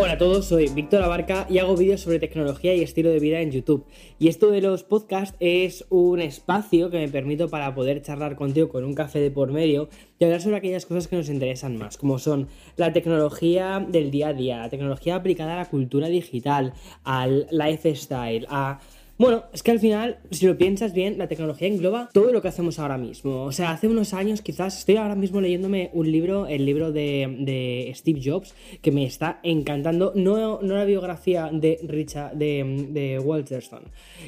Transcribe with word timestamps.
Hola 0.00 0.12
a 0.12 0.18
todos, 0.18 0.44
soy 0.44 0.68
Víctor 0.68 1.02
Abarca 1.02 1.44
y 1.50 1.58
hago 1.58 1.76
vídeos 1.76 2.02
sobre 2.02 2.20
tecnología 2.20 2.72
y 2.72 2.82
estilo 2.82 3.10
de 3.10 3.18
vida 3.18 3.40
en 3.40 3.50
YouTube. 3.50 3.84
Y 4.20 4.28
esto 4.28 4.52
de 4.52 4.60
los 4.60 4.84
podcasts 4.84 5.36
es 5.40 5.86
un 5.90 6.20
espacio 6.20 6.88
que 6.88 6.98
me 6.98 7.08
permito 7.08 7.48
para 7.48 7.74
poder 7.74 8.00
charlar 8.00 8.36
contigo 8.36 8.68
con 8.68 8.84
un 8.84 8.94
café 8.94 9.18
de 9.18 9.32
por 9.32 9.50
medio 9.50 9.88
y 10.20 10.24
hablar 10.24 10.40
sobre 10.40 10.58
aquellas 10.58 10.86
cosas 10.86 11.08
que 11.08 11.16
nos 11.16 11.28
interesan 11.28 11.76
más, 11.78 11.98
como 11.98 12.20
son 12.20 12.46
la 12.76 12.92
tecnología 12.92 13.84
del 13.88 14.12
día 14.12 14.28
a 14.28 14.34
día, 14.34 14.58
la 14.58 14.70
tecnología 14.70 15.16
aplicada 15.16 15.54
a 15.54 15.56
la 15.56 15.68
cultura 15.68 16.06
digital, 16.06 16.74
al 17.02 17.48
lifestyle, 17.50 18.46
a 18.50 18.78
bueno, 19.18 19.44
es 19.52 19.64
que 19.64 19.72
al 19.72 19.80
final, 19.80 20.18
si 20.30 20.46
lo 20.46 20.56
piensas 20.56 20.92
bien, 20.92 21.18
la 21.18 21.26
tecnología 21.26 21.66
engloba 21.66 22.08
todo 22.12 22.32
lo 22.32 22.40
que 22.40 22.48
hacemos 22.48 22.78
ahora 22.78 22.96
mismo. 22.98 23.42
O 23.42 23.52
sea, 23.52 23.72
hace 23.72 23.88
unos 23.88 24.14
años 24.14 24.42
quizás 24.42 24.78
estoy 24.78 24.96
ahora 24.96 25.16
mismo 25.16 25.40
leyéndome 25.40 25.90
un 25.92 26.10
libro, 26.10 26.46
el 26.46 26.64
libro 26.64 26.92
de, 26.92 27.92
Steve 27.96 28.20
Jobs, 28.24 28.54
que 28.80 28.92
me 28.92 29.04
está 29.04 29.40
encantando. 29.42 30.12
No, 30.14 30.62
no 30.62 30.74
la 30.74 30.84
biografía 30.84 31.50
de 31.52 31.80
Richard, 31.82 32.36
de, 32.36 32.86
de 32.90 33.18
Walterstone, 33.18 33.86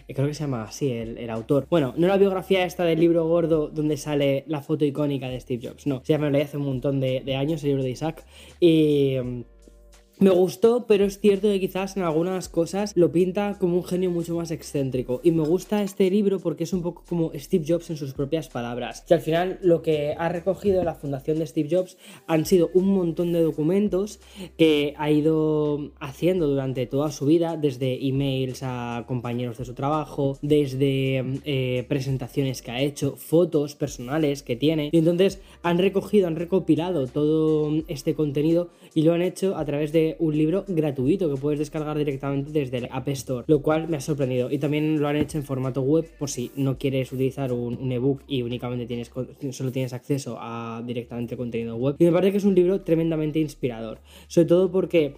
eh, 0.09 0.15
creo 0.15 0.27
que 0.27 0.35
se 0.35 0.43
llama 0.43 0.65
así 0.65 0.91
el, 0.91 1.19
el, 1.19 1.31
autor. 1.31 1.67
Bueno, 1.71 1.95
no 1.97 2.09
la 2.09 2.17
biografía 2.17 2.65
esta 2.65 2.85
del 2.85 2.99
libro 2.99 3.29
gordo 3.29 3.69
donde 3.69 3.97
sale 3.97 4.45
la 4.49 4.61
foto 4.61 4.85
icónica 4.85 5.29
de 5.29 5.39
Steve 5.39 5.69
Jobs, 5.69 5.87
no. 5.87 6.03
Se 6.05 6.15
llama, 6.15 6.27
lo 6.27 6.33
leí 6.33 6.43
hace 6.43 6.57
un 6.57 6.65
montón 6.65 6.99
de, 6.99 7.21
de 7.21 7.37
años, 7.37 7.63
el 7.63 7.69
libro 7.71 7.85
de 7.85 7.91
Isaac. 7.91 8.25
Y 8.59 9.17
me 10.21 10.31
gustó, 10.31 10.87
pero 10.87 11.07
es 11.07 11.19
cierto 11.19 11.49
que 11.49 11.59
quizás 11.59 11.97
en 11.97 12.03
algunas 12.03 12.51
cosas 12.51 12.93
lo 12.95 13.11
pinta 13.11 13.57
como 13.59 13.77
un 13.77 13.85
genio 13.85 14.11
mucho 14.11 14.37
más 14.37 14.51
excéntrico. 14.51 15.21
Y 15.25 15.33
me 15.33 15.43
gusta 15.43 15.83
este 15.83 16.11
libro 16.11 16.39
porque 16.41 16.65
es 16.65 16.73
un 16.75 16.83
poco 16.83 17.03
como 17.09 17.33
Steve 17.35 17.65
Jobs 17.67 17.89
en 17.89 17.97
sus 17.97 18.13
propias 18.13 18.49
palabras. 18.49 19.03
Que 19.09 19.15
al 19.15 19.21
final 19.21 19.59
lo 19.63 19.81
que 19.81 20.15
ha 20.19 20.29
recogido 20.29 20.85
la 20.85 20.95
fundación 20.95 21.39
de 21.39 21.47
Steve 21.47 21.69
Jobs 21.71 21.97
han 22.27 22.45
sido 22.45 22.71
un 22.75 22.89
montón 22.89 23.33
de 23.33 23.41
documentos 23.41 24.21
que 24.59 24.95
ha 24.99 25.11
ido 25.11 25.91
haciendo 26.01 26.49
durante 26.49 26.87
toda 26.87 27.11
su 27.11 27.25
vida, 27.25 27.57
desde 27.57 28.07
emails 28.07 28.63
a 28.63 29.05
compañeros 29.07 29.57
de 29.57 29.65
su 29.65 29.73
trabajo, 29.73 30.39
desde 30.43 31.25
eh, 31.45 31.87
presentaciones 31.89 32.61
que 32.61 32.71
ha 32.71 32.83
hecho, 32.83 33.17
fotos 33.17 33.75
personales 33.75 34.43
que 34.43 34.57
tiene. 34.57 34.91
Y 34.93 34.99
entonces 34.99 35.41
han 35.63 35.79
recogido, 35.79 36.27
han 36.27 36.37
recopilado 36.37 37.07
todo 37.07 37.73
este 37.89 38.15
contenido 38.15 38.69
y 38.95 39.03
lo 39.03 39.15
han 39.15 39.23
hecho 39.23 39.57
a 39.57 39.65
través 39.65 39.93
de 39.93 40.10
un 40.19 40.37
libro 40.37 40.65
gratuito 40.67 41.33
que 41.33 41.41
puedes 41.41 41.59
descargar 41.59 41.97
directamente 41.97 42.51
desde 42.53 42.79
el 42.79 42.89
App 42.91 43.09
Store, 43.09 43.45
lo 43.47 43.63
cual 43.63 43.89
me 43.89 43.97
ha 43.97 44.01
sorprendido. 44.01 44.51
Y 44.51 44.59
también 44.59 45.01
lo 45.01 45.09
han 45.09 45.17
hecho 45.17 45.39
en 45.39 45.45
formato 45.45 45.83
web 45.83 46.07
por 46.19 46.31
si 46.31 46.51
no 46.57 46.79
quieres 46.79 47.13
utilizar 47.13 47.53
un, 47.53 47.91
ebook 47.91 48.23
y 48.27 48.43
únicamente 48.43 48.87
tienes, 48.87 49.11
solo 49.51 49.73
tienes 49.73 49.93
acceso 49.93 50.37
a 50.41 50.83
directamente 50.87 51.37
contenido 51.37 51.77
web. 51.77 51.97
Y 51.99 52.05
me 52.05 52.13
parece 52.13 52.33
que 52.33 52.39
es 52.39 52.45
un 52.45 52.55
libro 52.55 52.83
tremendamente 52.83 53.39
inspirador, 53.39 54.01
sobre 54.29 54.49
todo 54.49 54.71
porque 54.71 55.15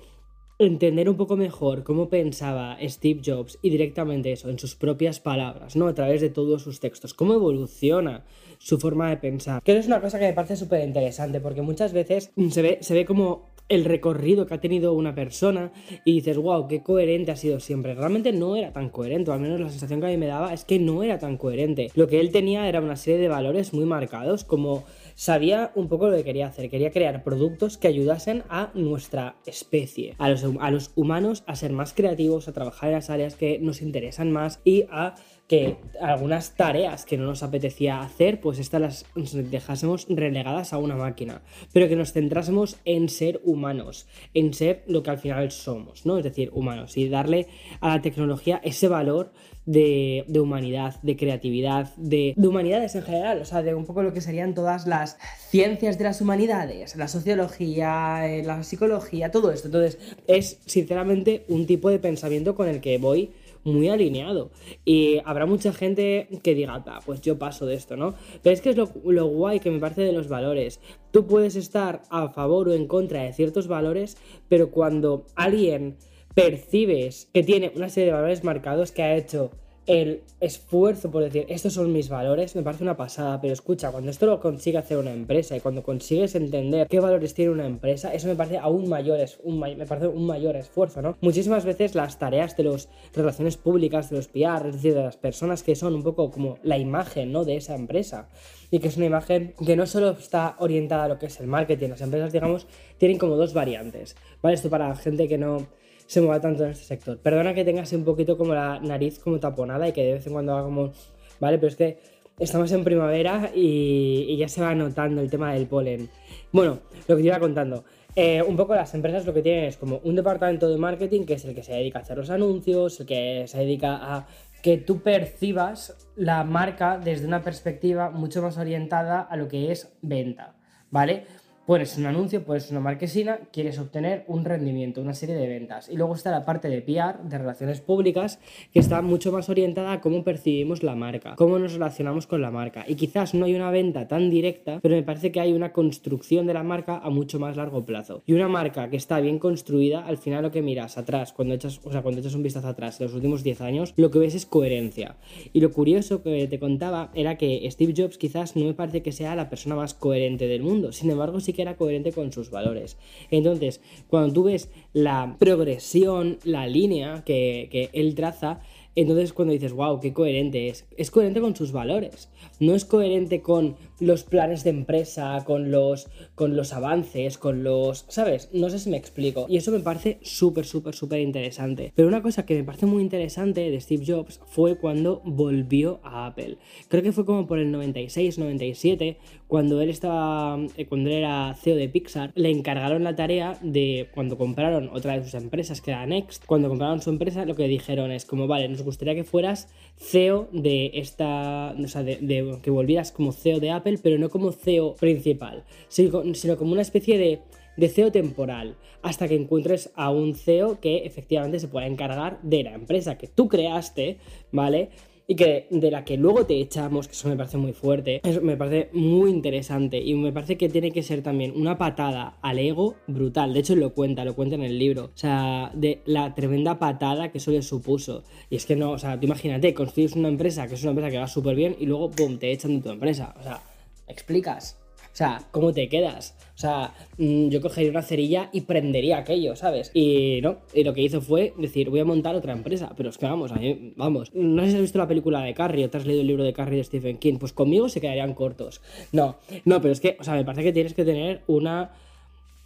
entender 0.58 1.08
un 1.08 1.16
poco 1.16 1.36
mejor 1.36 1.82
cómo 1.82 2.08
pensaba 2.08 2.76
Steve 2.82 3.20
Jobs 3.24 3.58
y 3.62 3.70
directamente 3.70 4.32
eso, 4.32 4.48
en 4.48 4.58
sus 4.58 4.76
propias 4.76 5.20
palabras, 5.20 5.76
¿no? 5.76 5.88
A 5.88 5.94
través 5.94 6.20
de 6.20 6.30
todos 6.30 6.62
sus 6.62 6.80
textos, 6.80 7.14
cómo 7.14 7.34
evoluciona 7.34 8.24
su 8.58 8.78
forma 8.78 9.10
de 9.10 9.16
pensar. 9.16 9.62
Que 9.62 9.76
es 9.76 9.86
una 9.86 10.00
cosa 10.00 10.18
que 10.18 10.26
me 10.26 10.32
parece 10.32 10.56
súper 10.56 10.86
interesante 10.86 11.40
porque 11.40 11.62
muchas 11.62 11.92
veces 11.92 12.32
se 12.50 12.62
ve, 12.62 12.78
se 12.80 12.94
ve 12.94 13.04
como 13.04 13.51
el 13.68 13.84
recorrido 13.84 14.46
que 14.46 14.54
ha 14.54 14.60
tenido 14.60 14.92
una 14.92 15.14
persona 15.14 15.72
y 16.04 16.12
dices, 16.12 16.36
wow, 16.36 16.68
qué 16.68 16.82
coherente 16.82 17.32
ha 17.32 17.36
sido 17.36 17.60
siempre. 17.60 17.94
Realmente 17.94 18.32
no 18.32 18.56
era 18.56 18.72
tan 18.72 18.90
coherente, 18.90 19.30
o 19.30 19.34
al 19.34 19.40
menos 19.40 19.60
la 19.60 19.70
sensación 19.70 20.00
que 20.00 20.06
a 20.06 20.10
mí 20.10 20.16
me 20.16 20.26
daba 20.26 20.52
es 20.52 20.64
que 20.64 20.78
no 20.78 21.02
era 21.02 21.18
tan 21.18 21.36
coherente. 21.36 21.90
Lo 21.94 22.06
que 22.06 22.20
él 22.20 22.32
tenía 22.32 22.68
era 22.68 22.80
una 22.80 22.96
serie 22.96 23.20
de 23.20 23.28
valores 23.28 23.72
muy 23.72 23.84
marcados, 23.84 24.44
como 24.44 24.84
sabía 25.14 25.72
un 25.74 25.88
poco 25.88 26.08
lo 26.08 26.16
que 26.16 26.24
quería 26.24 26.46
hacer. 26.46 26.68
Quería 26.68 26.90
crear 26.90 27.22
productos 27.24 27.78
que 27.78 27.88
ayudasen 27.88 28.42
a 28.48 28.70
nuestra 28.74 29.36
especie, 29.46 30.14
a 30.18 30.28
los, 30.28 30.44
a 30.60 30.70
los 30.70 30.92
humanos 30.94 31.44
a 31.46 31.56
ser 31.56 31.72
más 31.72 31.94
creativos, 31.94 32.48
a 32.48 32.52
trabajar 32.52 32.90
en 32.90 32.96
las 32.96 33.10
áreas 33.10 33.36
que 33.36 33.58
nos 33.58 33.82
interesan 33.82 34.32
más 34.32 34.60
y 34.64 34.84
a 34.90 35.14
que 35.52 35.76
algunas 36.00 36.54
tareas 36.56 37.04
que 37.04 37.18
no 37.18 37.26
nos 37.26 37.42
apetecía 37.42 38.00
hacer, 38.00 38.40
pues 38.40 38.58
estas 38.58 38.80
las 38.80 39.04
dejásemos 39.50 40.06
relegadas 40.08 40.72
a 40.72 40.78
una 40.78 40.96
máquina, 40.96 41.42
pero 41.74 41.90
que 41.90 41.94
nos 41.94 42.14
centrásemos 42.14 42.78
en 42.86 43.10
ser 43.10 43.38
humanos, 43.44 44.06
en 44.32 44.54
ser 44.54 44.82
lo 44.86 45.02
que 45.02 45.10
al 45.10 45.18
final 45.18 45.50
somos, 45.50 46.06
¿no? 46.06 46.16
Es 46.16 46.24
decir, 46.24 46.48
humanos, 46.54 46.96
y 46.96 47.06
darle 47.06 47.48
a 47.82 47.88
la 47.88 48.00
tecnología 48.00 48.62
ese 48.64 48.88
valor 48.88 49.34
de, 49.66 50.24
humanidad, 50.40 50.98
de 51.02 51.18
creatividad, 51.18 51.94
de, 51.96 52.32
de, 52.34 52.48
humanidades 52.48 52.94
en 52.94 53.02
general, 53.02 53.42
o 53.42 53.44
sea, 53.44 53.60
de 53.62 53.74
un 53.74 53.84
poco 53.84 54.02
lo 54.02 54.14
que 54.14 54.22
serían 54.22 54.54
todas 54.54 54.86
las 54.86 55.18
ciencias 55.50 55.98
de 55.98 56.04
las 56.04 56.22
humanidades, 56.22 56.96
la 56.96 57.08
sociología, 57.08 58.26
eh, 58.26 58.42
la 58.42 58.62
psicología, 58.62 59.30
todo 59.30 59.52
esto. 59.52 59.68
Entonces, 59.68 59.98
es 60.26 60.60
sinceramente 60.64 61.44
un 61.48 61.66
tipo 61.66 61.90
de 61.90 61.98
pensamiento 61.98 62.54
con 62.54 62.68
el 62.68 62.80
que 62.80 62.96
voy 62.96 63.32
muy 63.64 63.88
alineado. 63.88 64.50
Y 64.84 65.18
habrá 65.24 65.46
mucha 65.46 65.72
gente 65.72 66.28
que 66.42 66.54
diga, 66.54 66.82
pues 67.04 67.20
yo 67.20 67.38
paso 67.38 67.66
de 67.66 67.74
esto, 67.74 67.96
¿no? 67.96 68.14
Pero 68.42 68.54
es 68.54 68.60
que 68.60 68.70
es 68.70 68.76
lo, 68.76 68.90
lo 69.04 69.26
guay 69.26 69.60
que 69.60 69.70
me 69.70 69.78
parece 69.78 70.02
de 70.02 70.12
los 70.12 70.28
valores. 70.28 70.80
Tú 71.10 71.26
puedes 71.26 71.56
estar 71.56 72.02
a 72.10 72.28
favor 72.30 72.68
o 72.68 72.74
en 72.74 72.86
contra 72.86 73.22
de 73.22 73.32
ciertos 73.32 73.68
valores, 73.68 74.16
pero 74.48 74.70
cuando 74.70 75.26
alguien 75.34 75.96
percibes 76.34 77.28
que 77.32 77.42
tiene 77.42 77.72
una 77.76 77.88
serie 77.88 78.06
de 78.06 78.12
valores 78.12 78.44
marcados 78.44 78.92
que 78.92 79.02
ha 79.02 79.16
hecho 79.16 79.50
el 79.86 80.22
esfuerzo 80.40 81.10
por 81.10 81.24
decir, 81.24 81.46
estos 81.48 81.72
son 81.74 81.92
mis 81.92 82.08
valores, 82.08 82.54
me 82.54 82.62
parece 82.62 82.84
una 82.84 82.96
pasada, 82.96 83.40
pero 83.40 83.52
escucha, 83.52 83.90
cuando 83.90 84.10
esto 84.10 84.26
lo 84.26 84.40
consigue 84.40 84.78
hacer 84.78 84.98
una 84.98 85.12
empresa 85.12 85.56
y 85.56 85.60
cuando 85.60 85.82
consigues 85.82 86.34
entender 86.34 86.86
qué 86.88 87.00
valores 87.00 87.34
tiene 87.34 87.50
una 87.50 87.66
empresa, 87.66 88.14
eso 88.14 88.28
me 88.28 88.36
parece 88.36 88.58
aún 88.58 88.88
mayor, 88.88 89.18
un, 89.42 89.58
me 89.58 89.86
parece 89.86 90.06
un 90.06 90.26
mayor 90.26 90.56
esfuerzo, 90.56 91.02
¿no? 91.02 91.16
Muchísimas 91.20 91.64
veces 91.64 91.94
las 91.94 92.18
tareas 92.18 92.56
de 92.56 92.64
las 92.64 92.88
relaciones 93.14 93.56
públicas, 93.56 94.10
de 94.10 94.16
los 94.16 94.28
PR, 94.28 94.68
es 94.68 94.74
decir, 94.74 94.94
de 94.94 95.02
las 95.02 95.16
personas 95.16 95.62
que 95.62 95.74
son 95.74 95.94
un 95.94 96.02
poco 96.02 96.30
como 96.30 96.58
la 96.62 96.78
imagen, 96.78 97.32
¿no? 97.32 97.44
De 97.44 97.56
esa 97.56 97.74
empresa 97.74 98.28
y 98.70 98.78
que 98.78 98.88
es 98.88 98.96
una 98.96 99.06
imagen 99.06 99.54
que 99.64 99.76
no 99.76 99.86
solo 99.86 100.10
está 100.10 100.56
orientada 100.58 101.04
a 101.04 101.08
lo 101.08 101.18
que 101.18 101.26
es 101.26 101.38
el 101.40 101.46
marketing, 101.46 101.90
las 101.90 102.00
empresas, 102.00 102.32
digamos, 102.32 102.66
tienen 102.96 103.18
como 103.18 103.36
dos 103.36 103.52
variantes, 103.52 104.16
¿vale? 104.40 104.54
Esto 104.54 104.70
para 104.70 104.94
gente 104.96 105.28
que 105.28 105.36
no 105.36 105.66
se 106.12 106.20
mueva 106.20 106.42
tanto 106.42 106.64
en 106.64 106.72
este 106.72 106.84
sector. 106.84 107.18
Perdona 107.18 107.54
que 107.54 107.64
tengas 107.64 107.90
un 107.94 108.04
poquito 108.04 108.36
como 108.36 108.52
la 108.52 108.78
nariz 108.80 109.18
como 109.18 109.40
taponada 109.40 109.88
y 109.88 109.92
que 109.92 110.04
de 110.04 110.12
vez 110.12 110.26
en 110.26 110.34
cuando 110.34 110.52
haga 110.52 110.64
como... 110.64 110.92
¿Vale? 111.40 111.56
Pero 111.56 111.68
es 111.68 111.76
que 111.76 111.98
estamos 112.38 112.70
en 112.72 112.84
primavera 112.84 113.50
y, 113.54 114.36
ya 114.36 114.46
se 114.46 114.60
va 114.60 114.74
notando 114.74 115.22
el 115.22 115.30
tema 115.30 115.54
del 115.54 115.66
polen. 115.66 116.10
Bueno, 116.52 116.80
lo 117.08 117.16
que 117.16 117.22
te 117.22 117.28
iba 117.28 117.38
contando. 117.38 117.84
Eh, 118.14 118.42
un 118.42 118.58
poco 118.58 118.74
las 118.74 118.92
empresas 118.92 119.24
lo 119.24 119.32
que 119.32 119.40
tienen 119.40 119.64
es 119.64 119.78
como 119.78 120.02
un 120.04 120.14
departamento 120.14 120.68
de 120.68 120.76
marketing 120.76 121.24
que 121.24 121.32
es 121.34 121.46
el 121.46 121.54
que 121.54 121.62
se 121.62 121.72
dedica 121.72 122.00
a 122.00 122.02
hacer 122.02 122.18
los 122.18 122.28
anuncios, 122.28 123.00
el 123.00 123.06
que 123.06 123.44
se 123.46 123.58
dedica 123.60 123.98
a 124.02 124.26
que 124.62 124.76
tú 124.76 125.00
percibas 125.00 125.96
la 126.14 126.44
marca 126.44 126.98
desde 127.02 127.26
una 127.26 127.42
perspectiva 127.42 128.10
mucho 128.10 128.42
más 128.42 128.58
orientada 128.58 129.22
a 129.22 129.38
lo 129.38 129.48
que 129.48 129.72
es 129.72 129.96
venta, 130.02 130.56
¿vale? 130.90 131.24
Pones 131.72 131.96
un 131.96 132.04
anuncio, 132.04 132.44
pones 132.44 132.70
una 132.70 132.80
marquesina, 132.80 133.38
quieres 133.50 133.78
obtener 133.78 134.26
un 134.28 134.44
rendimiento, 134.44 135.00
una 135.00 135.14
serie 135.14 135.34
de 135.34 135.48
ventas. 135.48 135.88
Y 135.88 135.96
luego 135.96 136.14
está 136.14 136.30
la 136.30 136.44
parte 136.44 136.68
de 136.68 136.82
PR, 136.82 137.26
de 137.26 137.38
relaciones 137.38 137.80
públicas, 137.80 138.38
que 138.74 138.78
está 138.78 139.00
mucho 139.00 139.32
más 139.32 139.48
orientada 139.48 139.92
a 139.92 140.02
cómo 140.02 140.22
percibimos 140.22 140.82
la 140.82 140.94
marca, 140.94 141.34
cómo 141.34 141.58
nos 141.58 141.72
relacionamos 141.72 142.26
con 142.26 142.42
la 142.42 142.50
marca. 142.50 142.84
Y 142.86 142.96
quizás 142.96 143.32
no 143.32 143.46
hay 143.46 143.54
una 143.54 143.70
venta 143.70 144.06
tan 144.06 144.28
directa, 144.28 144.80
pero 144.82 144.96
me 144.96 145.02
parece 145.02 145.32
que 145.32 145.40
hay 145.40 145.54
una 145.54 145.72
construcción 145.72 146.46
de 146.46 146.52
la 146.52 146.62
marca 146.62 146.98
a 146.98 147.08
mucho 147.08 147.38
más 147.40 147.56
largo 147.56 147.86
plazo. 147.86 148.22
Y 148.26 148.34
una 148.34 148.48
marca 148.48 148.90
que 148.90 148.98
está 148.98 149.18
bien 149.20 149.38
construida, 149.38 150.04
al 150.04 150.18
final 150.18 150.42
lo 150.42 150.50
que 150.50 150.60
miras 150.60 150.98
atrás, 150.98 151.32
cuando 151.32 151.54
echas, 151.54 151.80
o 151.84 151.90
sea, 151.90 152.02
cuando 152.02 152.20
echas 152.20 152.34
un 152.34 152.42
vistazo 152.42 152.68
atrás 152.68 153.00
en 153.00 153.06
los 153.06 153.14
últimos 153.14 153.42
10 153.42 153.62
años, 153.62 153.94
lo 153.96 154.10
que 154.10 154.18
ves 154.18 154.34
es 154.34 154.44
coherencia. 154.44 155.16
Y 155.54 155.60
lo 155.60 155.72
curioso 155.72 156.22
que 156.22 156.46
te 156.48 156.58
contaba 156.58 157.10
era 157.14 157.38
que 157.38 157.66
Steve 157.70 157.94
Jobs 157.96 158.18
quizás 158.18 158.56
no 158.56 158.66
me 158.66 158.74
parece 158.74 159.02
que 159.02 159.12
sea 159.12 159.34
la 159.34 159.48
persona 159.48 159.74
más 159.74 159.94
coherente 159.94 160.46
del 160.48 160.62
mundo. 160.62 160.92
Sin 160.92 161.10
embargo, 161.10 161.40
sí 161.40 161.54
que 161.54 161.61
era 161.62 161.76
coherente 161.76 162.12
con 162.12 162.32
sus 162.32 162.50
valores. 162.50 162.96
Entonces, 163.30 163.80
cuando 164.08 164.32
tú 164.32 164.44
ves 164.44 164.70
la 164.92 165.36
progresión, 165.38 166.38
la 166.44 166.66
línea 166.66 167.22
que, 167.24 167.68
que 167.70 167.90
él 167.92 168.14
traza, 168.14 168.60
entonces 168.94 169.32
cuando 169.32 169.52
dices, 169.54 169.72
wow, 169.72 170.00
qué 170.00 170.12
coherente 170.12 170.68
es, 170.68 170.84
es 170.96 171.10
coherente 171.10 171.40
con 171.40 171.56
sus 171.56 171.72
valores, 171.72 172.28
no 172.60 172.74
es 172.74 172.84
coherente 172.84 173.40
con 173.40 173.76
los 174.00 174.24
planes 174.24 174.64
de 174.64 174.70
empresa, 174.70 175.42
con 175.46 175.70
los, 175.70 176.08
con 176.34 176.56
los 176.56 176.72
avances, 176.74 177.38
con 177.38 177.64
los... 177.64 178.04
¿Sabes? 178.08 178.50
No 178.52 178.68
sé 178.68 178.78
si 178.78 178.90
me 178.90 178.98
explico. 178.98 179.46
Y 179.48 179.56
eso 179.56 179.70
me 179.70 179.80
parece 179.80 180.18
súper, 180.22 180.66
súper, 180.66 180.94
súper 180.94 181.20
interesante. 181.20 181.92
Pero 181.94 182.08
una 182.08 182.20
cosa 182.20 182.44
que 182.44 182.54
me 182.54 182.64
parece 182.64 182.84
muy 182.84 183.02
interesante 183.02 183.70
de 183.70 183.80
Steve 183.80 184.04
Jobs 184.06 184.40
fue 184.44 184.76
cuando 184.76 185.22
volvió 185.24 186.00
a 186.02 186.26
Apple. 186.26 186.58
Creo 186.88 187.02
que 187.02 187.12
fue 187.12 187.24
como 187.24 187.46
por 187.46 187.58
el 187.58 187.70
96, 187.70 188.38
97, 188.38 189.16
cuando 189.52 189.82
él 189.82 189.90
estaba, 189.90 190.58
eh, 190.78 190.86
cuando 190.86 191.10
él 191.10 191.16
era 191.16 191.54
CEO 191.60 191.76
de 191.76 191.86
Pixar, 191.86 192.32
le 192.36 192.48
encargaron 192.48 193.04
la 193.04 193.14
tarea 193.14 193.58
de 193.60 194.08
cuando 194.14 194.38
compraron 194.38 194.88
otra 194.94 195.18
de 195.18 195.24
sus 195.24 195.34
empresas, 195.34 195.82
que 195.82 195.90
era 195.90 196.06
Next, 196.06 196.46
cuando 196.46 196.70
compraron 196.70 197.02
su 197.02 197.10
empresa, 197.10 197.44
lo 197.44 197.54
que 197.54 197.68
dijeron 197.68 198.12
es 198.12 198.24
como, 198.24 198.46
vale, 198.46 198.66
nos 198.70 198.80
gustaría 198.80 199.14
que 199.14 199.24
fueras 199.24 199.68
CEO 199.98 200.48
de 200.52 200.92
esta, 200.94 201.74
o 201.78 201.86
sea, 201.86 202.02
de, 202.02 202.58
que 202.62 202.70
volvieras 202.70 203.12
como 203.12 203.32
CEO 203.32 203.60
de 203.60 203.72
Apple, 203.72 203.98
pero 204.02 204.16
no 204.16 204.30
como 204.30 204.52
CEO 204.52 204.94
principal, 204.94 205.64
sino, 205.88 206.56
como 206.56 206.72
una 206.72 206.80
especie 206.80 207.18
de 207.18 207.40
de 207.74 207.88
CEO 207.88 208.12
temporal 208.12 208.76
hasta 209.02 209.28
que 209.28 209.34
encuentres 209.34 209.90
a 209.96 210.10
un 210.10 210.34
CEO 210.34 210.78
que 210.80 211.06
efectivamente 211.06 211.58
se 211.58 211.68
pueda 211.68 211.86
encargar 211.86 212.38
de 212.42 212.64
la 212.64 212.74
empresa 212.74 213.16
que 213.16 213.28
tú 213.28 213.48
creaste, 213.48 214.18
¿vale? 214.50 214.90
Y 215.26 215.36
que 215.36 215.66
de 215.70 215.90
la 215.90 216.04
que 216.04 216.16
luego 216.16 216.46
te 216.46 216.60
echamos, 216.60 217.08
que 217.08 217.12
eso 217.12 217.28
me 217.28 217.36
parece 217.36 217.58
muy 217.58 217.72
fuerte, 217.72 218.20
eso 218.24 218.40
me 218.40 218.56
parece 218.56 218.90
muy 218.92 219.30
interesante 219.30 219.98
y 219.98 220.14
me 220.14 220.32
parece 220.32 220.56
que 220.56 220.68
tiene 220.68 220.90
que 220.90 221.02
ser 221.02 221.22
también 221.22 221.52
una 221.54 221.78
patada 221.78 222.38
al 222.42 222.58
ego 222.58 222.96
brutal. 223.06 223.54
De 223.54 223.60
hecho, 223.60 223.76
lo 223.76 223.94
cuenta, 223.94 224.24
lo 224.24 224.34
cuenta 224.34 224.56
en 224.56 224.62
el 224.62 224.78
libro. 224.78 225.04
O 225.06 225.18
sea, 225.18 225.70
de 225.74 226.00
la 226.04 226.34
tremenda 226.34 226.78
patada 226.78 227.30
que 227.30 227.38
eso 227.38 227.50
le 227.50 227.62
supuso. 227.62 228.24
Y 228.50 228.56
es 228.56 228.66
que 228.66 228.76
no, 228.76 228.92
o 228.92 228.98
sea, 228.98 229.18
tú 229.18 229.26
imagínate, 229.26 229.74
construyes 229.74 230.14
una 230.16 230.28
empresa 230.28 230.66
que 230.66 230.74
es 230.74 230.82
una 230.82 230.90
empresa 230.90 231.10
que 231.10 231.18
va 231.18 231.28
súper 231.28 231.56
bien 231.56 231.76
y 231.78 231.86
luego, 231.86 232.10
¡pum!, 232.10 232.38
te 232.38 232.52
echan 232.52 232.76
de 232.76 232.82
tu 232.82 232.90
empresa. 232.90 233.34
O 233.38 233.42
sea, 233.42 233.62
explicas. 234.08 234.81
O 235.12 235.14
sea, 235.14 235.42
¿cómo 235.50 235.72
te 235.72 235.88
quedas? 235.90 236.34
O 236.54 236.58
sea, 236.58 236.94
mm, 237.18 237.48
yo 237.48 237.60
cogería 237.60 237.90
una 237.90 238.02
cerilla 238.02 238.48
y 238.50 238.62
prendería 238.62 239.18
aquello, 239.18 239.56
¿sabes? 239.56 239.90
Y 239.92 240.40
no, 240.42 240.58
y 240.72 240.84
lo 240.84 240.94
que 240.94 241.02
hizo 241.02 241.20
fue 241.20 241.52
decir, 241.58 241.90
voy 241.90 242.00
a 242.00 242.04
montar 242.04 242.34
otra 242.34 242.52
empresa. 242.52 242.92
Pero 242.96 243.10
es 243.10 243.18
que 243.18 243.26
vamos, 243.26 243.52
a 243.52 243.56
mí, 243.56 243.92
vamos. 243.96 244.34
No 244.34 244.62
sé 244.62 244.70
si 244.70 244.76
has 244.76 244.82
visto 244.82 244.98
la 244.98 245.08
película 245.08 245.42
de 245.42 245.52
Carrie 245.52 245.84
o 245.84 245.90
te 245.90 245.98
has 245.98 246.06
leído 246.06 246.22
el 246.22 246.28
libro 246.28 246.44
de 246.44 246.54
Carrie 246.54 246.78
de 246.78 246.84
Stephen 246.84 247.18
King. 247.18 247.36
Pues 247.38 247.52
conmigo 247.52 247.90
se 247.90 248.00
quedarían 248.00 248.32
cortos. 248.32 248.80
No, 249.12 249.36
no, 249.66 249.82
pero 249.82 249.92
es 249.92 250.00
que, 250.00 250.16
o 250.18 250.24
sea, 250.24 250.34
me 250.34 250.44
parece 250.44 250.62
que 250.62 250.72
tienes 250.72 250.94
que 250.94 251.04
tener 251.04 251.42
una 251.46 251.92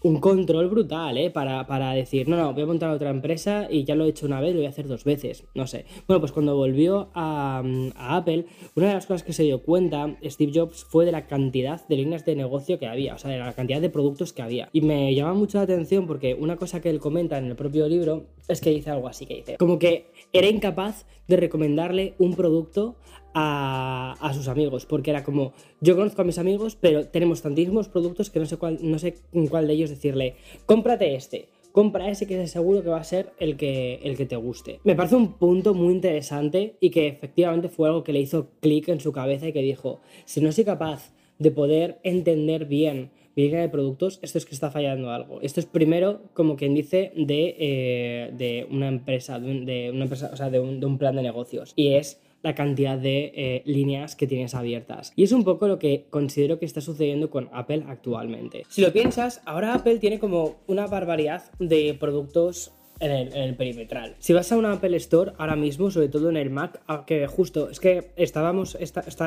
un 0.03 0.21
control 0.21 0.69
brutal, 0.69 1.17
¿eh? 1.19 1.31
Para, 1.31 1.67
para, 1.67 1.93
decir, 1.93 2.29
no, 2.29 2.37
no, 2.37 2.53
voy 2.53 2.63
a 2.63 2.67
montar 2.67 2.91
otra 2.91 3.11
empresa 3.11 3.67
y 3.71 3.85
ya 3.85 3.95
lo 3.95 4.05
he 4.05 4.09
hecho 4.09 4.27
una 4.27 4.41
vez, 4.41 4.53
lo 4.53 4.59
voy 4.59 4.67
a 4.67 4.71
hacer 4.71 4.87
dos 4.87 5.05
veces, 5.05 5.45
no 5.55 5.67
sé. 5.67 5.87
Bueno, 6.07 6.21
pues 6.21 6.33
cuando 6.33 6.55
volvió 6.57 7.09
a, 7.15 7.63
a, 7.97 8.17
Apple, 8.17 8.47
una 8.75 8.89
de 8.89 8.95
las 8.95 9.07
cosas 9.07 9.23
que 9.23 9.33
se 9.33 9.43
dio 9.43 9.63
cuenta 9.63 10.17
Steve 10.25 10.53
Jobs 10.55 10.85
fue 10.85 11.05
de 11.05 11.13
la 11.13 11.27
cantidad 11.27 11.87
de 11.89 11.97
líneas 11.97 12.25
de 12.25 12.37
negocio 12.37 12.79
que 12.79 12.87
había, 12.87 13.15
o 13.15 13.19
sea, 13.19 13.31
de 13.31 13.39
la 13.39 13.53
cantidad 13.53 13.81
de 13.81 13.91
productos 13.91 14.33
que 14.33 14.43
había. 14.43 14.69
Y 14.73 14.83
me 14.83 15.15
llama 15.15 15.35
mucho 15.35 15.59
la 15.59 15.65
atención 15.65 16.07
porque 16.07 16.35
una 16.35 16.57
cosa 16.57 16.81
que 16.81 16.91
él 16.91 17.01
comenta 17.01 17.39
en 17.39 17.47
el 17.47 17.57
propio 17.57 17.89
libro 17.89 18.27
es 18.49 18.61
que 18.61 18.71
dice 18.71 18.91
algo 18.91 19.09
así, 19.09 19.27
que 19.27 19.37
dice, 19.37 19.57
como 19.57 19.79
que 19.79 20.13
era 20.33 20.49
incapaz 20.49 21.07
de 21.27 21.37
recomendarle 21.37 22.15
un 22.19 22.35
producto 22.35 22.97
a, 23.39 24.33
sus 24.35 24.49
amigos, 24.49 24.87
porque 24.87 25.11
era 25.11 25.23
como, 25.23 25.53
yo 25.81 25.95
conozco 25.95 26.23
a 26.23 26.25
mis 26.25 26.39
amigos, 26.39 26.77
pero 26.81 27.07
tenemos 27.07 27.43
tantísimos 27.43 27.89
productos 27.89 28.31
que 28.31 28.41
no 28.41 28.47
sé 28.47 28.57
cuál, 28.57 28.79
no 28.81 28.99
sé 28.99 29.17
cuál 29.51 29.67
de 29.67 29.75
ellos 29.75 29.91
decirle, 29.91 30.37
cómprate 30.65 31.15
este, 31.15 31.49
compra 31.71 32.09
ese 32.09 32.27
que 32.27 32.43
es 32.43 32.51
seguro 32.51 32.83
que 32.83 32.89
va 32.89 33.01
a 33.01 33.05
ser 33.05 33.33
el 33.39 33.59
que, 33.59 34.01
el 34.03 34.17
que 34.17 34.25
te 34.25 34.37
guste. 34.37 34.81
Me 34.85 34.95
parece 34.95 35.17
un 35.17 35.35
punto 35.35 35.75
muy 35.75 35.93
interesante 35.93 36.77
y 36.81 36.89
que 36.89 37.09
efectivamente 37.09 37.69
fue 37.69 37.89
algo 37.89 38.03
que 38.03 38.15
le 38.15 38.21
hizo 38.21 38.49
clic 38.61 38.89
en 38.89 39.01
su 39.01 39.13
cabeza 39.13 39.49
y 39.49 39.53
que 39.53 39.61
dijo, 39.61 40.01
si 40.25 40.41
no 40.41 40.51
soy 40.51 40.65
capaz 40.65 41.13
de 41.39 41.51
poder 41.51 41.99
entender 42.03 42.65
bien 42.65 43.11
mi 43.35 43.43
línea 43.43 43.61
de 43.61 43.69
productos, 43.69 44.19
esto 44.23 44.39
es 44.39 44.47
que 44.47 44.55
está 44.55 44.71
fallando 44.71 45.11
algo. 45.11 45.43
Esto 45.43 45.61
es 45.61 45.67
primero, 45.67 46.23
como 46.33 46.57
quien 46.57 46.75
dice, 46.75 47.13
de, 47.15 47.55
eh, 47.59 48.31
de 48.33 48.67
una 48.71 48.89
empresa, 48.89 49.39
de, 49.39 49.91
una 49.93 50.05
empresa, 50.05 50.31
o 50.33 50.37
sea, 50.37 50.49
de 50.49 50.59
un, 50.59 50.81
de 50.81 50.87
un 50.87 50.97
plan 50.97 51.15
de 51.17 51.23
negocios. 51.23 51.75
Y 51.77 51.89
es 51.89 52.19
la 52.47 52.55
cantidad 52.55 52.97
de 52.97 53.33
eh, 53.35 53.63
líneas 53.65 54.15
que 54.15 54.29
tienes 54.29 54.55
abiertas. 54.55 55.13
Y 55.17 55.25
es 55.25 55.33
un 55.33 55.43
poco 55.43 55.67
lo 55.67 55.81
que 55.81 56.07
considero 56.11 56.61
que 56.61 56.65
está 56.65 56.81
sucediendo 56.81 57.29
con 57.29 57.51
Apple 57.53 57.83
actualmente. 57.89 58.63
Si 58.69 58.83
lo 58.83 58.93
piensas, 58.93 59.43
ahora 59.47 59.75
Apple 59.75 59.99
tiene 59.99 60.21
como 60.21 60.55
una 60.69 60.87
barbaridad 60.87 61.43
de 61.59 61.97
productos 61.99 62.73
en 63.01 63.11
el, 63.11 63.57
perimetral. 63.57 64.17
Si 64.19 64.33
vas 64.33 64.51
a 64.53 64.57
una 64.57 64.73
Apple 64.73 64.97
Store 64.97 65.33
ahora 65.39 65.57
mismo, 65.57 65.91
sobre 65.91 66.09
todo 66.09 66.31
en 66.31 66.37
el 66.37 66.51
Mac, 66.51 66.81
que 67.07 67.27
justo 67.27 67.71
es 67.71 67.81
que 67.81 68.13
estábamos, 68.17 68.77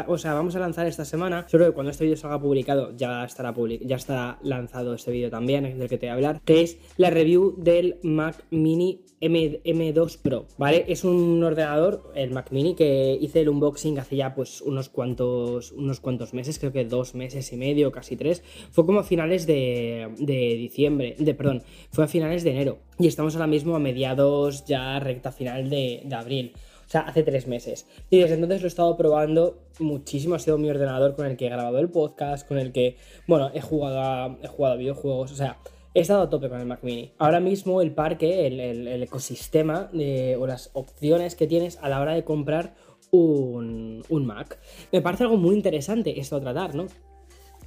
o 0.07 0.18
sea, 0.18 0.33
vamos 0.33 0.56
a 0.56 0.60
lanzar 0.60 0.88
esta 0.88 1.06
semana, 1.06 1.45
solo 1.50 1.66
que 1.66 1.71
cuando 1.71 1.92
este 1.92 2.04
vídeo 2.04 2.18
salga 2.18 2.39
publicado 2.39 2.95
ya 2.95 3.24
estará, 3.24 3.54
ya 3.81 3.95
estará 3.95 4.39
lanzado 4.44 4.94
este 4.94 5.12
vídeo 5.12 5.30
también, 5.30 5.77
del 5.77 5.89
que 5.89 5.98
te 5.98 6.07
voy 6.07 6.12
a 6.12 6.13
hablar, 6.13 6.42
que 6.44 6.62
es 6.62 6.77
la 6.98 7.10
review 7.10 7.56
del 7.57 7.98
Mac 8.04 8.44
Mini 8.50 9.01
M, 9.21 9.94
2 9.94 10.18
Pro, 10.18 10.45
¿vale? 10.57 10.86
Es 10.88 11.04
un 11.04 11.44
ordenador, 11.44 12.12
el 12.15 12.31
Mac 12.31 12.51
Mini, 12.51 12.75
que 12.75 13.18
hice 13.19 13.42
el 13.42 13.50
unboxing 13.50 14.00
hace 14.00 14.15
ya 14.15 14.33
pues 14.33 14.62
unos 14.62 14.89
cuantos, 14.89 15.72
unos 15.74 16.00
cuantos 16.00 16.33
meses, 16.33 16.57
creo 16.57 16.72
que 16.72 16.86
dos 16.86 17.15
meses 17.15 17.51
y 17.51 17.57
medio, 17.57 17.92
casi 17.92 18.15
tres. 18.15 18.42
Fue 18.72 18.86
como 18.86 19.00
a 19.00 19.04
finales 19.04 19.45
de, 19.45 20.10
de 20.19 20.56
diciembre, 20.56 21.15
de, 21.19 21.33
perdón, 21.33 21.63
fue 21.92 22.06
a 22.06 22.07
finales 22.07 22.44
de 22.44 22.51
enero. 22.51 22.77
Y 22.98 23.07
estamos 23.07 23.36
ahora 23.36 23.48
mismo 23.48 23.58
a 23.65 23.79
mediados 23.79 24.65
ya 24.65 25.00
recta 25.00 25.31
final 25.31 25.69
de, 25.69 26.07
abril. 26.11 26.53
O 26.88 26.91
sea, 26.91 27.01
hace 27.01 27.23
tres 27.23 27.47
meses. 27.47 27.85
Y 28.09 28.19
desde 28.19 28.33
entonces 28.35 28.61
lo 28.61 28.67
he 28.67 28.69
estado 28.69 28.97
probando 28.97 29.59
muchísimo. 29.79 30.35
Ha 30.35 30.39
sido 30.39 30.57
mi 30.57 30.69
ordenador 30.69 31.15
con 31.15 31.27
el 31.27 31.38
que 31.38 31.45
he 31.45 31.50
grabado 31.50 31.77
el 31.79 31.89
podcast, 31.89 32.47
con 32.47 32.57
el 32.57 32.71
que, 32.71 32.97
bueno, 33.27 33.51
he 33.53 33.61
jugado 33.61 34.38
he 34.41 34.47
jugado 34.47 34.73
a 34.73 34.77
videojuegos. 34.77 35.31
O 35.31 35.35
sea, 35.35 35.59
he 35.94 36.01
estado 36.01 36.23
a 36.23 36.29
tope 36.29 36.50
con 36.50 36.59
el 36.59 36.65
Mac 36.65 36.79
Mini. 36.81 37.11
Ahora 37.19 37.39
mismo 37.39 37.81
el 37.81 37.91
parque, 37.91 38.47
el, 38.47 39.03
ecosistema 39.03 39.91
o 39.94 40.47
las 40.47 40.71
opciones 40.73 41.35
que 41.35 41.47
tienes 41.47 41.77
a 41.81 41.89
la 41.89 42.01
hora 42.01 42.13
de 42.13 42.23
comprar 42.23 42.73
un, 43.12 44.03
un 44.09 44.25
Mac, 44.25 44.59
me 44.91 45.01
parece 45.01 45.23
algo 45.23 45.38
muy 45.38 45.55
interesante 45.55 46.19
esto 46.19 46.38
a 46.38 46.41
tratar, 46.41 46.75
¿no? 46.75 46.88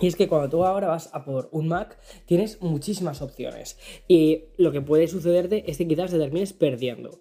Y 0.01 0.07
es 0.07 0.17
que 0.17 0.29
cuando 0.29 0.49
tú 0.49 0.65
ahora 0.65 0.89
vas 0.89 1.11
a 1.13 1.25
por 1.25 1.49
un 1.53 1.69
Mac, 1.69 1.99
tienes 2.27 2.61
muchísimas 2.61 3.23
opciones. 3.23 3.79
Y 4.09 4.45
lo 4.57 4.73
que 4.73 4.81
puede 4.81 5.07
sucederte 5.07 5.71
es 5.71 5.79
que 5.79 5.87
quizás 5.87 6.11
te 6.11 6.19
termines 6.19 6.53
perdiendo. 6.53 7.21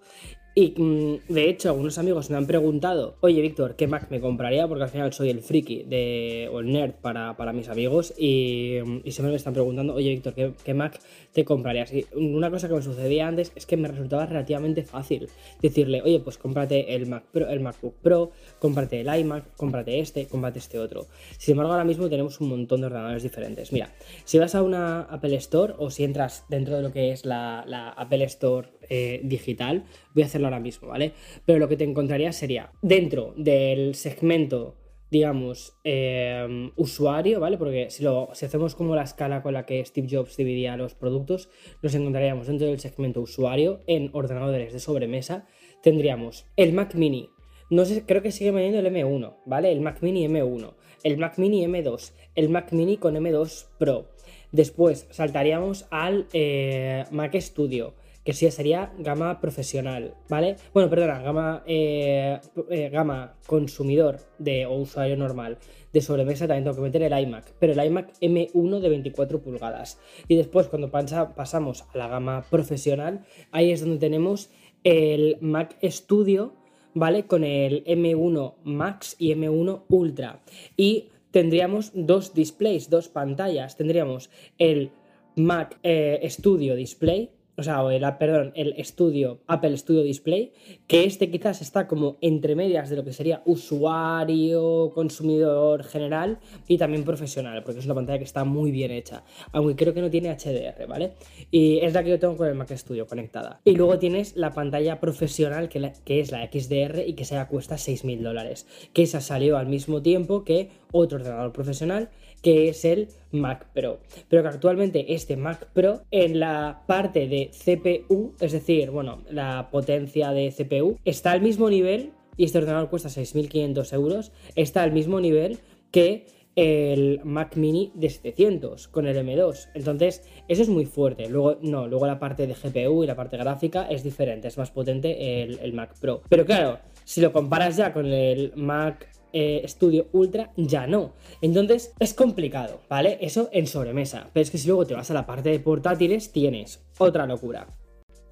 Y 0.62 0.76
mm, 0.78 1.34
de 1.34 1.50
hecho, 1.50 1.70
algunos 1.70 1.98
amigos 1.98 2.30
me 2.30 2.38
han 2.38 2.46
preguntado, 2.46 3.16
oye 3.22 3.42
Víctor, 3.42 3.76
¿qué 3.76 3.88
Mac 3.88 4.12
me 4.12 4.22
compraría? 4.22 4.68
Porque 4.68 4.84
al 4.84 4.90
final 4.92 5.12
soy 5.12 5.32
el 5.32 5.42
friki 5.42 5.86
de, 5.88 6.52
o 6.54 6.60
el 6.60 6.72
nerd 6.72 6.92
para, 7.02 7.34
mis 7.52 7.68
amigos 7.68 8.14
y, 8.16 8.78
y, 9.04 9.12
siempre 9.12 9.32
me 9.32 9.38
están 9.38 9.54
preguntando, 9.54 9.96
oye 9.96 10.12
Víctor, 10.12 10.36
¿qué, 10.36 10.74
Mac 10.76 11.00
te 11.32 11.44
comprarías? 11.46 11.92
Y 11.92 12.06
una 12.14 12.52
cosa 12.52 12.68
que 12.68 12.76
me 12.76 12.84
sucedía 12.84 13.28
antes 13.28 13.52
es 13.56 13.66
que 13.66 13.76
me 13.76 13.88
resultaba 13.88 14.28
relativamente 14.28 14.84
fácil 14.84 15.30
decirle, 15.64 16.04
oye, 16.04 16.20
pues 16.20 16.38
cómprate 16.38 16.94
el, 16.94 17.08
Mac 17.08 17.24
Pro, 17.32 17.50
el 17.50 17.60
MacBook 17.60 17.96
Pro, 17.96 18.30
cómprate 18.60 19.02
el 19.02 19.20
iMac, 19.20 19.56
cómprate 19.56 20.00
este, 20.00 20.28
cómprate 20.28 20.60
este 20.60 20.78
otro. 20.78 21.08
Sin 21.40 21.54
embargo, 21.54 21.72
ahora 21.72 21.86
mismo 21.86 22.08
tenemos 22.08 22.40
un 22.40 22.50
montón 22.50 22.82
de 22.82 22.86
ordenadores 22.86 23.24
diferentes. 23.24 23.74
Mira, 23.74 23.90
si 24.26 24.38
vas 24.38 24.54
a 24.54 24.62
una 24.62 25.02
Apple 25.10 25.36
Store 25.38 25.74
o 25.80 25.90
si 25.90 26.04
entras 26.04 26.46
dentro 26.50 26.76
de 26.76 26.84
lo 26.84 26.92
que 26.92 27.12
es 27.12 27.26
la, 27.26 27.64
la 27.66 27.90
Apple 27.90 28.24
Store 28.26 28.70
eh, 28.94 29.22
digital, 29.24 29.86
voy 30.14 30.24
a 30.24 30.26
hacerlo 30.26 30.51
ahora 30.52 30.60
mismo, 30.60 30.90
¿vale? 30.90 31.14
Pero 31.46 31.60
lo 31.60 31.68
que 31.68 31.78
te 31.78 31.84
encontraría 31.84 32.32
sería 32.32 32.72
dentro 32.82 33.34
del 33.38 33.96
segmento 33.96 34.76
digamos, 35.12 35.78
em, 35.84 36.72
usuario, 36.78 37.42
¿vale? 37.42 37.58
Porque 37.58 37.90
si, 37.90 38.02
lo, 38.02 38.32
hacemos 38.32 38.76
como 38.76 38.96
la 38.96 39.04
escala 39.04 39.44
con 39.44 39.54
la 39.54 39.66
que 39.66 39.84
Steve 39.84 40.08
Jobs 40.10 40.38
dividía 40.38 40.78
los 40.78 40.96
productos, 40.96 41.50
nos 41.84 41.94
encontraríamos 41.94 42.48
dentro 42.48 42.68
del 42.68 42.80
segmento 42.80 43.20
usuario 43.20 43.82
en 43.88 44.10
ordenadores 44.14 44.72
de 44.72 44.80
sobremesa, 44.80 45.46
tendríamos 45.84 46.46
el 46.56 46.72
Mac 46.72 46.96
Mini, 46.96 47.30
no 47.72 47.86
sé, 47.86 48.06
creo 48.06 48.22
que 48.22 48.34
sigue 48.34 48.52
vendiendo 48.52 48.80
el 48.80 48.94
M1, 48.94 49.36
¿vale? 49.46 49.72
El 49.72 49.80
Mac 49.80 50.00
Mini 50.02 50.28
M1, 50.28 50.74
el 51.04 51.18
Mac 51.18 51.38
Mini 51.38 51.66
M2, 51.66 52.12
el 52.36 52.50
Mac 52.50 52.74
Mini 52.74 52.98
con 52.98 53.16
M2 53.16 53.68
Pro. 53.80 54.10
Después 54.52 55.08
saltaríamos 55.10 55.88
al 55.90 56.28
eh, 56.34 57.06
Mac 57.12 57.34
Studio, 57.40 57.94
que 58.24 58.34
sí 58.34 58.50
sería 58.52 58.94
gama 59.00 59.40
profesional, 59.40 60.16
¿vale? 60.30 60.58
Bueno, 60.74 60.90
perdona, 60.90 61.22
gama, 61.22 61.64
eh, 61.66 62.40
eh, 62.70 62.90
gama 62.90 63.36
consumidor 63.48 64.20
de, 64.38 64.66
o 64.66 64.76
usuario 64.76 65.18
normal 65.18 65.58
de 65.94 66.02
sobremesa 66.02 66.48
también 66.48 66.64
tengo 66.64 66.78
que 66.78 66.84
meter 66.84 67.04
el 67.04 67.20
iMac, 67.20 67.54
pero 67.60 67.74
el 67.74 67.86
iMac 67.86 68.14
M1 68.22 68.80
de 68.80 68.90
24 68.90 69.42
pulgadas. 69.42 70.00
Y 70.28 70.36
después 70.36 70.68
cuando 70.68 70.90
pasamos 70.90 71.84
a 71.94 71.98
la 71.98 72.08
gama 72.08 72.46
profesional, 72.50 73.26
ahí 73.52 73.72
es 73.72 73.82
donde 73.82 73.98
tenemos 73.98 74.50
el 74.84 75.38
Mac 75.42 75.78
Studio, 75.84 76.54
¿vale? 76.94 77.26
Con 77.26 77.44
el 77.44 77.84
M1 77.86 78.56
Max 78.64 79.16
y 79.20 79.34
M1 79.34 79.84
Ultra. 79.90 80.42
Y 80.78 81.10
tendríamos 81.32 81.92
dos 81.94 82.34
displays, 82.34 82.90
dos 82.90 83.10
pantallas. 83.10 83.76
Tendríamos 83.76 84.30
el 84.58 84.92
Mac 85.36 85.78
eh, 85.84 86.26
Studio 86.30 86.76
Display, 86.76 87.32
o 87.62 87.64
sea, 87.64 88.18
perdón, 88.18 88.52
el 88.56 88.74
estudio, 88.78 89.42
Apple 89.48 89.78
Studio 89.78 90.04
Display, 90.04 90.52
que 90.88 91.06
este 91.06 91.30
quizás 91.30 91.62
está 91.62 91.88
como 91.88 92.18
entre 92.22 92.56
medias 92.56 92.90
de 92.90 92.96
lo 92.96 93.04
que 93.04 93.14
sería 93.14 93.42
usuario, 93.46 94.92
consumidor 94.94 95.84
general 95.84 96.40
y 96.68 96.78
también 96.78 97.04
profesional, 97.04 97.64
porque 97.64 97.80
es 97.80 97.86
una 97.86 97.96
pantalla 97.96 98.18
que 98.18 98.26
está 98.26 98.44
muy 98.44 98.72
bien 98.72 98.92
hecha, 98.92 99.24
aunque 99.52 99.76
creo 99.76 99.94
que 99.94 100.02
no 100.02 100.10
tiene 100.10 100.36
HDR, 100.36 100.88
¿vale? 100.88 101.14
Y 101.52 101.78
es 101.80 101.94
la 101.94 102.04
que 102.04 102.10
yo 102.10 102.20
tengo 102.20 102.36
con 102.36 102.48
el 102.48 102.56
Mac 102.56 102.72
Studio 102.76 103.06
conectada. 103.06 103.62
Y 103.64 103.76
luego 103.76 104.00
tienes 104.00 104.36
la 104.36 104.52
pantalla 104.52 105.00
profesional, 105.00 105.70
que, 105.70 105.92
que 106.04 106.20
es 106.20 106.32
la 106.32 106.50
XDR 106.52 107.04
y 107.06 107.14
que 107.14 107.26
se 107.26 107.42
cuesta 107.48 107.76
6.000 107.76 108.22
dólares, 108.22 108.68
que 108.94 109.04
esa 109.04 109.22
salió 109.22 109.58
al 109.58 109.68
mismo 109.68 110.02
tiempo 110.02 110.44
que 110.44 110.70
otro 110.92 111.20
ordenador 111.20 111.54
profesional 111.54 112.10
que 112.42 112.70
es 112.70 112.86
el 112.86 113.10
Mac 113.32 113.68
Pro. 113.74 114.00
Pero 114.30 114.42
que 114.42 114.50
actualmente 114.50 115.14
este 115.14 115.38
Mac 115.38 115.70
Pro 115.74 116.02
en 116.12 116.40
la 116.40 116.84
parte 116.88 117.28
de 117.28 117.52
CPU, 117.52 118.34
es 118.40 118.52
decir, 118.52 118.92
bueno, 118.92 119.24
la 119.30 119.70
potencia 119.72 120.32
de 120.32 120.52
CPU, 120.52 120.98
está 121.06 121.32
al 121.32 121.42
mismo 121.42 121.70
nivel, 121.70 122.12
y 122.38 122.46
este 122.46 122.58
ordenador 122.58 122.90
cuesta 122.90 123.10
6.500 123.10 123.94
euros, 123.94 124.32
está 124.56 124.84
al 124.84 124.92
mismo 124.92 125.20
nivel 125.20 125.60
que 125.92 126.26
el 126.56 127.22
Mac 127.24 127.56
Mini 127.56 127.92
de 127.96 128.10
700 128.10 128.88
con 128.90 129.08
el 129.08 129.16
M2. 129.18 129.70
Entonces, 129.74 130.24
eso 130.48 130.62
es 130.62 130.70
muy 130.70 130.86
fuerte. 130.86 131.30
Luego, 131.30 131.58
no, 131.62 131.88
luego 131.88 132.08
la 132.08 132.20
parte 132.20 132.46
de 132.46 132.54
GPU 132.54 133.04
y 133.04 133.08
la 133.08 133.16
parte 133.16 133.38
gráfica 133.38 133.88
es 133.90 134.04
diferente, 134.04 134.48
es 134.48 134.58
más 134.58 134.72
potente 134.72 135.44
el, 135.44 135.60
el 135.60 135.74
Mac 135.74 135.98
Pro. 136.00 136.22
Pero 136.28 136.46
claro, 136.46 136.80
si 137.06 137.22
lo 137.22 137.32
comparas 137.32 137.78
ya 137.78 137.94
con 137.94 138.06
el 138.08 138.52
Mac 138.56 139.08
eh, 139.34 139.64
Studio 139.68 140.08
Ultra, 140.12 140.52
ya 140.58 140.88
no. 140.88 141.14
Entonces 141.42 141.94
es 142.00 142.14
complicado, 142.14 142.82
¿vale? 142.90 143.18
Eso 143.22 143.50
en 143.52 143.68
sobremesa. 143.68 144.30
Pero 144.34 144.44
es 144.44 144.52
que 144.52 144.58
si 144.58 144.68
luego 144.68 144.86
te 144.86 144.94
vas 144.94 145.12
a 145.12 145.14
la 145.14 145.26
parte 145.26 145.50
de 145.50 145.60
portátiles, 145.60 146.32
tienes 146.32 146.84
otra 146.98 147.26
locura. 147.26 147.68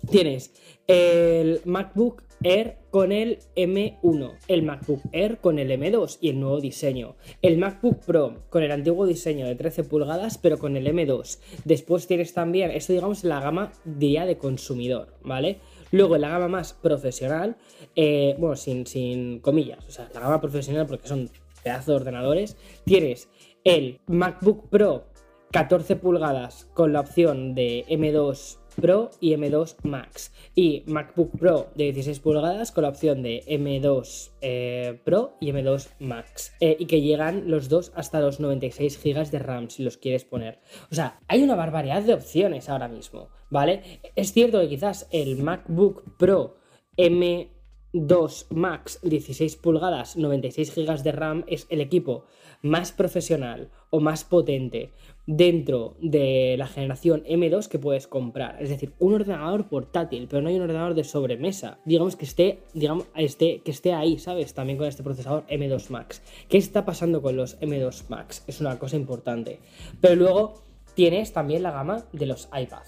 Tienes 0.09 0.53
el 0.87 1.61
MacBook 1.65 2.23
Air 2.41 2.77
con 2.89 3.11
el 3.11 3.39
M1, 3.55 4.37
el 4.47 4.63
MacBook 4.63 5.01
Air 5.11 5.39
con 5.39 5.59
el 5.59 5.71
M2 5.71 6.19
y 6.21 6.29
el 6.29 6.39
nuevo 6.39 6.61
diseño, 6.61 7.17
el 7.41 7.57
MacBook 7.57 7.99
Pro 8.05 8.45
con 8.49 8.63
el 8.63 8.71
antiguo 8.71 9.05
diseño 9.05 9.45
de 9.45 9.55
13 9.55 9.83
pulgadas 9.83 10.37
pero 10.37 10.57
con 10.57 10.77
el 10.77 10.87
M2. 10.87 11.39
Después 11.65 12.07
tienes 12.07 12.33
también, 12.33 12.71
esto 12.71 12.93
digamos 12.93 13.25
la 13.25 13.41
gama 13.41 13.73
día 13.83 14.25
de 14.25 14.37
consumidor, 14.37 15.13
¿vale? 15.21 15.59
Luego 15.91 16.15
en 16.15 16.21
la 16.21 16.29
gama 16.29 16.47
más 16.47 16.73
profesional, 16.73 17.57
eh, 17.95 18.35
bueno, 18.37 18.55
sin, 18.55 18.85
sin 18.85 19.39
comillas, 19.39 19.85
o 19.87 19.91
sea, 19.91 20.09
la 20.13 20.19
gama 20.19 20.39
profesional 20.41 20.85
porque 20.85 21.07
son 21.07 21.29
pedazos 21.63 21.87
de 21.87 21.95
ordenadores, 21.95 22.57
tienes 22.85 23.29
el 23.63 23.99
MacBook 24.07 24.69
Pro 24.69 25.05
14 25.51 25.95
pulgadas 25.95 26.69
con 26.73 26.93
la 26.93 26.99
opción 26.99 27.55
de 27.55 27.85
M2 27.89 28.58
Pro 28.81 29.11
y 29.19 29.33
M2 29.33 29.75
Max. 29.83 30.31
Y 30.55 30.83
MacBook 30.87 31.37
Pro 31.37 31.69
de 31.75 31.91
16 31.91 32.19
pulgadas 32.19 32.71
con 32.71 32.83
la 32.83 32.89
opción 32.89 33.21
de 33.21 33.43
M2 33.47 34.31
eh, 34.41 34.99
Pro 35.03 35.35
y 35.39 35.51
M2 35.51 35.89
Max. 35.99 36.53
Eh, 36.59 36.77
y 36.79 36.85
que 36.85 37.01
llegan 37.01 37.49
los 37.49 37.69
dos 37.69 37.91
hasta 37.95 38.19
los 38.19 38.39
96 38.39 38.99
GB 39.03 39.29
de 39.31 39.39
RAM 39.39 39.69
si 39.69 39.83
los 39.83 39.97
quieres 39.97 40.25
poner. 40.25 40.59
O 40.91 40.95
sea, 40.95 41.19
hay 41.27 41.43
una 41.43 41.55
barbaridad 41.55 42.01
de 42.03 42.13
opciones 42.13 42.69
ahora 42.69 42.87
mismo, 42.87 43.29
¿vale? 43.49 44.01
Es 44.15 44.33
cierto 44.33 44.59
que 44.59 44.69
quizás 44.69 45.07
el 45.11 45.37
MacBook 45.43 46.17
Pro 46.17 46.57
M2 46.97 48.47
Max 48.49 48.99
16 49.03 49.55
pulgadas, 49.57 50.17
96 50.17 50.75
GB 50.75 51.03
de 51.03 51.11
RAM 51.11 51.43
es 51.47 51.67
el 51.69 51.81
equipo 51.81 52.25
más 52.61 52.91
profesional 52.91 53.69
o 53.89 53.99
más 53.99 54.23
potente 54.23 54.91
dentro 55.31 55.95
de 56.01 56.55
la 56.57 56.65
generación 56.65 57.23
M2 57.23 57.67
que 57.67 57.77
puedes 57.77 58.07
comprar. 58.07 58.57
Es 58.59 58.69
decir, 58.69 58.93
un 58.97 59.13
ordenador 59.13 59.69
portátil, 59.69 60.27
pero 60.27 60.41
no 60.41 60.49
hay 60.49 60.55
un 60.55 60.63
ordenador 60.63 60.95
de 60.95 61.03
sobremesa. 61.03 61.77
Digamos 61.85 62.15
que 62.15 62.25
esté, 62.25 62.63
digamos, 62.73 63.05
que 63.13 63.61
esté 63.65 63.93
ahí, 63.93 64.17
¿sabes? 64.17 64.55
También 64.55 64.79
con 64.79 64.87
este 64.87 65.03
procesador 65.03 65.45
M2 65.45 65.91
Max. 65.91 66.23
¿Qué 66.49 66.57
está 66.57 66.83
pasando 66.83 67.21
con 67.21 67.35
los 67.35 67.59
M2 67.59 68.05
Max? 68.09 68.43
Es 68.47 68.59
una 68.59 68.79
cosa 68.79 68.95
importante. 68.95 69.59
Pero 70.01 70.15
luego 70.15 70.63
tienes 70.95 71.31
también 71.31 71.61
la 71.61 71.71
gama 71.71 72.05
de 72.11 72.25
los 72.25 72.45
iPad. 72.47 72.81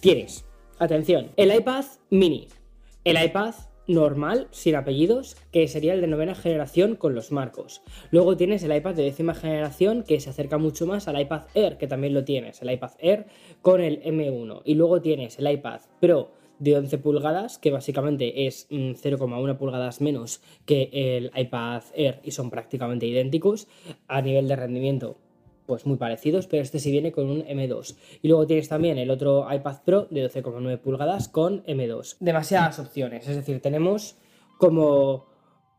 Tienes, 0.00 0.44
atención, 0.80 1.30
el 1.36 1.54
iPad 1.54 1.84
mini, 2.10 2.48
el 3.04 3.24
iPad 3.24 3.54
normal, 3.86 4.48
sin 4.50 4.76
apellidos, 4.76 5.36
que 5.52 5.68
sería 5.68 5.94
el 5.94 6.00
de 6.00 6.06
novena 6.06 6.34
generación 6.34 6.96
con 6.96 7.14
los 7.14 7.32
marcos. 7.32 7.82
Luego 8.10 8.36
tienes 8.36 8.62
el 8.62 8.74
iPad 8.74 8.94
de 8.94 9.04
décima 9.04 9.34
generación, 9.34 10.02
que 10.02 10.20
se 10.20 10.30
acerca 10.30 10.58
mucho 10.58 10.86
más 10.86 11.08
al 11.08 11.20
iPad 11.20 11.44
Air, 11.54 11.76
que 11.76 11.86
también 11.86 12.14
lo 12.14 12.24
tienes, 12.24 12.62
el 12.62 12.70
iPad 12.70 12.92
Air 12.98 13.26
con 13.62 13.80
el 13.80 14.02
M1. 14.02 14.62
Y 14.64 14.74
luego 14.74 15.00
tienes 15.00 15.38
el 15.38 15.50
iPad 15.50 15.80
Pro 16.00 16.32
de 16.58 16.76
11 16.76 16.98
pulgadas, 16.98 17.58
que 17.58 17.70
básicamente 17.70 18.46
es 18.46 18.68
0,1 18.70 19.54
mm, 19.54 19.56
pulgadas 19.56 20.00
menos 20.00 20.40
que 20.64 20.88
el 20.92 21.30
iPad 21.34 21.82
Air 21.94 22.20
y 22.22 22.30
son 22.30 22.50
prácticamente 22.50 23.06
idénticos 23.06 23.66
a 24.06 24.22
nivel 24.22 24.48
de 24.48 24.56
rendimiento 24.56 25.18
pues 25.66 25.86
muy 25.86 25.96
parecidos, 25.96 26.46
pero 26.46 26.62
este 26.62 26.78
sí 26.78 26.90
viene 26.90 27.12
con 27.12 27.30
un 27.30 27.44
M2. 27.44 27.96
Y 28.22 28.28
luego 28.28 28.46
tienes 28.46 28.68
también 28.68 28.98
el 28.98 29.10
otro 29.10 29.46
iPad 29.52 29.82
Pro 29.84 30.06
de 30.10 30.28
12,9 30.28 30.78
pulgadas 30.78 31.28
con 31.28 31.64
M2. 31.64 32.16
Demasiadas 32.20 32.78
opciones, 32.78 33.28
es 33.28 33.36
decir, 33.36 33.60
tenemos 33.60 34.16
como 34.58 35.26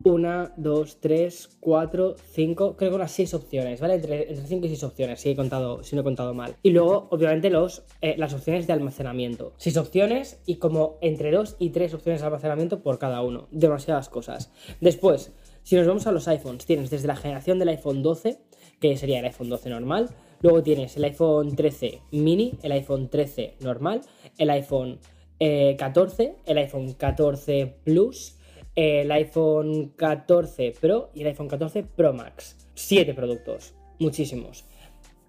una, 0.04 0.54
dos, 0.58 1.00
tres, 1.00 1.58
cuatro, 1.60 2.16
cinco, 2.32 2.76
creo 2.76 2.92
que 2.92 2.96
unas 2.96 3.12
seis 3.12 3.34
opciones, 3.34 3.80
¿vale? 3.80 3.96
Entre, 3.96 4.30
entre 4.30 4.46
cinco 4.46 4.66
y 4.66 4.70
seis 4.70 4.84
opciones, 4.84 5.22
si, 5.22 5.30
he 5.30 5.36
contado, 5.36 5.84
si 5.84 5.96
no 5.96 6.02
he 6.02 6.04
contado 6.04 6.34
mal. 6.34 6.58
Y 6.62 6.72
luego, 6.72 7.08
obviamente, 7.12 7.50
los, 7.50 7.84
eh, 8.02 8.16
las 8.18 8.34
opciones 8.34 8.68
de 8.68 8.74
almacenamiento. 8.74 9.54
Seis 9.58 9.78
opciones 9.78 10.42
y 10.46 10.58
como 10.58 10.98
entre 11.02 11.32
dos 11.32 11.56
y 11.60 11.70
tres 11.70 11.94
opciones 11.94 12.22
de 12.22 12.28
almacenamiento 12.28 12.84
por 12.84 13.00
cada 13.00 13.22
uno. 13.22 13.48
Demasiadas 13.52 14.10
cosas. 14.10 14.52
Después, 14.82 15.32
si 15.64 15.76
nos 15.76 15.88
vamos 15.88 16.06
a 16.06 16.12
los 16.12 16.28
iPhones, 16.28 16.66
tienes 16.66 16.92
desde 16.92 17.08
la 17.08 17.16
generación 17.16 17.58
del 17.58 17.70
iPhone 17.70 18.04
12 18.04 18.40
que 18.80 18.98
sería 18.98 19.20
el 19.20 19.26
iPhone 19.26 19.50
12 19.50 19.70
normal. 19.70 20.10
Luego 20.42 20.64
tienes 20.64 20.96
el 20.98 21.04
iPhone 21.06 21.56
13 21.56 22.02
mini, 22.12 22.58
el 22.62 22.72
iPhone 22.72 23.10
13 23.10 23.56
normal, 23.62 24.02
el 24.38 24.50
iPhone 24.50 25.00
14, 25.40 26.24
eh, 26.24 26.36
el 26.46 26.58
iPhone 26.58 26.94
14 26.94 27.76
Plus, 27.84 28.38
el 28.76 29.12
iPhone 29.12 29.94
14 29.96 30.74
Pro 30.80 31.10
y 31.14 31.22
el 31.22 31.28
iPhone 31.28 31.48
14 31.48 31.84
Pro 31.84 32.14
Max. 32.14 32.58
Siete 32.74 33.14
productos, 33.14 33.74
muchísimos, 34.00 34.66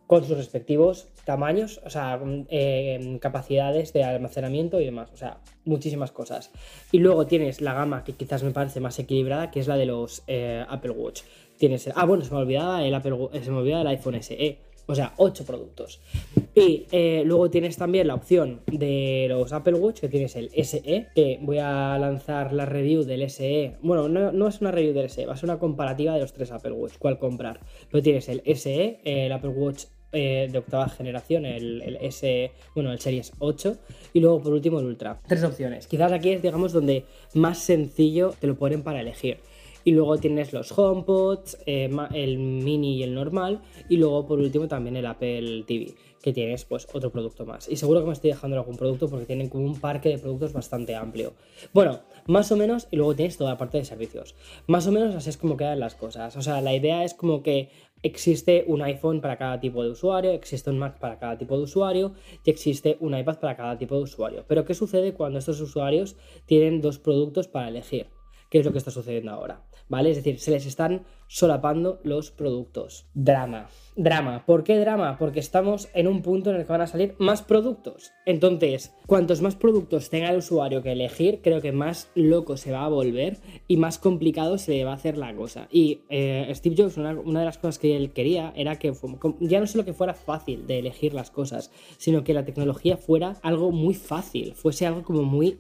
con 0.07 0.25
sus 0.25 0.37
respectivos 0.37 1.09
tamaños, 1.27 1.81
o 1.85 1.91
sea, 1.91 2.21
eh, 2.49 3.19
capacidades 3.21 3.93
de 3.93 4.05
almacenamiento 4.05 4.81
y 4.81 4.85
demás, 4.85 5.11
o 5.13 5.17
sea, 5.17 5.41
muchísimas 5.65 6.13
cosas. 6.13 6.53
Y 6.93 6.99
luego 6.99 7.27
tienes 7.27 7.61
la 7.61 7.75
gama 7.75 8.05
que 8.05 8.13
quizás 8.13 8.45
me 8.45 8.53
parece 8.53 8.81
más 8.81 8.99
equilibrada, 9.01 9.51
que 9.51 9.59
es 9.59 9.67
la 9.67 9.77
de 9.77 9.87
los 9.87 10.23
eh, 10.29 10.65
Apple 10.69 10.93
Watch. 10.93 11.23
Tienes 11.59 11.89
ah, 11.95 12.05
bueno, 12.05 12.25
se 12.25 12.33
me 12.33 12.41
olvidaba 12.41 12.85
el 12.85 12.95
Apple, 12.95 13.17
se 13.43 13.51
me 13.51 13.59
olvidaba 13.59 13.83
el 13.83 13.89
iPhone 13.89 14.23
SE. 14.23 14.59
O 14.89 14.95
sea, 14.95 15.15
8 15.17 15.45
productos. 15.45 16.01
Y 16.55 16.87
eh, 16.93 17.23
luego 17.27 17.51
tienes 17.51 17.77
también 17.77 18.07
la 18.07 18.15
opción 18.15 18.61
de 18.67 19.27
los 19.29 19.53
Apple 19.53 19.75
Watch, 19.75 20.01
que 20.01 20.09
tienes 20.09 20.37
el 20.37 20.51
SE, 20.65 21.09
que 21.15 21.39
voy 21.43 21.59
a 21.59 21.99
lanzar 21.99 22.53
la 22.53 22.67
review 22.67 23.03
del 23.03 23.29
SE. 23.29 23.77
Bueno, 23.83 24.09
no, 24.09 24.49
es 24.49 24.61
una 24.61 24.71
review 24.71 24.95
del 24.95 25.11
SE, 25.11 25.27
va 25.27 25.35
a 25.35 25.37
ser 25.37 25.51
una 25.51 25.59
comparativa 25.59 26.15
de 26.15 26.21
los 26.21 26.33
tres 26.33 26.53
Apple 26.53 26.73
Watch, 26.73 26.95
cuál 26.99 27.19
comprar. 27.19 27.61
Pero 27.91 28.03
tienes 28.03 28.29
el 28.29 28.43
SE, 28.57 29.01
el 29.05 29.33
Apple 29.33 29.51
Watch 29.51 29.87
eh, 30.13 30.49
de 30.51 30.59
octava 30.59 30.89
generación, 30.89 31.45
el, 31.45 31.83
el, 31.83 31.97
S, 31.97 32.53
bueno, 32.75 32.93
el 32.93 33.01
Series 33.01 33.33
8, 33.41 33.77
y 34.15 34.21
luego 34.21 34.41
por 34.41 34.53
último 34.53 34.79
el 34.79 34.87
Ultra. 34.87 35.21
Tres 35.27 35.43
opciones. 35.43 35.89
Quizás 35.89 36.13
aquí 36.13 36.31
es, 36.31 36.43
digamos, 36.43 36.73
donde 36.73 37.05
más 37.35 37.59
sencillo 37.59 38.33
te 38.41 38.47
lo 38.47 38.55
ponen 38.55 38.85
para 38.85 39.01
elegir. 39.01 39.39
Y 39.87 39.93
luego 39.93 40.19
tienes 40.19 40.53
los 40.53 40.77
HomePods, 40.77 41.59
eh, 41.65 41.89
el 42.13 42.39
mini 42.39 42.97
y 42.97 43.05
el 43.05 43.15
normal. 43.15 43.63
Y 43.89 43.99
luego 43.99 44.27
por 44.27 44.41
último 44.41 44.67
también 44.67 44.97
el 44.97 45.07
Apple 45.07 45.63
TV, 45.65 45.95
que 46.21 46.33
tienes 46.33 46.65
pues 46.65 46.89
otro 46.93 47.13
producto 47.13 47.47
más. 47.47 47.69
Y 47.69 47.77
seguro 47.77 48.01
que 48.01 48.07
me 48.09 48.13
estoy 48.13 48.31
dejando 48.31 48.57
algún 48.57 48.77
producto 48.77 49.09
porque 49.09 49.27
tienen 49.27 49.49
como 49.49 49.65
un 49.65 49.79
parque 49.79 50.09
de 50.09 50.19
productos 50.19 50.53
bastante 50.53 50.97
amplio. 50.97 51.35
Bueno, 51.73 52.01
más 52.27 52.51
o 52.51 52.57
menos, 52.57 52.89
y 52.91 52.97
luego 52.97 53.15
tienes 53.15 53.37
toda 53.37 53.51
la 53.51 53.59
parte 53.59 53.79
de 53.79 53.85
servicios. 53.85 54.35
Más 54.67 54.89
o 54.89 54.91
menos 54.91 55.15
así 55.15 55.31
es 55.31 55.37
como 55.37 55.57
quedan 55.57 55.79
las 55.79 55.95
cosas. 55.95 56.37
O 56.37 56.43
sea, 56.43 56.61
la 56.61 56.75
idea 56.75 57.05
es 57.05 57.15
como 57.15 57.45
que 57.45 57.71
existe 58.03 58.65
un 58.67 58.83
iPhone 58.83 59.21
para 59.21 59.39
cada 59.39 59.61
tipo 59.61 59.85
de 59.85 59.91
usuario, 59.91 60.33
existe 60.33 60.69
un 60.69 60.81
Mac 60.81 60.99
para 60.99 61.21
cada 61.21 61.39
tipo 61.39 61.57
de 61.57 61.63
usuario 61.63 62.15
y 62.45 62.51
existe 62.51 62.97
un 62.99 63.17
iPad 63.17 63.39
para 63.39 63.57
cada 63.57 63.79
tipo 63.79 63.95
de 63.95 64.03
usuario. 64.03 64.45
Pero 64.49 64.65
¿qué 64.65 64.75
sucede 64.75 65.15
cuando 65.15 65.39
estos 65.39 65.61
usuarios 65.61 66.17
tienen 66.45 66.81
dos 66.81 66.99
productos 66.99 67.47
para 67.47 67.69
elegir? 67.69 68.09
¿Qué 68.51 68.59
es 68.59 68.65
lo 68.65 68.73
que 68.73 68.79
está 68.79 68.91
sucediendo 68.91 69.33
ahora? 69.33 69.65
¿Vale? 69.89 70.11
Es 70.11 70.17
decir, 70.17 70.39
se 70.39 70.51
les 70.51 70.67
están 70.67 71.05
solapando 71.29 72.01
los 72.05 72.31
productos. 72.31 73.07
Drama. 73.15 73.69
Drama. 73.97 74.45
¿Por 74.45 74.63
qué 74.63 74.79
drama? 74.79 75.17
Porque 75.19 75.41
estamos 75.41 75.89
en 75.95 76.07
un 76.07 76.23
punto 76.23 76.51
en 76.51 76.57
el 76.57 76.67
que 76.67 76.73
van 76.73 76.83
a 76.83 76.87
salir 76.87 77.15
más 77.19 77.43
productos. 77.43 78.13
Entonces, 78.27 78.93
cuantos 79.07 79.41
más 79.41 79.57
productos 79.57 80.11
tenga 80.11 80.31
el 80.31 80.39
usuario 80.39 80.83
que 80.83 80.93
elegir, 80.93 81.41
creo 81.43 81.63
que 81.63 81.73
más 81.73 82.11
loco 82.15 82.57
se 82.57 82.73
va 82.73 82.85
a 82.85 82.89
volver 82.89 83.39
y 83.69 83.79
más 83.79 83.99
complicado 83.99 84.59
se 84.59 84.73
le 84.73 84.85
va 84.85 84.93
a 84.93 84.97
hacer 84.97 85.17
la 85.17 85.35
cosa. 85.35 85.67
Y 85.71 86.03
eh, 86.11 86.51
Steve 86.55 86.77
Jobs, 86.77 86.99
una, 86.99 87.19
una, 87.19 87.41
de 87.41 87.47
las 87.47 87.59
cosas 87.59 87.79
que 87.79 87.97
él 87.97 88.13
quería 88.13 88.53
era 88.55 88.79
que 88.79 88.93
ya 89.41 89.61
no 89.61 89.67
solo 89.67 89.85
que 89.85 89.95
fuera 89.95 90.15
fácil 90.15 90.67
de 90.67 90.79
elegir 90.79 91.15
las 91.15 91.31
cosas, 91.31 91.71
sino 91.97 92.23
que 92.23 92.35
la 92.35 92.45
tecnología 92.45 92.99
fuera 92.99 93.37
algo 93.43 93.73
muy 93.73 93.95
fácil, 93.95 94.55
fuese 94.55 94.87
algo 94.87 95.03
como 95.03 95.23
muy 95.23 95.59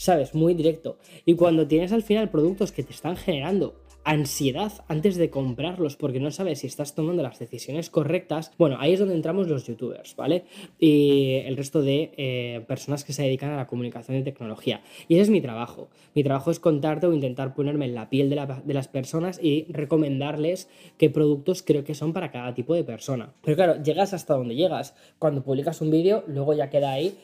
¿sabes? 0.00 0.34
Muy 0.34 0.54
directo. 0.54 0.96
Y 1.26 1.34
cuando 1.34 1.66
tienes 1.66 1.92
al 1.92 2.02
final 2.02 2.30
productos 2.30 2.72
que 2.72 2.82
te 2.82 2.92
están 2.92 3.16
generando 3.16 3.74
ansiedad 4.02 4.72
antes 4.88 5.16
de 5.16 5.28
comprarlos 5.28 5.96
porque 5.96 6.20
no 6.20 6.30
sabes 6.30 6.60
si 6.60 6.66
estás 6.66 6.94
tomando 6.94 7.22
las 7.22 7.38
decisiones 7.38 7.90
correctas, 7.90 8.50
bueno, 8.56 8.76
ahí 8.80 8.94
es 8.94 8.98
donde 8.98 9.14
entramos 9.14 9.46
los 9.46 9.66
youtubers, 9.66 10.16
¿vale? 10.16 10.44
Y 10.78 11.34
el 11.44 11.54
resto 11.58 11.82
de 11.82 12.12
eh, 12.16 12.64
personas 12.66 13.04
que 13.04 13.12
se 13.12 13.24
dedican 13.24 13.50
a 13.50 13.56
la 13.56 13.66
comunicación 13.66 14.16
de 14.16 14.22
tecnología. 14.24 14.80
Y 15.06 15.16
ese 15.16 15.24
es 15.24 15.30
mi 15.30 15.42
trabajo. 15.42 15.90
Mi 16.14 16.24
trabajo 16.24 16.50
es 16.50 16.60
contarte 16.60 17.06
o 17.06 17.12
intentar 17.12 17.54
ponerme 17.54 17.84
en 17.84 17.94
la 17.94 18.08
piel 18.08 18.30
de, 18.30 18.46
de 18.64 18.74
las 18.74 18.88
personas 18.88 19.38
y 19.42 19.66
recomendarles 19.68 20.70
qué 20.96 21.10
productos 21.10 21.62
creo 21.62 21.84
que 21.84 21.94
son 21.94 22.14
para 22.14 22.30
cada 22.30 22.54
tipo 22.54 22.74
de 22.74 22.84
persona. 22.84 23.34
Pero 23.42 23.56
claro, 23.56 23.82
llegas 23.82 24.14
hasta 24.14 24.34
donde 24.34 24.54
llegas. 24.54 24.94
Cuando 25.18 25.42
publicas 25.42 25.82
un 25.82 25.90
vídeo, 25.90 26.24
luego 26.26 26.54
ya 26.54 26.70
queda 26.70 26.90
ahí 26.90 27.18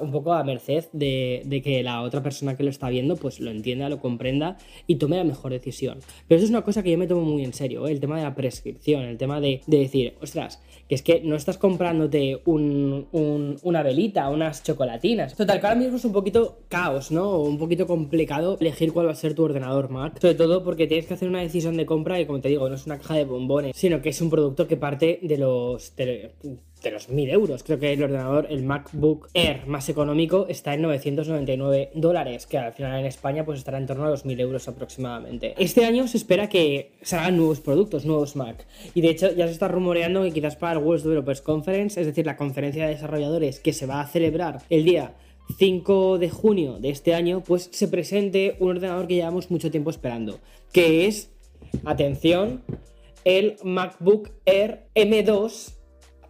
un 0.00 0.10
poco 0.10 0.32
a 0.32 0.42
merced 0.44 0.84
de, 0.92 1.60
que 1.62 1.82
la 1.82 2.02
otra 2.02 2.22
persona 2.22 2.56
que 2.56 2.62
lo 2.62 2.70
está 2.70 2.88
viendo 2.88 3.16
pues 3.16 3.40
lo 3.40 3.50
entienda, 3.50 3.88
lo 3.88 4.00
comprenda 4.00 4.56
y 4.86 4.96
tome 4.96 5.16
la 5.16 5.24
mejor 5.24 5.52
decisión. 5.52 5.98
Pero 6.26 6.38
eso 6.38 6.44
es 6.44 6.50
una 6.50 6.62
cosa 6.62 6.82
que 6.82 6.90
yo 6.90 6.98
me 6.98 7.06
tomo 7.06 7.22
muy 7.22 7.44
en 7.44 7.52
serio, 7.52 7.86
¿eh? 7.86 7.92
el 7.92 8.00
tema 8.00 8.16
de 8.16 8.24
la 8.24 8.34
prescripción, 8.34 9.02
el 9.04 9.18
tema 9.18 9.40
de, 9.40 9.60
decir, 9.66 10.14
ostras, 10.20 10.62
que 10.88 10.94
es 10.94 11.02
que 11.02 11.20
no 11.20 11.36
estás 11.36 11.58
comprándote 11.58 12.40
una 12.44 13.82
velita, 13.82 14.28
unas 14.30 14.62
chocolatinas. 14.62 15.36
Total, 15.36 15.60
que 15.60 15.66
ahora 15.66 15.78
mismo 15.78 15.96
es 15.96 16.04
un 16.04 16.12
poquito 16.12 16.60
caos, 16.68 17.10
¿no? 17.10 17.38
Un 17.38 17.58
poquito 17.58 17.86
complicado 17.86 18.56
elegir 18.60 18.92
cuál 18.92 19.06
va 19.06 19.12
a 19.12 19.16
ser 19.16 19.34
tu 19.34 19.44
ordenador 19.44 19.90
Mac, 19.90 20.18
sobre 20.20 20.34
todo 20.34 20.64
porque 20.64 20.86
tienes 20.86 21.06
que 21.06 21.14
hacer 21.14 21.28
una 21.28 21.40
decisión 21.40 21.76
de 21.76 21.86
compra 21.86 22.20
y 22.20 22.26
como 22.26 22.40
te 22.40 22.48
digo, 22.48 22.68
no 22.68 22.74
es 22.74 22.86
una 22.86 22.98
caja 22.98 23.14
de 23.14 23.24
bombones, 23.24 23.76
sino 23.76 24.00
que 24.00 24.08
es 24.08 24.20
un 24.20 24.30
producto 24.30 24.66
que 24.66 24.76
parte 24.76 25.20
de 25.22 25.38
los 25.38 25.94
los 26.90 27.08
1000 27.10 27.30
euros. 27.30 27.62
Creo 27.62 27.78
que 27.78 27.92
el 27.92 28.02
ordenador, 28.02 28.46
el 28.48 28.64
MacBook 28.64 29.28
Air 29.34 29.66
más 29.66 29.88
económico, 29.88 30.46
está 30.48 30.74
en 30.74 30.82
999 30.82 31.90
dólares, 31.94 32.46
que 32.46 32.56
al 32.56 32.72
final 32.72 33.00
en 33.00 33.06
España 33.06 33.44
pues 33.44 33.58
estará 33.58 33.78
en 33.78 33.86
torno 33.86 34.06
a 34.06 34.10
los 34.10 34.24
1000 34.24 34.40
euros 34.40 34.68
aproximadamente. 34.68 35.54
Este 35.58 35.84
año 35.84 36.08
se 36.08 36.16
espera 36.16 36.48
que 36.48 36.92
salgan 37.02 37.36
nuevos 37.36 37.60
productos, 37.60 38.06
nuevos 38.06 38.36
Mac. 38.36 38.66
Y 38.94 39.02
de 39.02 39.10
hecho 39.10 39.32
ya 39.32 39.46
se 39.46 39.52
está 39.52 39.68
rumoreando 39.68 40.22
que 40.22 40.32
quizás 40.32 40.56
para 40.56 40.78
el 40.78 40.84
World 40.84 41.02
Developers 41.02 41.42
Conference, 41.42 42.00
es 42.00 42.06
decir, 42.06 42.24
la 42.24 42.36
conferencia 42.36 42.86
de 42.86 42.92
desarrolladores 42.92 43.60
que 43.60 43.72
se 43.72 43.86
va 43.86 44.00
a 44.00 44.06
celebrar 44.06 44.62
el 44.70 44.84
día 44.84 45.14
5 45.58 46.18
de 46.18 46.30
junio 46.30 46.78
de 46.78 46.90
este 46.90 47.14
año, 47.14 47.42
pues 47.44 47.68
se 47.72 47.88
presente 47.88 48.56
un 48.60 48.70
ordenador 48.70 49.06
que 49.06 49.16
llevamos 49.16 49.50
mucho 49.50 49.70
tiempo 49.70 49.90
esperando, 49.90 50.38
que 50.72 51.06
es, 51.06 51.30
atención, 51.84 52.62
el 53.24 53.56
MacBook 53.62 54.30
Air 54.46 54.86
M2 54.94 55.79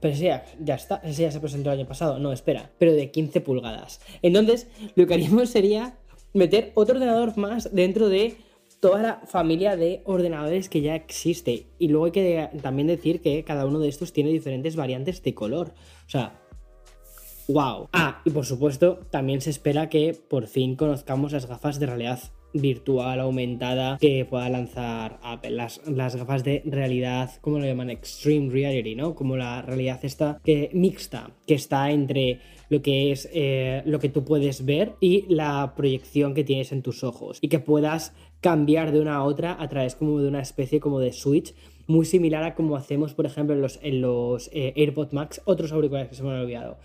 pero 0.01 0.15
ya, 0.15 0.45
ya 0.61 0.75
está, 0.75 1.01
ese 1.05 1.23
ya 1.23 1.31
se 1.31 1.41
presentó 1.41 1.71
el 1.71 1.79
año 1.79 1.89
pasado. 1.89 2.19
No, 2.19 2.33
espera, 2.33 2.71
pero 2.79 2.93
de 2.93 3.11
15 3.11 3.41
pulgadas. 3.41 4.01
Entonces, 4.23 4.69
lo 4.95 5.07
que 5.07 5.15
haríamos 5.15 5.51
sería 5.51 5.99
meter 6.33 6.73
otro 6.75 6.97
ordenador 6.97 7.37
más 7.37 7.73
dentro 7.75 8.09
de 8.09 8.37
toda 8.81 9.03
la 9.03 9.21
familia 9.27 9.77
de 9.77 10.03
ordenadores 10.05 10.69
que 10.69 10.81
ya 10.81 10.95
existe. 10.95 11.67
Y 11.79 11.89
luego 11.89 12.07
hay 12.07 12.13
que 12.13 12.49
también 12.63 12.89
decir 12.89 13.21
que 13.21 13.45
cada 13.45 13.67
uno 13.67 13.79
de 13.79 13.89
estos 13.89 14.13
tiene 14.13 14.31
diferentes 14.31 14.75
variantes 14.75 15.23
de 15.23 15.35
color. 15.35 15.75
O 16.07 16.11
sea, 16.11 16.41
wow. 17.49 17.89
Ah, 17.93 18.23
y 18.25 18.31
por 18.31 18.47
supuesto, 18.47 19.01
también 19.11 19.43
se 19.43 19.51
espera 19.51 19.91
que 19.91 20.15
por 20.29 20.47
fin 20.47 20.77
conozcamos 20.77 21.33
las 21.33 21.47
gafas 21.47 21.79
de 21.79 21.87
realidad 21.87 22.21
virtual 22.53 23.21
aumentada 23.21 23.99
que 23.99 24.25
pueda 24.25 24.49
lanzar 24.49 25.19
Apple. 25.23 25.51
Las, 25.51 25.81
las, 25.87 26.17
gafas 26.17 26.45
de 26.45 26.63
realidad, 26.65 27.31
¿cómo 27.41 27.59
lo 27.59 27.67
llaman? 27.67 27.91
Extreme 27.91 28.51
Reality, 28.51 28.95
¿no? 28.95 29.15
Como 29.15 29.37
la 29.37 29.63
realidad 29.63 30.01
esta 30.03 30.41
que 30.45 30.71
mixta, 30.73 31.31
que 31.47 31.55
está 31.55 31.91
entre 31.91 32.41
lo 32.71 32.81
que 32.81 33.11
es 33.13 33.29
eh, 33.33 33.83
lo 33.85 33.99
que 33.99 34.09
tú 34.09 34.25
puedes 34.25 34.65
ver 34.65 34.95
y 35.01 35.27
la 35.29 35.75
proyección 35.77 36.35
que 36.35 36.45
tienes 36.45 36.73
en 36.73 36.83
tus 36.83 37.05
ojos 37.05 37.39
y 37.41 37.49
que 37.49 37.59
puedas 37.59 38.15
cambiar 38.41 38.93
de 38.93 39.01
una 39.01 39.17
a 39.17 39.25
otra 39.25 39.61
a 39.61 39.69
través 39.69 39.97
como 39.97 40.21
de 40.21 40.29
una 40.29 40.41
especie 40.41 40.81
como 40.81 41.01
de 41.01 41.13
switch 41.13 41.53
muy 41.89 42.07
similar 42.07 42.45
a 42.45 42.55
como 42.55 42.77
hacemos 42.77 43.13
por 43.13 43.27
ejemplo 43.27 43.55
en 43.55 43.61
los, 43.61 43.81
en 43.83 44.01
los 44.01 44.49
eh, 44.53 44.73
AirPod 44.77 45.13
Max 45.13 45.43
otros 45.45 45.73
auriculares 45.73 46.09
que 46.09 46.15
se 46.15 46.23
me 46.23 46.31
han 46.31 46.41
olvidado 46.41 46.79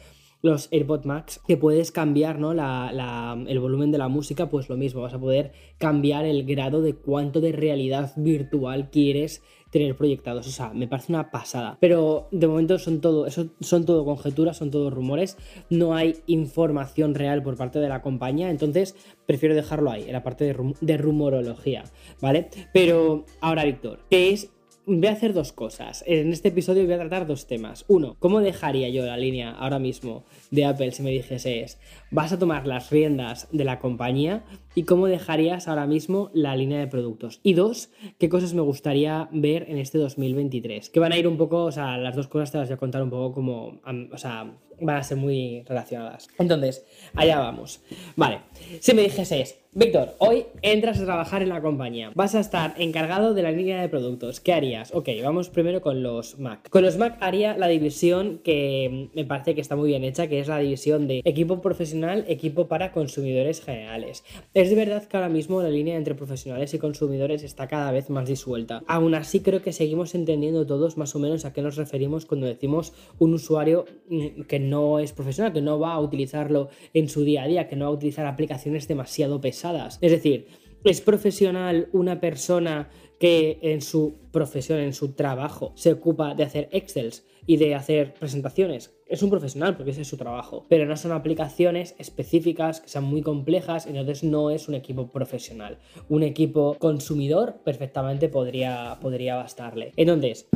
los 0.46 0.70
AirPod 0.72 1.06
Max, 1.06 1.42
que 1.48 1.58
puedes 1.58 1.92
cambiar 1.92 2.40
¿no? 2.40 2.52
el 2.52 3.60
volumen 3.60 3.92
de 3.92 3.98
la 3.98 4.08
música, 4.08 4.48
pues 4.48 4.70
lo 4.70 4.78
mismo, 4.78 5.02
vas 5.02 5.16
a 5.16 5.20
poder 5.20 5.54
cambiar 5.80 6.26
el 6.26 6.46
grado 6.46 6.84
de 6.84 6.94
cuánto 6.94 7.42
de 7.42 7.52
realidad 7.52 8.14
virtual 8.16 8.90
quieres 8.92 9.42
tener 9.72 9.96
proyectados. 9.96 10.48
O 10.48 10.52
sea, 10.52 10.72
me 10.72 10.88
parece 10.88 11.12
una 11.12 11.32
pasada. 11.32 11.78
Pero 11.82 12.28
de 12.32 12.48
momento 12.48 12.78
son 12.78 13.02
todo, 13.02 13.26
eso 13.26 13.48
son 13.60 13.86
todo 13.86 14.06
conjeturas, 14.06 14.58
son 14.58 14.70
todos 14.70 14.94
rumores. 14.94 15.36
No 15.70 15.96
hay 15.96 16.18
información 16.28 17.16
real 17.16 17.42
por 17.42 17.58
parte 17.58 17.80
de 17.80 17.90
la 17.90 18.04
compañía. 18.04 18.52
Entonces, 18.52 18.96
prefiero 19.26 19.56
dejarlo 19.56 19.90
ahí, 19.90 20.04
en 20.04 20.14
la 20.14 20.24
parte 20.24 20.46
de, 20.46 20.74
de 20.80 20.98
rumorología. 20.98 21.84
¿Vale? 22.22 22.50
Pero 22.72 23.26
ahora, 23.42 23.66
Víctor, 23.66 24.00
¿qué 24.10 24.30
es 24.32 24.52
voy 24.86 25.08
a 25.08 25.12
hacer 25.12 25.34
dos 25.34 25.52
cosas. 25.52 26.04
En 26.08 26.32
este 26.32 26.50
episodio 26.50 26.84
voy 26.84 26.94
a 26.94 27.00
tratar 27.00 27.28
dos 27.28 27.48
temas. 27.48 27.86
Uno, 27.88 28.16
¿cómo 28.20 28.40
dejaría 28.42 28.90
yo 28.90 29.06
la 29.06 29.18
línea 29.18 29.52
ahora 29.52 29.80
mismo 29.80 30.26
de 30.52 30.66
Apple 30.66 30.92
si 30.92 31.04
me 31.04 31.12
dijese 31.12 31.66
vas 32.12 32.32
a 32.32 32.40
tomar 32.40 32.68
las 32.68 32.90
riendas 32.90 33.48
de 33.52 33.64
la 33.64 33.80
compañía 33.80 34.44
y 34.74 34.84
cómo 34.84 35.08
dejarías 35.08 35.68
ahora 35.68 35.88
mismo 35.88 36.30
la 36.34 36.56
línea 36.56 36.80
de 36.80 36.88
productos? 36.88 37.40
Y 37.44 37.54
dos, 37.54 37.90
¿qué 38.18 38.30
cosas 38.30 38.54
me 38.54 38.62
gustaría 38.62 39.30
ver 39.32 39.66
en 39.70 39.78
este 39.78 39.98
2023? 39.98 40.90
Que 40.90 41.00
van 41.00 41.12
a 41.12 41.18
ir 41.18 41.28
un 41.28 41.38
poco, 41.38 41.64
o 41.64 41.72
sea, 41.72 41.98
las 41.98 42.16
dos 42.16 42.28
cosas 42.28 42.52
te 42.52 42.58
las 42.58 42.68
voy 42.70 42.76
a 42.76 42.78
contar 42.78 43.04
un 43.04 43.10
poco 43.10 43.34
como, 43.34 43.82
o 44.12 44.18
sea, 44.18 44.56
van 44.82 44.98
a 44.98 45.04
ser 45.04 45.18
muy 45.18 45.64
relacionadas. 45.64 46.28
Entonces, 46.38 46.86
allá 47.14 47.40
vamos. 47.40 47.82
Vale, 48.16 48.42
si 48.80 48.94
me 48.94 49.04
dijese 49.04 49.42
Víctor, 49.78 50.16
hoy 50.20 50.46
entras 50.62 51.02
a 51.02 51.04
trabajar 51.04 51.42
en 51.42 51.50
la 51.50 51.62
compañía. 51.62 52.10
Vas 52.16 52.34
a 52.34 52.40
estar 52.40 52.76
encargado 52.78 53.34
de 53.34 53.44
la 53.44 53.52
línea 53.52 53.82
de 53.82 53.90
productos. 53.90 54.40
¿Qué 54.40 54.54
harías? 54.54 54.96
Ok, 54.96 55.10
vamos 55.22 55.50
primero 55.50 55.82
con 55.82 56.02
los 56.02 56.40
Mac. 56.40 56.70
Con 56.70 56.84
los 56.84 56.98
Mac 56.98 57.18
haría 57.20 57.58
la 57.58 57.68
división 57.68 58.40
que 58.42 59.10
me 59.14 59.26
parece 59.26 59.54
que 59.54 59.60
está 59.60 59.76
muy 59.76 59.90
bien 59.90 60.06
hecha, 60.06 60.28
que 60.30 60.40
es 60.40 60.48
la 60.48 60.60
división 60.60 61.10
de 61.10 61.22
equipo 61.26 61.60
profesional, 61.60 62.24
equipo 62.30 62.70
para 62.70 62.94
consumidores 62.94 63.62
generales. 63.62 64.24
Es 64.54 64.70
de 64.70 64.78
verdad 64.78 65.04
que 65.04 65.18
ahora 65.18 65.28
mismo 65.28 65.62
la 65.62 65.68
línea 65.68 65.98
entre 65.98 66.16
profesionales 66.16 66.74
y 66.74 66.80
consumidores 66.80 67.44
está 67.44 67.68
cada 67.68 67.92
vez 67.92 68.10
más 68.10 68.30
disuelta. 68.30 68.82
Aún 68.88 69.14
así 69.14 69.42
creo 69.42 69.62
que 69.62 69.74
seguimos 69.74 70.16
entendiendo 70.16 70.66
todos 70.66 70.96
más 70.96 71.14
o 71.18 71.20
menos 71.20 71.44
a 71.44 71.52
qué 71.52 71.62
nos 71.62 71.76
referimos 71.76 72.26
cuando 72.26 72.48
decimos 72.48 72.94
un 73.20 73.34
usuario 73.34 73.84
mm, 74.08 74.44
que 74.44 74.60
no 74.62 75.00
es 75.00 75.12
profesional, 75.12 75.52
que 75.52 75.62
no 75.62 75.78
va 75.80 75.96
a 75.96 76.00
utilizarlo 76.00 76.70
en 76.94 77.10
su 77.10 77.26
día 77.26 77.44
a 77.44 77.48
día, 77.48 77.68
que 77.68 77.76
no 77.76 77.84
va 77.84 77.92
a 77.92 77.96
utilizar 77.96 78.26
aplicaciones 78.26 78.88
demasiado 78.88 79.42
pesadas 79.42 79.65
es 80.02 80.12
decir, 80.12 80.48
es 80.84 81.02
profesional 81.02 81.90
una 81.94 82.20
persona 82.20 82.90
que 83.20 83.60
en 83.62 83.82
su 83.82 84.16
profesión, 84.32 84.80
en 84.80 84.94
su 84.94 85.14
trabajo, 85.14 85.72
se 85.76 85.92
ocupa 85.92 86.36
de 86.36 86.44
hacer 86.44 86.70
Excels 86.72 87.26
y 87.48 87.58
de 87.58 87.76
hacer 87.76 88.14
presentaciones. 88.14 88.94
Es 89.08 89.24
un 89.24 89.30
profesional 89.30 89.78
porque 89.78 89.92
ese 89.92 90.02
es 90.02 90.08
su 90.08 90.18
trabajo, 90.18 90.66
pero 90.68 90.86
no 90.86 90.98
son 90.98 91.12
aplicaciones 91.12 91.96
específicas 91.98 92.82
que 92.82 92.90
sean 92.90 93.04
muy 93.04 93.22
complejas, 93.22 93.86
entonces 93.86 94.24
no 94.24 94.50
es 94.52 94.68
un 94.68 94.76
equipo 94.76 95.08
profesional. 95.08 95.80
Un 96.10 96.24
equipo 96.24 96.76
consumidor 96.80 97.62
perfectamente 97.64 98.30
podría, 98.30 98.98
podría 99.02 99.36
bastarle. 99.36 99.92
Entonces, 99.96 100.48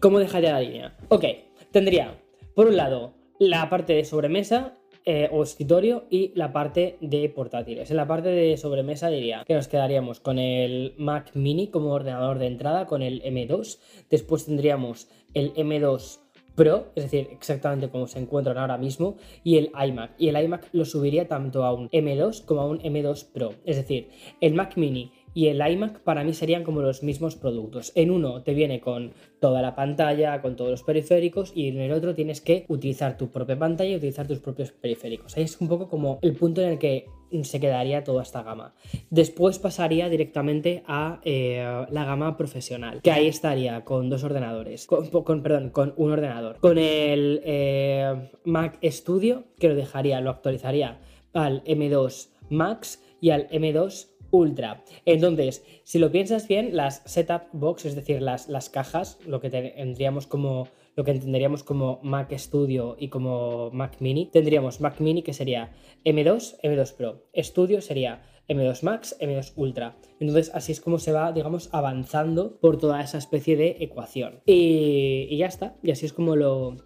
¿cómo 0.00 0.18
dejaría 0.18 0.52
la 0.52 0.60
línea? 0.60 0.96
Ok, 1.08 1.24
tendría, 1.72 2.18
por 2.54 2.68
un 2.68 2.76
lado, 2.76 3.14
la 3.38 3.68
parte 3.68 3.92
de 3.92 4.04
sobremesa 4.04 4.78
eh, 5.08 5.28
o 5.30 5.44
escritorio 5.44 6.04
y 6.10 6.32
la 6.34 6.52
parte 6.52 6.96
de 7.00 7.28
portátiles. 7.28 7.92
En 7.92 7.96
la 7.96 8.08
parte 8.08 8.28
de 8.28 8.56
sobremesa 8.56 9.08
diría 9.08 9.44
que 9.46 9.54
nos 9.54 9.68
quedaríamos 9.68 10.18
con 10.18 10.40
el 10.40 10.94
Mac 10.98 11.30
mini 11.34 11.68
como 11.68 11.92
ordenador 11.92 12.40
de 12.40 12.48
entrada, 12.48 12.86
con 12.86 13.02
el 13.02 13.22
M2. 13.22 13.78
Después 14.10 14.46
tendríamos 14.46 15.08
el 15.32 15.54
M2 15.54 16.18
Pro, 16.56 16.86
es 16.96 17.04
decir, 17.04 17.28
exactamente 17.30 17.88
como 17.88 18.08
se 18.08 18.18
encuentran 18.18 18.58
ahora 18.58 18.78
mismo, 18.78 19.16
y 19.44 19.58
el 19.58 19.70
iMac. 19.80 20.14
Y 20.18 20.28
el 20.28 20.42
iMac 20.42 20.70
lo 20.72 20.84
subiría 20.84 21.28
tanto 21.28 21.64
a 21.64 21.72
un 21.72 21.88
M2 21.90 22.44
como 22.44 22.62
a 22.62 22.66
un 22.66 22.80
M2 22.80 23.26
Pro. 23.32 23.52
Es 23.64 23.76
decir, 23.76 24.08
el 24.40 24.54
Mac 24.54 24.76
mini 24.76 25.12
y 25.36 25.48
el 25.48 25.60
iMac 25.60 26.00
para 26.00 26.24
mí 26.24 26.32
serían 26.32 26.64
como 26.64 26.80
los 26.80 27.02
mismos 27.02 27.36
productos. 27.36 27.92
En 27.94 28.10
uno 28.10 28.42
te 28.42 28.54
viene 28.54 28.80
con 28.80 29.12
toda 29.38 29.60
la 29.60 29.74
pantalla, 29.74 30.40
con 30.40 30.56
todos 30.56 30.70
los 30.70 30.82
periféricos 30.82 31.52
y 31.54 31.68
en 31.68 31.78
el 31.78 31.92
otro 31.92 32.14
tienes 32.14 32.40
que 32.40 32.64
utilizar 32.68 33.18
tu 33.18 33.28
propia 33.28 33.58
pantalla 33.58 33.90
y 33.90 33.96
utilizar 33.96 34.26
tus 34.26 34.38
propios 34.38 34.72
periféricos. 34.72 35.36
Ahí 35.36 35.42
es 35.42 35.60
un 35.60 35.68
poco 35.68 35.90
como 35.90 36.18
el 36.22 36.34
punto 36.34 36.62
en 36.62 36.70
el 36.70 36.78
que 36.78 37.04
se 37.42 37.60
quedaría 37.60 38.02
toda 38.02 38.22
esta 38.22 38.42
gama. 38.42 38.74
Después 39.10 39.58
pasaría 39.58 40.08
directamente 40.08 40.82
a 40.86 41.20
eh, 41.22 41.84
la 41.90 42.06
gama 42.06 42.38
profesional, 42.38 43.02
que 43.02 43.10
ahí 43.10 43.26
estaría 43.26 43.84
con 43.84 44.08
dos 44.08 44.24
ordenadores, 44.24 44.86
con, 44.86 45.42
perdón, 45.42 45.68
con 45.68 45.92
un 45.98 46.12
ordenador. 46.12 46.56
Con 46.60 46.78
el 46.78 47.42
eh, 47.44 48.30
Mac 48.44 48.78
Studio, 48.84 49.44
que 49.58 49.68
lo 49.68 49.74
dejaría, 49.74 50.18
lo 50.22 50.30
actualizaría 50.30 50.98
al 51.34 51.62
M2 51.64 52.30
Max 52.48 53.02
y 53.20 53.30
al 53.30 53.48
M2 53.48 54.15
Ultra. 54.30 54.84
Entonces, 55.04 55.64
si 55.84 55.98
lo 55.98 56.10
piensas 56.10 56.48
bien, 56.48 56.76
las 56.76 57.02
setup 57.06 57.42
box, 57.52 57.84
es 57.84 57.94
decir, 57.94 58.22
las, 58.22 58.48
las 58.48 58.70
cajas, 58.70 59.18
lo 59.26 59.40
que 59.40 59.50
tendríamos 59.50 60.26
como 60.26 60.68
lo 60.96 61.04
que 61.04 61.10
entenderíamos 61.10 61.62
como 61.62 62.00
Mac 62.02 62.32
Studio 62.36 62.96
y 62.98 63.08
como 63.08 63.70
Mac 63.70 63.96
Mini, 64.00 64.26
tendríamos 64.26 64.80
Mac 64.80 64.98
Mini 64.98 65.22
que 65.22 65.34
sería 65.34 65.72
M2, 66.04 66.58
M2 66.62 66.94
Pro, 66.94 67.22
Studio 67.36 67.82
sería 67.82 68.22
M2 68.48 68.82
Max, 68.82 69.16
M2 69.20 69.52
Ultra. 69.56 69.96
Entonces 70.20 70.50
así 70.54 70.72
es 70.72 70.80
como 70.80 70.98
se 70.98 71.12
va, 71.12 71.32
digamos, 71.32 71.68
avanzando 71.72 72.58
por 72.60 72.78
toda 72.78 73.02
esa 73.02 73.18
especie 73.18 73.56
de 73.56 73.76
ecuación. 73.80 74.40
Y, 74.46 75.26
y 75.28 75.36
ya 75.36 75.46
está, 75.46 75.76
y 75.82 75.90
así 75.90 76.06
es 76.06 76.14
como 76.14 76.34
lo, 76.34 76.76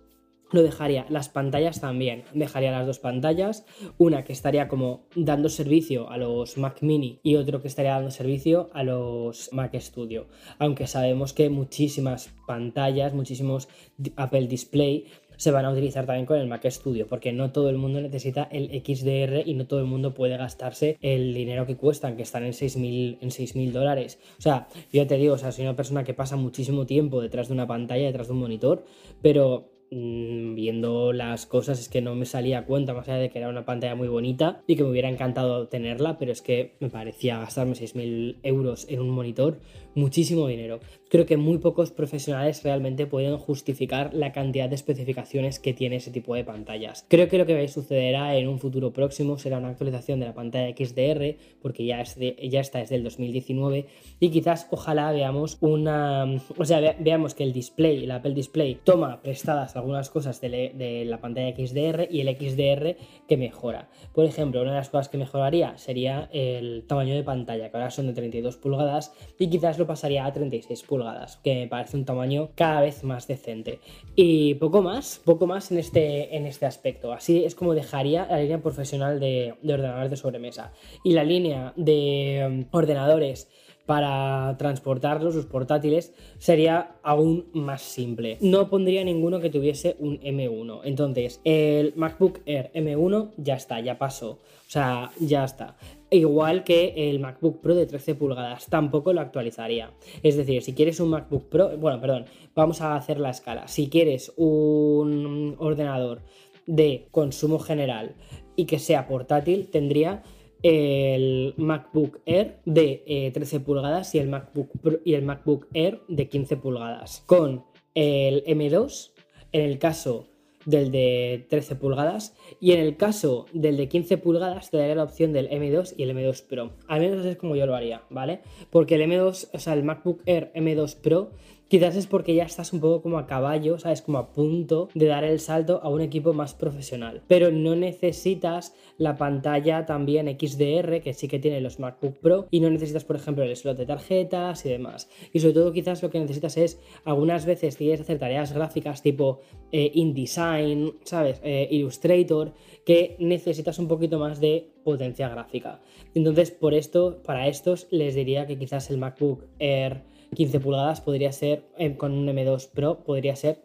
lo 0.53 0.63
dejaría. 0.63 1.07
Las 1.09 1.29
pantallas 1.29 1.81
también. 1.81 2.25
Dejaría 2.35 2.73
las 2.73 2.87
dos 2.87 2.99
pantallas. 2.99 3.65
Una 3.99 4.25
que 4.25 4.33
estaría 4.33 4.69
como 4.69 5.07
dando 5.15 5.49
servicio 5.49 6.11
a 6.11 6.17
los 6.17 6.59
Mac 6.59 6.79
Mini 6.83 7.21
y 7.23 7.37
otro 7.37 7.61
que 7.63 7.69
estaría 7.69 7.93
dando 7.93 8.11
servicio 8.11 8.71
a 8.73 8.83
los 8.83 9.53
Mac 9.53 9.75
Studio. 9.79 10.29
Aunque 10.59 10.87
sabemos 10.87 11.33
que 11.33 11.51
muchísimas 11.51 12.31
pantallas, 12.47 13.15
muchísimos 13.15 13.69
Apple 14.17 14.47
Display 14.47 15.07
se 15.41 15.53
van 15.53 15.65
a 15.65 15.71
utilizar 15.71 16.05
también 16.05 16.27
con 16.27 16.39
el 16.39 16.47
Mac 16.47 16.69
Studio, 16.69 17.07
porque 17.07 17.33
no 17.33 17.51
todo 17.51 17.71
el 17.71 17.79
mundo 17.79 17.99
necesita 17.99 18.47
el 18.53 18.69
XDR 18.85 19.49
y 19.49 19.55
no 19.55 19.67
todo 19.67 19.81
el 19.81 19.87
mundo 19.87 20.13
puede 20.13 20.37
gastarse 20.37 20.99
el 21.01 21.33
dinero 21.33 21.65
que 21.65 21.79
cuestan, 21.79 22.19
que 22.19 22.25
están 22.25 22.45
en 22.45 22.53
6.000 22.53 23.19
en 23.23 23.31
6.000 23.31 23.73
dólares. 23.73 24.19
O 24.39 24.43
sea, 24.43 24.69
yo 24.93 25.07
te 25.07 25.17
digo, 25.17 25.37
o 25.37 25.39
sea, 25.39 25.51
soy 25.51 25.65
una 25.65 25.77
persona 25.77 26.05
que 26.05 26.13
pasa 26.13 26.37
muchísimo 26.37 26.85
tiempo 26.85 27.23
detrás 27.23 27.49
de 27.49 27.55
una 27.55 27.67
pantalla, 27.67 28.05
detrás 28.05 28.27
de 28.27 28.35
un 28.35 28.41
monitor, 28.41 28.85
pero 29.23 29.80
Mm, 29.93 30.55
viendo 30.55 31.13
las 31.13 31.47
cosas 31.47 31.81
es 31.81 31.89
que 31.89 32.01
no 32.01 32.15
me 32.15 32.25
salía 32.25 32.65
cuenta, 32.65 32.95
más 32.95 33.09
allá 33.09 33.19
de 33.19 33.31
que 33.31 33.39
era 33.39 33.49
una 33.49 33.65
pantalla 33.65 33.97
muy 33.97 34.07
bonita 34.07 34.63
y 34.69 34.77
que 34.77 34.85
me 34.85 34.91
hubiera 34.91 35.09
encantado 35.09 35.67
tenerla, 35.67 36.17
pero 36.17 36.31
es 36.31 36.43
que 36.43 36.77
me 36.79 36.91
parecía 36.91 37.39
gastarme 37.41 37.75
6.000 37.75 38.39
euros 38.45 38.87
en 38.89 39.01
un 39.01 39.11
monitor, 39.11 39.59
muchísimo 39.95 40.47
dinero. 40.47 40.81
Creo 41.09 41.27
que 41.27 41.37
muy 41.37 41.59
pocos 41.59 41.91
profesionales 41.91 42.63
realmente 42.63 43.07
pueden 43.07 43.37
justificar 43.37 44.15
la 44.15 44.33
cantidad 44.33 44.69
de 44.69 44.77
especificaciones 44.77 45.59
que 45.59 45.75
tiene 45.75 45.97
ese 45.97 46.11
tipo 46.11 46.35
de 46.35 46.45
pantallas. 46.45 47.05
Creo 47.09 47.29
que 47.29 47.39
lo 47.39 47.47
que 47.47 47.67
sucederá 47.69 48.37
en 48.37 48.49
un 48.49 48.59
futuro 48.59 48.93
próximo 48.93 49.39
será 49.39 49.59
una 49.59 49.71
actualización 49.71 50.21
de 50.21 50.27
la 50.27 50.35
pantalla 50.35 50.75
XDR, 50.75 51.37
porque 51.61 51.85
ya, 51.85 52.01
es 52.01 52.17
ya 52.17 52.61
está 52.61 52.79
desde 52.79 52.97
el 52.97 53.05
2019, 53.05 53.87
y 54.21 54.31
quizás 54.31 54.69
ojalá 54.71 55.11
veamos 55.13 55.59
una... 55.61 56.27
O 56.57 56.65
sea, 56.65 56.97
veamos 56.99 57.35
que 57.35 57.43
el 57.43 57.53
display, 57.53 58.05
el 58.05 58.11
Apple 58.11 58.35
Display, 58.35 58.79
toma 58.85 59.21
prestadas 59.21 59.77
algunas 59.77 60.11
cosas 60.11 60.41
de, 60.41 61.05
la 61.07 61.21
pantalla 61.21 61.55
XDR 61.57 62.09
y 62.11 62.21
el 62.21 62.37
XDR 62.37 62.97
que 63.27 63.37
mejora. 63.37 63.89
Por 64.15 64.25
ejemplo, 64.25 64.63
una 64.63 64.71
de 64.71 64.77
las 64.77 64.91
cosas 64.91 65.09
que 65.09 65.19
mejoraría 65.19 65.77
sería 65.79 66.29
el 66.33 66.85
tamaño 66.87 67.15
de 67.15 67.23
pantalla, 67.25 67.71
que 67.71 67.77
ahora 67.77 67.91
son 67.91 68.07
de 68.07 68.13
32 68.13 68.57
pulgadas 68.57 69.13
y 69.39 69.49
quizás 69.49 69.79
lo 69.81 69.87
pasaría 69.87 70.25
a 70.25 70.33
36 70.33 70.83
pulgadas, 70.85 71.39
que 71.43 71.55
me 71.55 71.67
parece 71.67 71.97
un 71.97 72.05
tamaño 72.05 72.51
cada 72.55 72.81
vez 72.81 73.03
más 73.03 73.27
decente. 73.27 73.81
Y 74.15 74.55
poco 74.55 74.83
más, 74.83 75.21
poco 75.25 75.47
más 75.47 75.73
en 75.73 75.79
este, 75.79 76.37
en 76.37 76.47
este 76.47 76.67
aspecto. 76.67 77.13
Así 77.13 77.45
es 77.45 77.55
como 77.55 77.75
dejaría 77.75 78.27
la 78.27 78.39
línea 78.39 78.59
profesional 78.59 79.19
de, 79.19 79.55
de 79.63 79.75
ordenadores 79.75 80.11
de 80.11 80.17
sobremesa. 80.17 80.73
Y 81.03 81.13
la 81.13 81.25
línea 81.25 81.73
de 81.77 82.47
um, 82.49 82.65
ordenadores 82.71 83.49
para 83.91 84.57
transportarlos, 84.57 85.35
sus 85.35 85.47
portátiles, 85.47 86.15
sería 86.39 86.93
aún 87.03 87.47
más 87.55 87.83
simple. 87.83 88.39
No 88.41 88.71
pondría 88.71 89.03
ninguno 89.03 89.41
que 89.41 89.51
tuviese 89.51 89.97
un 89.99 90.21
M1. 90.21 90.83
Entonces, 90.85 91.41
el 91.43 91.93
MacBook 91.97 92.39
Air 92.47 92.71
M1 92.73 93.33
ya 93.37 93.57
está, 93.57 93.81
ya 93.81 93.99
pasó. 93.99 94.31
O 94.31 94.39
sea, 94.69 95.11
ya 95.19 95.43
está. 95.43 95.77
Igual 96.09 96.63
que 96.63 97.11
el 97.11 97.19
MacBook 97.19 97.61
Pro 97.61 97.75
de 97.75 97.87
13 97.87 98.15
pulgadas, 98.15 98.69
tampoco 98.69 99.13
lo 99.13 99.23
actualizaría. 99.23 99.91
Es 100.23 100.37
decir, 100.37 100.63
si 100.63 100.73
quieres 100.73 101.01
un 101.01 101.09
MacBook 101.09 101.49
Pro, 101.49 101.77
bueno, 101.77 102.01
perdón, 102.01 102.27
vamos 102.55 102.83
a 102.83 102.95
hacer 102.95 103.19
la 103.19 103.31
escala. 103.31 103.67
Si 103.67 103.89
quieres 103.89 104.33
un 104.37 105.57
ordenador 105.59 106.21
de 106.69 107.09
consumo 107.11 107.59
general 107.59 108.15
y 108.55 108.67
que 108.67 108.79
sea 108.79 109.09
portátil, 109.09 109.67
tendría 109.67 110.23
el 110.63 111.55
MacBook 111.57 112.21
Air 112.27 112.61
de 112.65 113.31
13 113.35 113.57
eh, 113.57 113.61
pulgadas 113.61 114.15
y 114.15 114.19
el 114.19 114.29
MacBook 114.29 114.71
y 115.05 115.15
el 115.15 115.23
MacBook 115.23 115.69
Air 115.75 116.03
de 116.09 116.29
15 116.29 116.57
pulgadas. 116.57 117.23
Con 117.27 117.65
el 117.95 118.45
M2, 118.45 119.13
en 119.53 119.63
el 119.63 119.79
caso 119.79 120.27
del 120.67 120.93
de 120.93 121.47
13 121.49 121.77
pulgadas, 121.77 122.37
y 122.61 122.73
en 122.73 122.81
el 122.81 122.97
caso 122.97 123.47
del 123.53 123.77
de 123.77 123.89
15 123.89 124.19
pulgadas 124.19 124.71
te 124.71 124.77
daría 124.77 124.95
la 124.95 125.05
opción 125.05 125.33
del 125.33 125.49
M2 125.49 125.95
y 125.97 126.03
el 126.03 126.15
M2 126.15 126.47
Pro. 126.47 126.73
Al 126.87 127.01
menos 127.01 127.25
es 127.25 127.37
como 127.37 127.57
yo 127.57 127.67
lo 127.67 127.75
haría, 127.75 128.03
¿vale? 128.11 128.41
Porque 128.71 128.97
el 128.97 129.03
M2, 129.03 129.49
o 129.53 129.59
sea, 129.59 129.73
el 129.73 129.83
MacBook 129.83 130.23
Air 130.27 130.53
M2 130.55 130.97
Pro 131.01 131.31
Quizás 131.71 131.95
es 131.95 132.09
porque 132.09 132.35
ya 132.35 132.43
estás 132.43 132.73
un 132.73 132.81
poco 132.81 133.01
como 133.01 133.17
a 133.17 133.29
caballo, 133.29 133.79
¿sabes? 133.79 134.03
Como 134.03 134.19
a 134.19 134.33
punto 134.33 134.89
de 134.93 135.07
dar 135.07 135.23
el 135.23 135.39
salto 135.39 135.79
a 135.85 135.89
un 135.89 136.01
equipo 136.01 136.33
más 136.33 136.53
profesional. 136.53 137.23
Pero 137.29 137.53
no 137.53 137.77
necesitas 137.77 138.75
la 138.99 139.17
pantalla 139.17 139.87
también 139.87 140.27
XDR, 140.27 141.01
que 141.01 141.15
sí 141.15 141.29
que 141.29 141.39
tiene 141.39 141.61
los 141.61 141.79
MacBook 141.79 142.19
Pro, 142.19 142.49
y 142.51 142.59
no 142.59 142.71
necesitas, 142.71 143.05
por 143.05 143.15
ejemplo, 143.15 143.45
el 143.45 143.55
slot 143.55 143.79
de 143.79 143.87
tarjetas 143.87 144.67
y 144.67 144.69
demás. 144.69 145.09
Y 145.33 145.39
sobre 145.39 145.55
todo 145.55 145.73
quizás 145.73 146.03
lo 146.03 146.11
que 146.11 146.19
necesitas 146.19 146.57
es, 146.57 146.81
algunas 147.05 147.47
veces 147.47 147.77
quieres 147.77 148.01
hacer 148.01 148.19
tareas 148.19 148.53
gráficas 148.53 149.01
tipo 149.01 149.43
eh, 149.71 149.93
InDesign, 149.95 150.95
¿sabes? 151.05 151.41
Eh, 151.45 151.69
Illustrator, 151.71 152.53
que 152.85 153.15
necesitas 153.21 153.79
un 153.79 153.87
poquito 153.87 154.19
más 154.19 154.41
de 154.41 154.73
potencia 154.83 155.29
gráfica. 155.29 155.81
Entonces, 156.17 156.51
por 156.51 156.75
esto, 156.75 157.23
para 157.25 157.47
estos, 157.47 157.87
les 157.93 158.17
diría 158.17 158.49
que 158.49 158.59
quizás 158.59 158.91
el 158.91 158.99
MacBook 158.99 159.45
Air 159.61 160.10
15 160.35 160.61
pulgadas 160.61 161.01
podría 161.01 161.33
ser, 161.33 161.65
eh, 161.79 161.97
con 161.97 162.13
un 162.13 162.29
M2 162.29 162.71
Pro, 162.71 163.05
podría 163.05 163.37
ser 163.37 163.63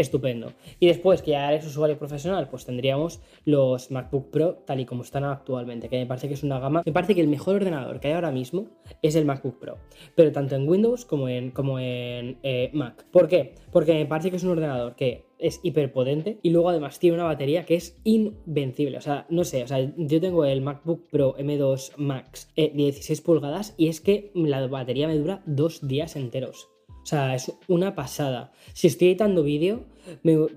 estupendo. 0.00 0.52
Y 0.80 0.86
después 0.86 1.22
que 1.22 1.32
ya 1.32 1.50
eres 1.52 1.66
usuario 1.66 1.98
profesional, 1.98 2.48
pues 2.48 2.64
tendríamos 2.64 3.20
los 3.44 3.90
MacBook 3.90 4.30
Pro 4.30 4.54
tal 4.66 4.80
y 4.80 4.86
como 4.86 5.02
están 5.02 5.24
actualmente, 5.24 5.88
que 5.88 5.98
me 5.98 6.06
parece 6.06 6.28
que 6.28 6.34
es 6.34 6.42
una 6.42 6.58
gama, 6.58 6.82
me 6.84 6.92
parece 6.92 7.14
que 7.14 7.20
el 7.20 7.28
mejor 7.28 7.56
ordenador 7.56 8.00
que 8.00 8.08
hay 8.08 8.14
ahora 8.14 8.30
mismo 8.30 8.66
es 9.02 9.14
el 9.14 9.24
MacBook 9.24 9.58
Pro, 9.58 9.78
pero 10.14 10.32
tanto 10.32 10.56
en 10.56 10.68
Windows 10.68 11.04
como 11.04 11.28
en, 11.28 11.50
como 11.50 11.78
en 11.78 12.38
eh, 12.42 12.70
Mac. 12.72 13.06
¿Por 13.10 13.28
qué? 13.28 13.54
Porque 13.72 13.94
me 13.94 14.06
parece 14.06 14.30
que 14.30 14.36
es 14.36 14.44
un 14.44 14.50
ordenador 14.50 14.94
que 14.96 15.26
es 15.38 15.60
hiperpotente 15.62 16.38
y 16.42 16.50
luego 16.50 16.68
además 16.68 16.98
tiene 16.98 17.16
una 17.16 17.24
batería 17.24 17.64
que 17.64 17.76
es 17.76 17.98
invencible. 18.04 18.98
O 18.98 19.00
sea, 19.00 19.26
no 19.30 19.44
sé, 19.44 19.62
o 19.62 19.66
sea, 19.66 19.78
yo 19.96 20.20
tengo 20.20 20.44
el 20.44 20.60
MacBook 20.60 21.08
Pro 21.10 21.36
M2 21.36 21.96
Max 21.96 22.50
eh, 22.56 22.70
de 22.70 22.84
16 22.84 23.20
pulgadas 23.20 23.74
y 23.76 23.88
es 23.88 24.00
que 24.00 24.30
la 24.34 24.66
batería 24.66 25.08
me 25.08 25.16
dura 25.16 25.42
dos 25.46 25.86
días 25.86 26.16
enteros. 26.16 26.68
O 27.08 27.10
sea, 27.10 27.34
es 27.34 27.50
una 27.68 27.94
pasada. 27.94 28.52
Si 28.74 28.86
estoy 28.86 29.08
editando 29.08 29.42
vídeo, 29.42 29.86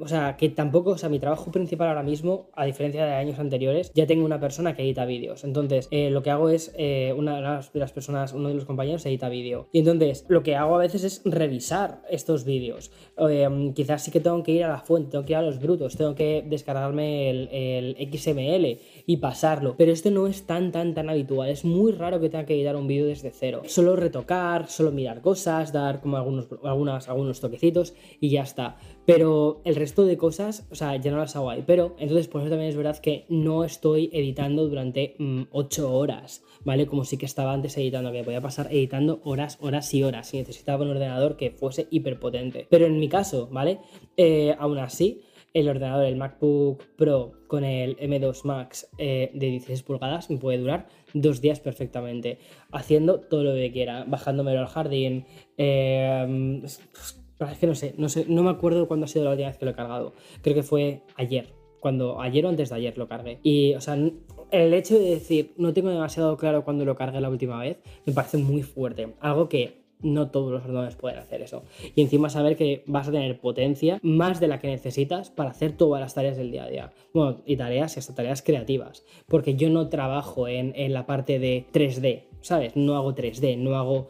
o 0.02 0.08
sea, 0.10 0.36
que 0.36 0.50
tampoco, 0.50 0.90
o 0.90 0.98
sea, 0.98 1.08
mi 1.08 1.18
trabajo 1.18 1.50
principal 1.50 1.88
ahora 1.88 2.04
mismo, 2.04 2.50
a 2.54 2.66
diferencia 2.66 3.06
de 3.06 3.14
años 3.14 3.40
anteriores, 3.40 3.94
ya 3.96 4.06
tengo 4.06 4.26
una 4.26 4.42
persona 4.42 4.76
que 4.76 4.82
edita 4.84 5.06
vídeos. 5.06 5.46
Entonces, 5.46 5.88
eh, 5.92 6.10
lo 6.10 6.22
que 6.24 6.30
hago 6.30 6.50
es, 6.50 6.74
eh, 6.78 7.14
una 7.16 7.38
de 7.38 7.80
las, 7.80 7.92
personas, 7.94 8.34
uno 8.34 8.50
de 8.50 8.56
los 8.56 8.66
compañeros 8.66 9.06
edita 9.06 9.30
vídeo. 9.30 9.70
Y 9.72 9.80
entonces, 9.80 10.26
lo 10.28 10.44
que 10.44 10.58
hago 10.58 10.76
a 10.76 10.80
veces 10.80 11.06
es 11.06 11.22
revisar 11.24 12.02
estos 12.10 12.44
vídeos. 12.44 12.92
Em, 13.18 13.74
quizás 13.74 14.04
sí 14.04 14.12
que 14.12 14.20
tengo 14.20 14.44
que 14.44 14.52
ir 14.52 14.66
a 14.66 14.68
la 14.68 14.80
fuente, 14.80 15.12
tengo 15.12 15.24
que 15.24 15.32
ir 15.32 15.38
a 15.38 15.42
los 15.42 15.58
brutos, 15.58 15.96
tengo 15.96 16.16
que 16.16 16.44
descargarme 16.46 17.30
el, 17.30 17.48
el 17.50 18.10
XML 18.12 18.78
y 19.06 19.18
pasarlo. 19.18 19.76
Pero 19.78 19.92
esto 19.92 20.12
no 20.12 20.28
es 20.28 20.46
tan, 20.46 20.72
tan, 20.72 20.94
tan 20.94 21.10
habitual. 21.10 21.50
Es 21.50 21.66
muy 21.66 21.92
raro 21.92 22.20
que 22.20 22.30
tenga 22.30 22.46
que 22.46 22.56
editar 22.56 22.76
un 22.76 22.88
vídeo 22.88 23.06
desde 23.06 23.32
cero. 23.32 23.62
Solo 23.66 23.96
retocar, 23.96 24.68
solo 24.68 24.92
mirar 24.92 25.22
cosas, 25.22 25.72
dar 25.72 26.02
como 26.02 26.18
algunos, 26.18 26.48
algunas, 26.64 27.10
algunos 27.10 27.40
toquecitos 27.40 27.94
y 28.20 28.30
ya 28.30 28.44
está. 28.44 28.78
Pero 29.06 29.62
el 29.66 29.76
resto 29.76 30.06
de 30.06 30.18
cosas, 30.18 30.68
o 30.72 30.76
sea, 30.76 30.96
ya 30.96 31.12
no 31.12 31.18
las 31.18 31.36
hago 31.36 31.50
ahí. 31.50 31.64
Pero 31.66 31.96
entonces, 32.00 32.28
por 32.28 32.42
eso 32.42 32.50
también 32.50 32.70
es 32.70 32.76
verdad 32.76 32.98
que 32.98 33.26
no 33.30 33.64
estoy 33.64 34.10
editando 34.14 34.68
durante 34.68 35.16
8 35.52 35.90
mm, 35.90 35.94
horas, 35.94 36.44
¿vale? 36.64 36.86
Como 36.86 37.04
sí 37.04 37.18
que 37.18 37.26
estaba 37.26 37.54
antes 37.54 37.78
editando, 37.78 38.12
que 38.12 38.24
podía 38.24 38.42
pasar 38.42 38.68
editando 38.72 39.22
horas, 39.24 39.58
horas 39.62 39.94
y 39.94 40.04
horas. 40.04 40.34
Y 40.34 40.38
necesitaba 40.38 40.84
un 40.84 40.92
ordenador 40.92 41.36
que 41.36 41.52
fuese 41.52 41.88
hiperpotente. 41.90 42.68
Pero 42.70 42.86
en 42.86 43.00
mi 43.00 43.10
caso, 43.10 43.50
¿vale? 43.52 43.80
Eh, 44.18 44.56
aún 44.58 44.78
así 44.78 45.22
el 45.54 45.70
ordenador, 45.70 46.06
el 46.06 46.16
MacBook 46.16 46.84
Pro 46.96 47.34
con 47.48 47.64
el 47.64 47.98
M2 47.98 48.44
Max 48.46 48.90
eh, 48.98 49.32
de 49.34 49.48
16 49.48 49.84
pulgadas 49.84 50.30
me 50.30 50.38
puede 50.38 50.58
durar 50.58 50.88
dos 51.14 51.42
días 51.42 51.60
perfectamente, 51.60 52.40
haciendo 52.72 53.20
todo 53.20 53.44
lo 53.44 53.54
que 53.54 53.72
quiera, 53.72 54.06
bajándomelo 54.08 54.60
al 54.60 54.68
jardín. 54.68 55.26
Eh, 55.58 56.62
es 56.64 57.58
que 57.58 57.68
no 57.68 57.76
sé, 57.76 57.96
no 57.98 58.08
sé, 58.08 58.26
no 58.28 58.44
me 58.44 58.52
acuerdo 58.52 58.88
cuándo 58.88 59.06
ha 59.06 59.08
sido 59.08 59.26
la 59.26 59.32
última 59.32 59.50
vez 59.50 59.58
que 59.58 59.66
lo 59.66 59.72
he 59.72 59.76
cargado. 59.76 60.14
Creo 60.42 60.56
que 60.56 60.64
fue 60.64 61.02
ayer, 61.16 61.54
cuando 61.80 62.22
ayer 62.22 62.46
o 62.46 62.50
antes 62.50 62.70
de 62.70 62.76
ayer 62.76 62.98
lo 62.98 63.08
cargué. 63.08 63.40
Y, 63.44 63.74
o 63.74 63.82
sea, 63.82 63.96
el 63.96 64.74
hecho 64.74 64.98
de 65.00 65.12
decir 65.12 65.54
no 65.58 65.74
tengo 65.74 65.90
demasiado 65.90 66.38
claro 66.38 66.64
cuándo 66.64 66.86
lo 66.86 66.96
cargué 66.96 67.20
la 67.20 67.30
última 67.30 67.60
vez 67.60 67.80
me 68.06 68.14
parece 68.14 68.38
muy 68.38 68.64
fuerte. 68.64 69.16
Algo 69.20 69.50
que 69.50 69.81
no 70.02 70.30
todos 70.32 70.52
los 70.52 70.62
ordenadores 70.64 70.96
pueden 70.96 71.20
hacer 71.20 71.42
eso. 71.42 71.64
Y 71.96 72.02
encima 72.02 72.30
saber 72.30 72.56
que 72.56 72.84
vas 72.88 73.08
a 73.08 73.12
tener 73.12 73.40
potencia 73.40 74.00
más 74.02 74.40
de 74.40 74.48
la 74.48 74.60
que 74.60 74.68
necesitas 74.68 75.30
para 75.30 75.52
hacer 75.52 75.74
todas 75.74 76.02
las 76.02 76.14
tareas 76.14 76.38
del 76.38 76.52
día 76.52 76.64
a 76.64 76.70
día. 76.70 76.92
Bueno, 77.14 77.42
y 77.46 77.58
tareas 77.58 77.98
hasta 77.98 78.16
tareas 78.16 78.42
creativas. 78.42 79.06
Porque 79.28 79.56
yo 79.56 79.70
no 79.70 79.90
trabajo 79.90 80.48
en, 80.48 80.74
en 80.76 80.94
la 80.94 81.06
parte 81.06 81.40
de 81.40 81.66
3D, 81.74 82.24
¿sabes? 82.42 82.76
No 82.76 82.96
hago 82.96 83.14
3D, 83.14 83.58
no 83.58 83.76
hago 83.76 84.08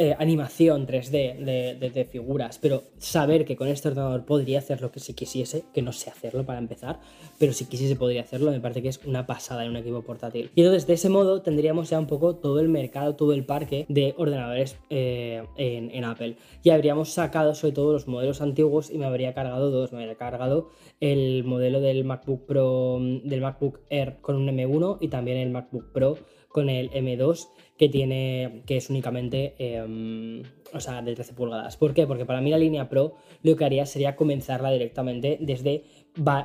eh, 0.00 0.14
animación 0.16 0.86
3D 0.86 1.10
de, 1.40 2.04
figuras, 2.04 2.58
pero 2.62 2.84
saber 2.98 3.44
que 3.44 3.56
con 3.56 3.66
este 3.66 3.88
ordenador 3.88 4.24
podría 4.24 4.60
hacer 4.60 4.80
lo 4.80 4.92
que 4.92 5.00
si 5.00 5.12
quisiese, 5.12 5.64
que 5.74 5.82
no 5.82 5.92
sé 5.92 6.08
hacerlo 6.08 6.46
para 6.46 6.60
empezar, 6.60 7.00
pero 7.36 7.52
si 7.52 7.64
quisiese 7.64 7.96
podría 7.96 8.22
hacerlo, 8.22 8.52
me 8.52 8.60
parece 8.60 8.80
que 8.80 8.90
es 8.90 9.00
una 9.04 9.26
pasada 9.26 9.64
en 9.64 9.70
un 9.70 9.76
equipo 9.76 10.02
portátil. 10.02 10.52
Y 10.54 10.60
entonces 10.60 10.86
de 10.86 10.94
ese 10.94 11.08
modo 11.08 11.42
tendríamos 11.42 11.90
ya 11.90 11.98
un 11.98 12.06
poco 12.06 12.36
todo 12.36 12.60
el 12.60 12.68
mercado, 12.68 13.16
todo 13.16 13.32
el 13.32 13.44
parque 13.44 13.86
de 13.88 14.14
ordenadores 14.16 14.76
eh, 14.88 15.42
en, 15.56 16.04
Apple. 16.04 16.36
Y 16.62 16.70
habríamos 16.70 17.10
sacado 17.10 17.56
sobre 17.56 17.74
todo 17.74 17.92
los 17.92 18.06
modelos 18.06 18.40
antiguos 18.40 18.90
y 18.90 18.98
me 18.98 19.06
habría 19.06 19.34
cargado 19.34 19.72
dos, 19.72 19.92
me 19.92 19.98
habría 19.98 20.14
cargado 20.14 20.70
el 21.00 21.42
modelo 21.42 21.80
del 21.80 22.04
MacBook 22.04 22.46
Pro, 22.46 23.00
del 23.00 23.40
MacBook 23.40 23.80
Air 23.90 24.18
con 24.20 24.36
un 24.36 24.46
M1 24.46 24.98
y 25.00 25.08
también 25.08 25.38
el 25.38 25.50
MacBook 25.50 25.92
Pro 25.92 26.18
con 26.48 26.70
el 26.70 26.88
M2 26.90 27.48
que 27.78 27.88
tiene, 27.88 28.62
que 28.66 28.76
es 28.76 28.90
únicamente, 28.90 29.54
em, 29.58 30.42
o 30.74 30.80
sea, 30.80 31.00
de 31.00 31.14
13 31.14 31.32
pulgadas. 31.32 31.76
¿Por 31.76 31.94
qué? 31.94 32.06
Porque 32.06 32.26
para 32.26 32.40
mí 32.40 32.50
la 32.50 32.58
línea 32.58 32.88
Pro 32.88 33.14
lo 33.42 33.56
que 33.56 33.64
haría 33.64 33.86
sería 33.86 34.16
comenzarla 34.16 34.70
directamente 34.72 35.38
desde, 35.40 35.84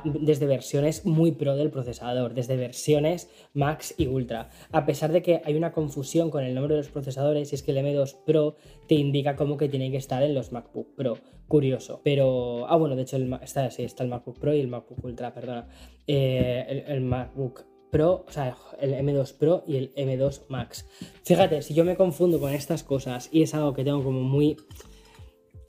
desde 0.04 0.46
versiones 0.46 1.04
muy 1.04 1.32
pro 1.32 1.56
del 1.56 1.70
procesador, 1.70 2.34
desde 2.34 2.56
versiones 2.56 3.28
Max 3.52 3.94
y 3.98 4.06
Ultra. 4.06 4.48
A 4.70 4.86
pesar 4.86 5.10
de 5.10 5.22
que 5.22 5.42
hay 5.44 5.56
una 5.56 5.72
confusión 5.72 6.30
con 6.30 6.44
el 6.44 6.54
nombre 6.54 6.74
de 6.74 6.82
los 6.82 6.90
procesadores, 6.90 7.50
y 7.50 7.56
es 7.56 7.62
que 7.64 7.72
el 7.72 7.78
M2 7.78 8.16
Pro 8.24 8.54
te 8.86 8.94
indica 8.94 9.34
cómo 9.34 9.56
que 9.56 9.68
tiene 9.68 9.90
que 9.90 9.96
estar 9.96 10.22
en 10.22 10.34
los 10.34 10.52
MacBook 10.52 10.94
Pro. 10.94 11.18
Curioso. 11.48 12.00
Pero, 12.02 12.66
ah, 12.68 12.76
bueno, 12.76 12.96
de 12.96 13.02
hecho 13.02 13.18
está, 13.42 13.70
sí, 13.70 13.82
está 13.82 14.02
el 14.02 14.08
MacBook 14.08 14.38
Pro 14.38 14.54
y 14.54 14.60
el 14.60 14.68
MacBook 14.68 15.04
Ultra, 15.04 15.34
perdona. 15.34 15.68
Eh, 16.06 16.84
el 16.86 17.02
MacBook 17.02 17.66
Pro, 17.94 18.24
o 18.26 18.32
sea, 18.32 18.56
el 18.80 18.92
M2 18.92 19.34
Pro 19.34 19.62
y 19.68 19.76
el 19.76 19.94
M2 19.94 20.46
Max. 20.48 20.84
Fíjate, 21.22 21.62
si 21.62 21.74
yo 21.74 21.84
me 21.84 21.94
confundo 21.94 22.40
con 22.40 22.52
estas 22.52 22.82
cosas 22.82 23.28
y 23.30 23.42
es 23.42 23.54
algo 23.54 23.72
que 23.72 23.84
tengo 23.84 24.02
como 24.02 24.20
muy, 24.20 24.56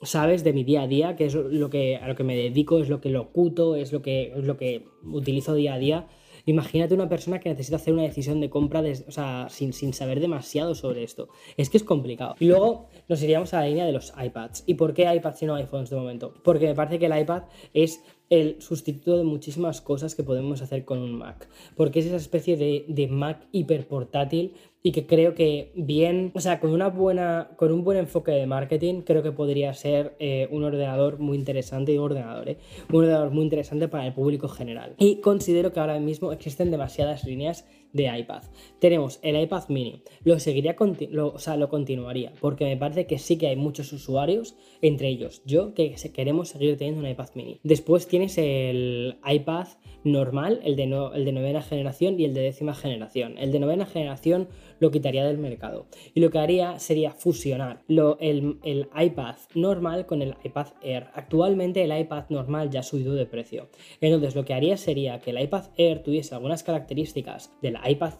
sabes, 0.02 0.44
de 0.44 0.52
mi 0.52 0.64
día 0.64 0.82
a 0.82 0.88
día, 0.88 1.16
que 1.16 1.28
es 1.28 1.36
lo 1.36 1.70
que, 1.70 1.98
a 1.98 2.08
lo 2.08 2.16
que 2.16 2.24
me 2.24 2.36
dedico, 2.36 2.80
es 2.80 2.90
lo 2.90 3.00
que 3.00 3.10
locuto, 3.10 3.76
es 3.76 3.94
lo 3.94 4.02
que, 4.02 4.34
es 4.36 4.44
lo 4.44 4.58
que 4.58 4.88
utilizo 5.04 5.54
día 5.54 5.76
a 5.76 5.78
día. 5.78 6.08
Imagínate 6.46 6.94
una 6.94 7.10
persona 7.10 7.40
que 7.40 7.50
necesita 7.50 7.78
hacer 7.78 7.94
una 7.94 8.04
decisión 8.04 8.40
de 8.40 8.50
compra 8.50 8.84
o 9.08 9.12
sea, 9.12 9.48
sin, 9.50 9.74
sin, 9.74 9.94
saber 9.94 10.20
demasiado 10.20 10.76
sobre 10.76 11.04
esto. 11.04 11.30
Es 11.58 11.70
que 11.70 11.78
es 11.78 11.84
complicado. 11.84 12.36
Y 12.40 12.46
luego 12.46 12.88
nos 13.08 13.22
iríamos 13.24 13.54
a 13.54 13.62
la 13.62 13.68
línea 13.68 13.86
de 13.86 13.92
los 13.92 14.14
iPads. 14.18 14.64
¿Y 14.66 14.76
por 14.76 14.94
qué 14.94 15.12
iPads 15.14 15.42
y 15.42 15.46
no 15.46 15.56
iPhones 15.56 15.90
de 15.90 15.96
momento? 15.96 16.34
Porque 16.44 16.68
me 16.68 16.76
parece 16.76 17.00
que 17.00 17.08
el 17.08 17.18
iPad 17.18 17.44
es 17.74 18.02
el 18.30 18.62
sustituto 18.62 19.18
de 19.18 19.24
muchísimas 19.24 19.82
cosas 19.82 20.16
que 20.16 20.24
podemos 20.24 20.62
hacer 20.62 20.84
con 20.84 21.00
un 21.00 21.16
Mac, 21.16 21.48
porque 21.76 22.00
es 22.00 22.08
esa 22.08 22.16
especie 22.16 22.58
de, 22.58 22.86
de 22.88 23.08
Mac 23.08 23.48
hiperportátil 23.52 24.54
y 24.86 24.92
que 24.92 25.08
creo 25.08 25.34
que 25.34 25.72
bien, 25.74 26.32
o 26.36 26.40
sea, 26.40 26.60
con 26.60 26.70
una 26.70 26.90
buena, 26.90 27.50
con 27.56 27.72
un 27.72 27.84
buen 27.84 27.98
enfoque 27.98 28.32
de 28.32 28.46
marketing, 28.46 29.02
creo 29.02 29.24
que 29.24 29.32
podría 29.32 29.74
ser 29.74 30.16
eh, 30.20 30.48
un 30.52 30.64
ordenador 30.64 31.18
muy 31.18 31.40
interesante 31.40 31.92
y 31.92 31.98
ordenador, 31.98 32.50
¿eh? 32.50 32.58
un 32.94 32.98
ordenador 32.98 33.32
muy 33.32 33.46
interesante 33.46 33.88
para 33.88 34.06
el 34.06 34.14
público 34.14 34.48
general. 34.48 34.94
Y 35.00 35.22
considero 35.22 35.74
que 35.74 35.80
ahora 35.80 36.00
mismo 36.00 36.32
existen 36.32 36.70
demasiadas 36.70 37.24
líneas 37.24 37.66
de 37.94 38.16
iPad. 38.16 38.44
Tenemos 38.78 39.20
el 39.24 39.42
iPad 39.42 39.70
mini, 39.70 40.04
lo 40.24 40.38
seguiría, 40.38 40.76
o 40.78 41.40
sea, 41.40 41.58
lo 41.58 41.70
continuaría, 41.70 42.34
porque 42.40 42.66
me 42.66 42.78
parece 42.78 43.08
que 43.08 43.18
sí 43.18 43.40
que 43.40 43.48
hay 43.48 43.56
muchos 43.56 43.92
usuarios, 43.92 44.56
entre 44.84 45.08
ellos 45.08 45.42
yo, 45.46 45.74
que 45.74 45.96
queremos 46.14 46.50
seguir 46.50 46.78
teniendo 46.78 47.02
un 47.02 47.08
iPad 47.08 47.30
mini. 47.34 47.60
Después 47.64 48.08
tienes 48.08 48.38
el 48.38 49.18
iPad 49.26 49.68
normal, 50.04 50.60
el 50.64 50.76
de, 50.76 50.84
el 50.84 51.26
de 51.26 51.32
novena 51.32 51.62
generación 51.62 52.20
y 52.20 52.26
el 52.26 52.34
de 52.34 52.42
décima 52.42 52.76
generación. 52.76 53.38
El 53.38 53.52
de 53.52 53.60
novena 53.60 53.86
generación 53.86 54.48
lo 54.80 54.92
quitaría 54.92 55.26
del 55.26 55.38
mercado 55.38 55.88
y 56.14 56.20
lo 56.20 56.30
que 56.30 56.40
haría 56.40 56.80
sería 56.80 57.12
fusionar 57.12 57.84
lo, 57.88 58.18
el, 58.20 58.60
el 58.64 58.90
iPad 58.96 59.36
normal 59.54 60.06
con 60.06 60.22
el 60.22 60.36
iPad 60.44 60.68
Air. 60.82 61.08
Actualmente 61.14 61.84
el 61.84 61.98
iPad 61.98 62.26
normal 62.30 62.70
ya 62.70 62.82
ha 62.82 62.84
subido 62.84 63.14
de 63.14 63.26
precio. 63.26 63.70
Entonces 64.02 64.36
lo 64.36 64.46
que 64.46 64.54
haría 64.54 64.78
sería 64.78 65.20
que 65.20 65.32
el 65.32 65.42
iPad 65.42 65.66
Air 65.78 66.04
tuviese 66.04 66.36
algunas 66.36 66.64
características 66.64 67.52
del 67.62 67.78
iPad 67.86 68.14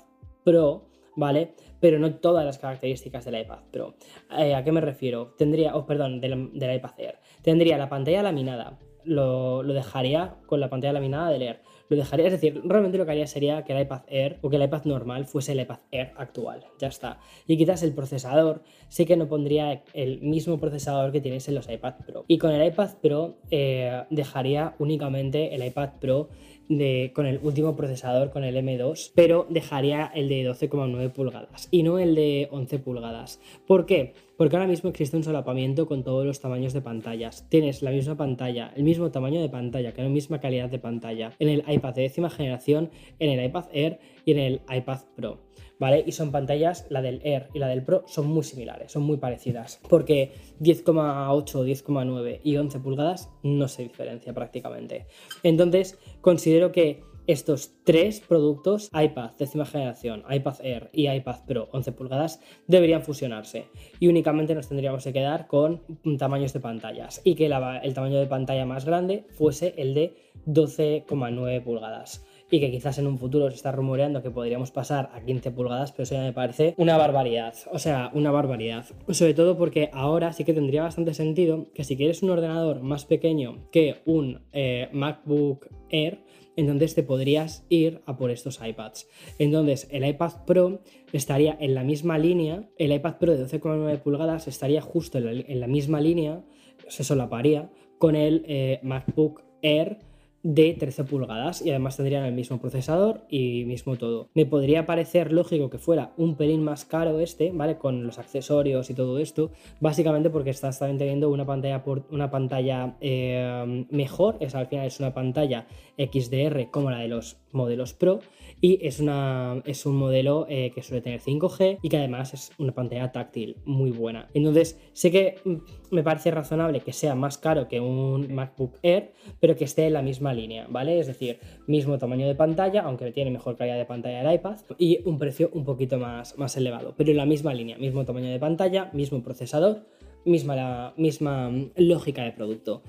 Pro, 0.44 0.86
¿vale? 1.16 1.56
Pero 1.80 2.00
no 2.00 2.16
todas 2.16 2.46
las 2.46 2.58
características 2.58 3.26
del 3.26 3.42
iPad 3.42 3.60
Pro. 3.72 3.96
Eh, 4.38 4.56
¿A 4.56 4.64
qué 4.64 4.72
me 4.72 4.82
refiero? 4.82 5.34
Tendría, 5.38 5.76
oh, 5.76 5.86
perdón, 5.86 6.22
del, 6.22 6.52
iPad 6.54 7.00
Air. 7.00 7.20
Tendría 7.42 7.78
la 7.78 7.90
pantalla 7.90 8.24
laminada, 8.24 8.80
lo, 9.04 9.64
lo, 9.64 9.74
dejaría 9.74 10.38
con 10.46 10.60
la 10.60 10.70
pantalla 10.70 10.94
laminada 10.94 11.30
del 11.30 11.42
Air 11.42 11.62
lo 11.90 11.98
dejaría, 11.98 12.28
es 12.28 12.32
decir, 12.32 12.62
realmente 12.66 12.98
lo 12.98 13.06
que 13.06 13.12
haría 13.12 13.28
sería 13.28 13.64
que 13.64 13.74
el 13.74 13.82
iPad 13.82 14.02
Air 14.08 14.40
o 14.42 14.50
que 14.50 14.56
el 14.56 14.64
iPad 14.64 14.86
normal 14.86 15.26
fuese 15.26 15.52
el 15.52 15.60
iPad 15.62 15.80
Air 15.92 16.12
actual, 16.18 16.66
ya 16.80 16.88
está. 16.88 17.20
Y 17.48 17.58
quizás 17.58 17.84
el 17.84 17.94
procesador, 17.94 18.64
sí 18.90 19.06
que 19.06 19.18
no 19.18 19.28
pondría 19.28 19.84
el 19.94 20.22
mismo 20.22 20.60
procesador 20.60 21.12
que 21.12 21.22
tienes 21.22 21.48
en 21.48 21.56
los 21.56 21.70
iPad 21.70 21.96
Pro. 22.06 22.26
Y 22.28 22.38
con 22.38 22.52
el 22.52 22.66
iPad 22.68 22.92
Pro 23.02 23.38
eh, 23.52 24.04
dejaría 24.10 24.76
únicamente 24.80 25.54
el 25.54 25.64
iPad 25.66 25.92
Pro 26.00 26.30
de, 26.70 27.12
con 27.14 27.26
el 27.26 27.40
último 27.44 27.76
procesador, 27.76 28.32
con 28.32 28.44
el 28.44 28.56
M2, 28.56 29.12
pero 29.16 29.46
dejaría 29.50 30.12
el 30.14 30.30
de 30.30 30.50
12,9 30.50 31.12
pulgadas 31.12 31.68
y 31.72 31.84
no 31.84 32.00
el 32.00 32.16
de 32.16 32.48
11 32.52 32.80
pulgadas. 32.80 33.40
¿Por 33.68 33.86
qué? 33.86 34.14
Porque 34.38 34.56
ahora 34.56 34.68
mismo 34.68 34.90
existe 34.90 35.16
un 35.16 35.24
solapamiento 35.24 35.88
con 35.88 36.04
todos 36.04 36.26
los 36.26 36.40
tamaños 36.40 36.74
de 36.74 36.82
pantallas. 36.82 37.48
Tienes 37.50 37.82
la 37.82 37.92
misma 37.92 38.18
pantalla, 38.18 38.74
el 38.76 38.84
mismo 38.84 39.12
tamaño 39.12 39.42
de 39.42 39.50
pantalla, 39.50 39.94
que 39.94 40.04
la 40.04 40.10
misma 40.10 40.40
calidad 40.40 40.70
de 40.70 40.80
pantalla 40.80 41.32
en 41.40 41.50
el 41.50 41.64
iPad 41.68 41.94
de 41.94 42.02
décima 42.04 42.30
generación, 42.30 42.90
en 43.20 43.30
el 43.30 43.46
iPad 43.46 43.66
Air 43.72 44.00
y 44.26 44.32
en 44.32 44.40
el 44.40 44.62
iPad 44.70 45.00
Pro. 45.16 45.40
¿vale? 45.80 46.04
Y 46.06 46.12
son 46.12 46.32
pantallas, 46.32 46.86
la 46.90 47.02
del 47.02 47.22
Air 47.24 47.50
y 47.54 47.60
la 47.60 47.68
del 47.68 47.84
Pro, 47.84 48.04
son 48.08 48.28
muy 48.28 48.44
similares, 48.44 48.92
son 48.92 49.04
muy 49.04 49.18
parecidas, 49.18 49.80
porque 49.90 50.34
10,8, 50.60 51.66
10,9 51.66 52.40
y 52.44 52.58
11 52.58 52.80
pulgadas 52.80 53.30
no 53.44 53.68
se 53.68 53.84
diferencia 53.84 54.34
prácticamente. 54.34 55.08
Entonces, 55.44 55.98
considero 56.22 56.72
que 56.72 57.04
estos 57.28 57.74
tres 57.84 58.20
productos, 58.22 58.90
iPad 58.94 59.32
décima 59.38 59.66
generación, 59.66 60.24
iPad 60.30 60.56
Air 60.64 60.90
y 60.94 61.10
iPad 61.10 61.46
Pro 61.48 61.70
11 61.72 61.92
pulgadas, 61.92 62.40
deberían 62.68 63.04
fusionarse 63.04 63.68
y 64.00 64.08
únicamente 64.08 64.56
nos 64.56 64.68
tendríamos 64.68 65.04
que 65.04 65.14
quedar 65.14 65.48
con 65.48 65.82
tamaños 66.18 66.54
de 66.54 66.60
pantallas 66.60 67.22
y 67.24 67.36
que 67.36 67.46
el 67.46 67.94
tamaño 67.94 68.20
de 68.20 68.28
pantalla 68.28 68.66
más 68.66 68.86
grande 68.86 69.26
fuese 69.30 69.74
el 69.78 69.94
de 69.94 70.16
12,9 70.46 71.64
pulgadas 71.64 72.26
y 72.50 72.60
que 72.60 72.72
quizás 72.72 72.98
en 73.00 73.08
un 73.08 73.18
futuro 73.18 73.50
se 73.50 73.56
está 73.56 73.72
rumoreando 73.72 74.22
que 74.22 74.32
podríamos 74.32 74.72
pasar 74.72 75.10
a 75.14 75.22
15 75.22 75.52
pulgadas, 75.52 75.92
pero 75.92 76.04
eso 76.04 76.16
ya 76.16 76.22
me 76.22 76.34
parece 76.34 76.76
una 76.78 76.98
barbaridad. 76.98 77.56
O 77.72 77.80
sea, 77.80 78.12
una 78.14 78.32
barbaridad. 78.32 78.86
Sobre 79.10 79.34
todo 79.34 79.58
porque 79.58 79.90
ahora 79.94 80.32
sí 80.34 80.44
que 80.44 80.54
tendría 80.54 80.84
bastante 80.84 81.14
sentido 81.14 81.68
que 81.74 81.84
si 81.84 81.98
quieres 81.98 82.22
un 82.24 82.30
ordenador 82.30 82.82
más 82.82 83.06
pequeño 83.06 83.68
que 83.72 84.02
un 84.06 84.42
eh, 84.52 84.90
MacBook 84.94 85.68
Air, 85.90 86.20
entonces 86.56 86.96
te 86.96 87.04
podrías 87.04 87.66
ir 87.70 88.02
a 88.06 88.18
por 88.18 88.32
estos 88.32 88.60
iPads. 88.66 89.08
Entonces 89.40 89.88
el 89.92 90.06
iPad 90.06 90.46
Pro 90.46 90.82
estaría 91.12 91.58
en 91.60 91.76
la 91.76 91.84
misma 91.84 92.18
línea, 92.18 92.70
el 92.78 92.92
iPad 92.92 93.18
Pro 93.18 93.36
de 93.36 93.46
12,9 93.46 94.00
pulgadas 94.02 94.48
estaría 94.48 94.82
justo 94.82 95.18
en 95.18 95.60
la, 95.60 95.68
misma 95.68 96.02
línea, 96.02 96.44
se 96.88 97.04
solaparía 97.04 97.72
con 97.98 98.16
el 98.16 98.44
eh, 98.48 98.80
MacBook 98.84 99.42
Air 99.62 100.00
de 100.46 100.76
13 100.78 101.06
pulgadas 101.06 101.66
y 101.66 101.72
además 101.72 101.98
tendrían 101.98 102.24
el 102.24 102.34
mismo 102.34 102.60
procesador 102.60 103.22
y 103.30 103.66
mismo 103.66 103.96
todo. 103.96 104.30
Me 104.36 104.46
podría 104.46 104.86
parecer 104.86 105.34
lógico 105.34 105.72
que 105.72 105.80
fuera 105.80 106.12
un 106.18 106.36
pelín 106.36 106.64
más 106.64 106.86
caro 106.86 107.20
este, 107.20 107.52
¿vale? 107.52 107.80
Con 107.80 108.06
los 108.06 108.20
accesorios 108.20 108.92
y 108.92 108.94
todo 108.94 109.18
esto, 109.18 109.50
básicamente 109.80 110.30
porque 110.30 110.52
estás 110.52 110.78
también 110.78 111.00
teniendo 111.00 111.32
una 111.32 111.48
pantalla, 111.48 111.84
una 112.12 112.30
pantalla 112.30 112.96
eh, 113.02 113.86
mejor, 113.90 114.38
es, 114.40 114.54
al 114.54 114.68
final 114.68 114.86
es 114.86 115.00
una 115.00 115.16
pantalla 115.16 115.66
XDR 115.98 116.70
como 116.70 116.92
la 116.92 117.00
de 117.00 117.08
los 117.08 117.38
modelos 117.52 117.94
Pro 117.94 118.20
y 118.66 118.80
es, 118.82 119.00
una, 119.00 119.62
es 119.64 119.86
un 119.86 119.96
modelo 119.96 120.48
eh, 120.50 120.72
que 120.74 120.82
suele 120.82 121.00
tener 121.00 121.22
5G 121.22 121.78
y 121.84 121.88
que 121.88 121.98
además 121.98 122.34
es 122.34 122.52
una 122.58 122.72
pantalla 122.72 123.12
táctil 123.12 123.58
muy 123.64 123.92
buena. 123.92 124.28
Entonces, 124.34 124.80
sé 124.92 125.12
que 125.12 125.36
mm, 125.46 125.58
me 125.92 126.02
parece 126.02 126.32
razonable 126.32 126.80
que 126.80 126.92
sea 126.92 127.14
más 127.14 127.38
caro 127.38 127.68
que 127.68 127.80
un 127.80 128.34
MacBook 128.34 128.80
Air, 128.82 129.12
pero 129.40 129.56
que 129.56 129.66
esté 129.66 129.86
en 129.86 129.94
la 129.94 130.02
misma 130.02 130.34
línea, 130.34 130.66
¿vale? 130.68 131.00
Es 131.00 131.06
decir, 131.06 131.38
mismo 131.68 132.00
tamaño 132.00 132.26
de 132.26 132.34
pantalla, 132.34 132.82
aunque 132.82 133.12
tiene 133.12 133.30
mejor 133.30 133.56
calidad 133.56 133.78
de 133.78 133.86
pantalla 133.86 134.28
el 134.28 134.34
iPad, 134.34 134.58
y 134.80 135.08
un 135.08 135.20
precio 135.20 135.52
un 135.54 135.64
poquito 135.64 136.00
más, 136.00 136.36
más 136.40 136.58
elevado, 136.58 136.96
pero 136.98 137.12
en 137.12 137.18
la 137.18 137.28
misma 137.28 137.54
línea, 137.54 137.78
mismo 137.78 138.04
tamaño 138.04 138.32
de 138.32 138.40
pantalla, 138.40 138.90
mismo 138.94 139.22
procesador, 139.22 139.86
misma, 140.26 140.92
misma 140.98 141.52
mm, 141.52 141.72
lógica 141.76 142.24
de 142.24 142.32
producto. 142.32 142.82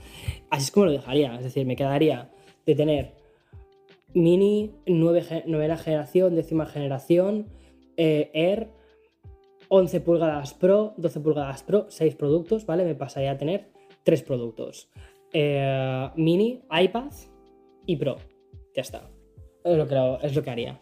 Así 0.48 0.64
es 0.64 0.70
como 0.70 0.86
lo 0.86 0.92
dejaría, 0.92 1.34
es 1.36 1.44
decir, 1.44 1.66
me 1.66 1.76
quedaría 1.76 2.30
de 2.64 2.74
tener 2.74 3.12
Mini, 4.16 4.72
novena 4.86 5.76
generación, 5.76 6.34
décima 6.34 6.64
generación, 6.64 7.48
eh, 7.98 8.30
Air, 8.32 8.70
11 9.68 10.00
pulgadas 10.00 10.54
Pro, 10.54 10.94
12 10.96 11.20
pulgadas 11.20 11.62
Pro, 11.62 11.84
6 11.90 12.14
productos, 12.14 12.64
¿vale? 12.64 12.86
Me 12.86 12.94
pasaría 12.94 13.32
a 13.32 13.36
tener 13.36 13.68
3 14.04 14.22
productos. 14.22 14.88
Eh, 15.34 16.08
mini, 16.16 16.62
iPad 16.70 17.12
y 17.84 17.96
Pro. 17.96 18.16
Ya 18.74 18.80
está. 18.80 19.10
Es 19.62 19.76
lo 19.76 19.86
que, 19.86 20.26
es 20.26 20.34
lo 20.34 20.42
que 20.42 20.50
haría. 20.50 20.80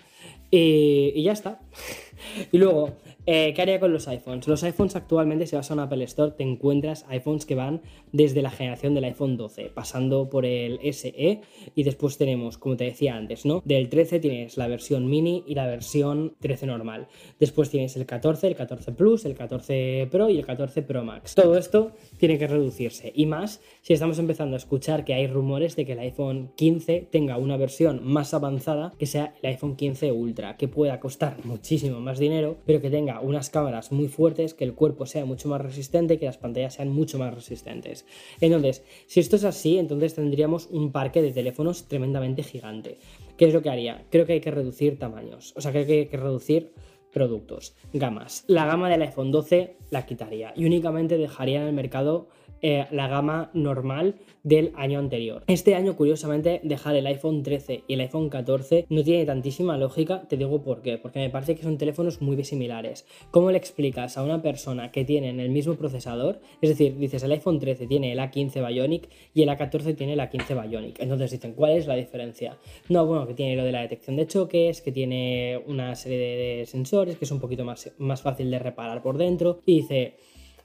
y 0.49 1.21
ya 1.21 1.33
está. 1.33 1.61
y 2.53 2.59
luego, 2.59 2.91
eh, 3.27 3.55
¿Qué 3.55 3.63
haría 3.63 3.81
con 3.81 3.93
los 3.93 4.07
iPhones? 4.07 4.47
Los 4.47 4.63
iPhones 4.65 4.97
actualmente, 4.97 5.47
si 5.47 5.57
vas 5.57 5.71
a 5.71 5.75
una 5.75 5.85
Apple 5.85 6.05
Store, 6.05 6.33
te 6.33 6.43
encuentras 6.43 7.07
iPhones 7.09 7.47
que 7.47 7.55
van 7.55 7.81
desde 8.13 8.43
la 8.43 8.51
generación 8.51 8.95
del 8.95 9.05
iPhone 9.05 9.39
12, 9.39 9.71
pasando 9.75 10.29
por 10.29 10.45
el 10.45 10.79
SE, 10.93 11.41
y 11.75 11.83
después 11.83 12.19
tenemos, 12.19 12.59
como 12.59 12.77
te 12.77 12.85
decía 12.85 13.17
antes, 13.17 13.47
¿no? 13.47 13.63
Del 13.65 13.89
13 13.89 14.21
tienes 14.21 14.59
la 14.59 14.69
versión 14.69 15.09
mini 15.09 15.43
y 15.47 15.55
la 15.55 15.67
versión 15.67 16.35
13 16.41 16.67
normal. 16.67 17.09
Después 17.41 17.71
tienes 17.71 17.97
el 17.97 18.05
14, 18.05 18.47
el 18.47 18.57
14 18.57 18.93
Plus, 18.93 19.25
el 19.25 19.35
14 19.35 20.07
Pro 20.11 20.29
y 20.29 20.39
el 20.39 20.45
14 20.45 20.83
Pro 20.83 21.03
Max. 21.03 21.35
Todo 21.35 21.57
esto 21.57 21.93
tiene 22.19 22.39
que 22.39 22.47
reducirse, 22.47 23.11
y 23.15 23.25
más 23.25 23.63
si 23.81 23.95
estamos 23.95 24.19
empezando 24.19 24.57
a 24.57 24.59
escuchar 24.59 25.05
que 25.07 25.15
hay 25.15 25.29
rumores 25.29 25.77
de 25.77 25.87
que 25.87 25.93
el 25.93 26.01
iPhone 26.01 26.53
15 26.57 27.09
tenga 27.11 27.39
una 27.39 27.57
versión 27.57 28.01
más 28.05 28.35
avanzada 28.35 28.93
que 28.99 29.07
sea 29.07 29.35
el 29.43 29.49
iPhone 29.49 29.77
15 29.77 30.13
Ultra, 30.13 30.57
que 30.59 30.69
pueda 30.69 31.01
costar 31.01 31.39
muchísimo 31.45 32.01
más 32.01 32.19
dinero, 32.19 32.59
pero 32.67 32.83
que 32.83 32.91
tenga 32.91 33.14
unas 33.21 33.51
cámaras 33.51 33.93
muy 33.93 34.09
fuertes, 34.09 34.55
que 34.55 34.65
el 34.65 34.75
cuerpo 34.75 35.07
sea 35.07 35.25
mucho 35.25 35.49
más 35.49 35.61
resistente, 35.61 36.19
que 36.19 36.27
las 36.27 36.39
pantallas 36.39 36.75
sean 36.75 36.89
mucho 36.89 37.19
más 37.19 37.35
resistentes. 37.35 38.07
Entonces, 38.41 38.85
si 39.07 39.21
esto 39.21 39.37
es 39.37 39.45
así, 39.45 39.79
entonces 39.79 40.15
tendríamos 40.15 40.69
un 40.71 40.93
parque 40.93 41.23
de 41.23 41.33
teléfonos 41.33 41.89
tremendamente 41.89 42.43
gigante. 42.43 42.99
¿Qué 43.37 43.47
es 43.47 43.55
lo 43.55 43.63
que 43.63 43.71
haría? 43.71 44.07
Creo 44.11 44.27
que 44.27 44.35
hay 44.35 44.41
que 44.41 44.51
reducir 44.51 44.99
tamaños, 44.99 45.53
o 45.57 45.61
sea, 45.61 45.73
creo 45.73 45.87
que 45.87 45.93
hay 46.01 46.07
que 46.07 46.17
reducir 46.17 46.73
productos, 47.15 47.77
gamas. 47.93 48.45
La 48.49 48.67
gama 48.67 48.91
del 48.91 49.03
iPhone 49.03 49.31
12 49.31 49.77
la 49.91 50.05
quitaría 50.05 50.53
y 50.57 50.67
únicamente 50.67 51.17
dejaría 51.17 51.63
en 51.63 51.69
el 51.69 51.73
mercado 51.73 52.29
eh, 52.67 52.87
la 52.93 53.09
gama 53.09 53.51
normal 53.53 54.15
del 54.43 54.73
año 54.75 54.99
anterior. 54.99 55.45
Este 55.49 55.75
año, 55.75 55.97
curiosamente, 55.97 56.63
dejar 56.65 56.97
el 56.97 57.07
iPhone 57.07 57.43
13 57.43 57.85
y 57.87 57.93
el 57.93 58.01
iPhone 58.01 58.31
14 58.31 58.87
no 58.89 59.05
tiene 59.05 59.27
tantísima 59.27 59.77
lógica, 59.77 60.23
te 60.31 60.39
digo 60.39 60.63
por 60.63 60.81
qué, 60.81 60.97
porque 60.97 61.19
me 61.19 61.29
parece 61.29 61.57
que 61.57 61.63
son 61.63 61.77
teléfonos 61.77 62.23
muy 62.23 62.43
similares. 62.43 63.05
¿Cómo 63.31 63.51
le 63.51 63.59
explicas 63.59 64.17
a 64.17 64.23
una 64.23 64.41
persona 64.41 64.91
que 64.93 65.05
tienen 65.05 65.41
el 65.41 65.51
mismo 65.51 65.75
procesador? 65.75 66.41
Es 66.63 66.71
decir, 66.71 66.97
dices, 66.97 67.23
el 67.23 67.33
iPhone 67.33 67.61
13 67.61 67.87
tiene 67.87 68.13
el 68.13 68.19
A15 68.19 68.67
Bionic 68.67 69.11
y 69.35 69.43
el 69.43 69.51
A14 69.51 69.95
tiene 69.95 70.15
el 70.15 70.21
A15 70.21 70.67
Bionic. 70.67 71.01
Entonces 71.01 71.33
dicen, 71.33 71.53
¿cuál 71.53 71.73
es 71.73 71.87
la 71.87 71.97
diferencia? 71.97 72.57
No, 72.89 73.05
bueno, 73.05 73.27
que 73.27 73.35
tiene 73.35 73.57
lo 73.57 73.65
de 73.65 73.73
la 73.73 73.83
detección 73.83 74.17
de 74.17 74.27
choques, 74.27 74.81
que 74.81 74.91
tiene 74.91 75.63
una 75.67 75.95
serie 75.97 76.19
de, 76.59 76.65
sensores, 76.65 77.19
que 77.19 77.27
es 77.27 77.31
un 77.31 77.41
poquito 77.41 77.67
más, 77.67 77.93
más 77.99 78.23
fácil 78.23 78.51
de 78.51 78.59
reparar 78.59 79.03
por 79.03 79.19
dentro. 79.19 79.61
Y 79.67 79.83
dice, 79.83 80.17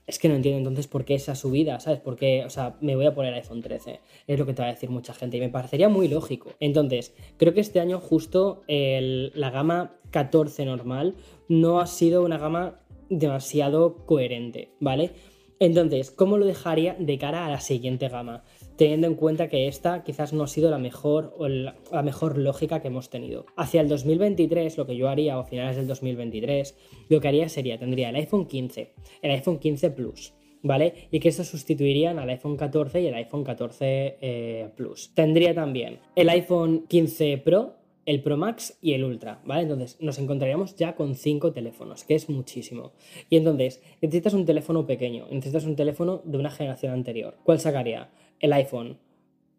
es 0.08 0.20
que 0.20 0.28
no 0.30 0.36
entiendo 0.36 0.58
entonces 0.58 0.88
por 0.88 1.06
qué 1.06 1.16
esa 1.16 1.36
subida, 1.36 1.80
¿sabes? 1.80 2.00
Porque, 2.00 2.44
o 2.46 2.50
sea, 2.50 2.78
me 2.82 2.96
voy 2.96 3.06
a 3.06 3.14
poner 3.14 3.34
iPhone 3.34 3.62
13. 3.62 4.00
Es 4.28 4.40
lo 4.40 4.46
que 4.46 4.54
te 4.54 4.62
va 4.62 4.68
a 4.68 4.72
decir 4.72 4.90
mucha 4.90 5.14
gente 5.14 5.38
y 5.38 5.40
me 5.40 5.50
parecería 5.50 5.90
muy 5.90 6.08
lógico. 6.08 6.52
Entonces, 6.60 7.14
creo 7.38 7.54
que 7.54 7.62
este 7.62 7.80
año 7.80 8.00
justo 8.00 8.64
la 8.68 9.50
gama 9.52 9.96
14 10.12 10.66
normal 10.66 11.16
no 11.48 11.80
ha 11.80 11.88
sido 11.88 12.24
una 12.24 12.38
gama 12.38 12.80
demasiado 13.10 14.06
coherente, 14.06 14.72
¿vale? 14.80 15.12
Entonces, 15.60 16.10
¿cómo 16.10 16.38
lo 16.38 16.46
dejaría 16.46 16.96
de 16.98 17.18
cara 17.18 17.46
a 17.46 17.50
la 17.50 17.60
siguiente 17.60 18.08
gama? 18.08 18.44
Teniendo 18.80 19.08
en 19.08 19.16
cuenta 19.16 19.50
que 19.50 19.68
esta 19.68 20.06
quizás 20.06 20.32
no 20.32 20.44
ha 20.44 20.48
sido 20.48 20.72
la 20.72 20.78
mejor 20.78 21.36
o 21.38 21.50
la, 21.50 21.76
mejor 22.02 22.38
lógica 22.38 22.82
que 22.82 22.88
hemos 22.88 23.10
tenido. 23.10 23.46
Hacia 23.58 23.82
el 23.82 23.90
2023, 23.90 24.78
lo 24.78 24.86
que 24.88 24.96
yo 24.96 25.10
haría, 25.10 25.38
o 25.38 25.44
finales 25.44 25.76
del 25.76 25.86
2023, 25.86 26.78
lo 27.10 27.20
que 27.20 27.28
haría 27.28 27.50
sería, 27.50 27.78
tendría 27.78 28.08
el 28.08 28.16
iPhone 28.16 28.46
15, 28.46 28.94
el 29.22 29.32
iPhone 29.32 29.60
15 29.60 29.92
Plus, 29.92 30.34
¿vale? 30.64 31.10
Y 31.12 31.20
que 31.20 31.28
estos 31.28 31.48
sustituirían 31.48 32.20
al 32.20 32.30
iPhone 32.30 32.56
14 32.56 33.02
y 33.02 33.08
el 33.08 33.16
iPhone 33.16 33.44
14 33.44 34.18
eh, 34.22 34.70
Plus. 34.78 35.12
Tendría 35.14 35.54
también 35.54 36.00
el 36.16 36.30
iPhone 36.30 36.86
15 36.88 37.38
Pro, 37.40 37.74
el 38.06 38.24
Pro 38.24 38.38
Max 38.38 38.78
y 38.82 38.94
el 38.94 39.04
Ultra, 39.04 39.42
¿vale? 39.44 39.64
Entonces 39.64 39.98
nos 40.00 40.18
encontraríamos 40.20 40.78
ya 40.78 40.96
con 40.96 41.16
cinco 41.16 41.52
teléfonos, 41.52 42.06
que 42.06 42.16
es 42.16 42.30
muchísimo. 42.30 42.94
Y 43.30 43.36
entonces, 43.36 43.84
necesitas 44.02 44.34
un 44.34 44.46
teléfono 44.46 44.88
pequeño, 44.88 45.28
necesitas 45.30 45.66
un 45.66 45.76
teléfono 45.76 46.22
de 46.24 46.38
una 46.38 46.50
generación 46.50 46.94
anterior. 46.94 47.36
¿Cuál 47.44 47.60
sacaría? 47.60 48.10
El 48.40 48.54
iPhone 48.54 48.98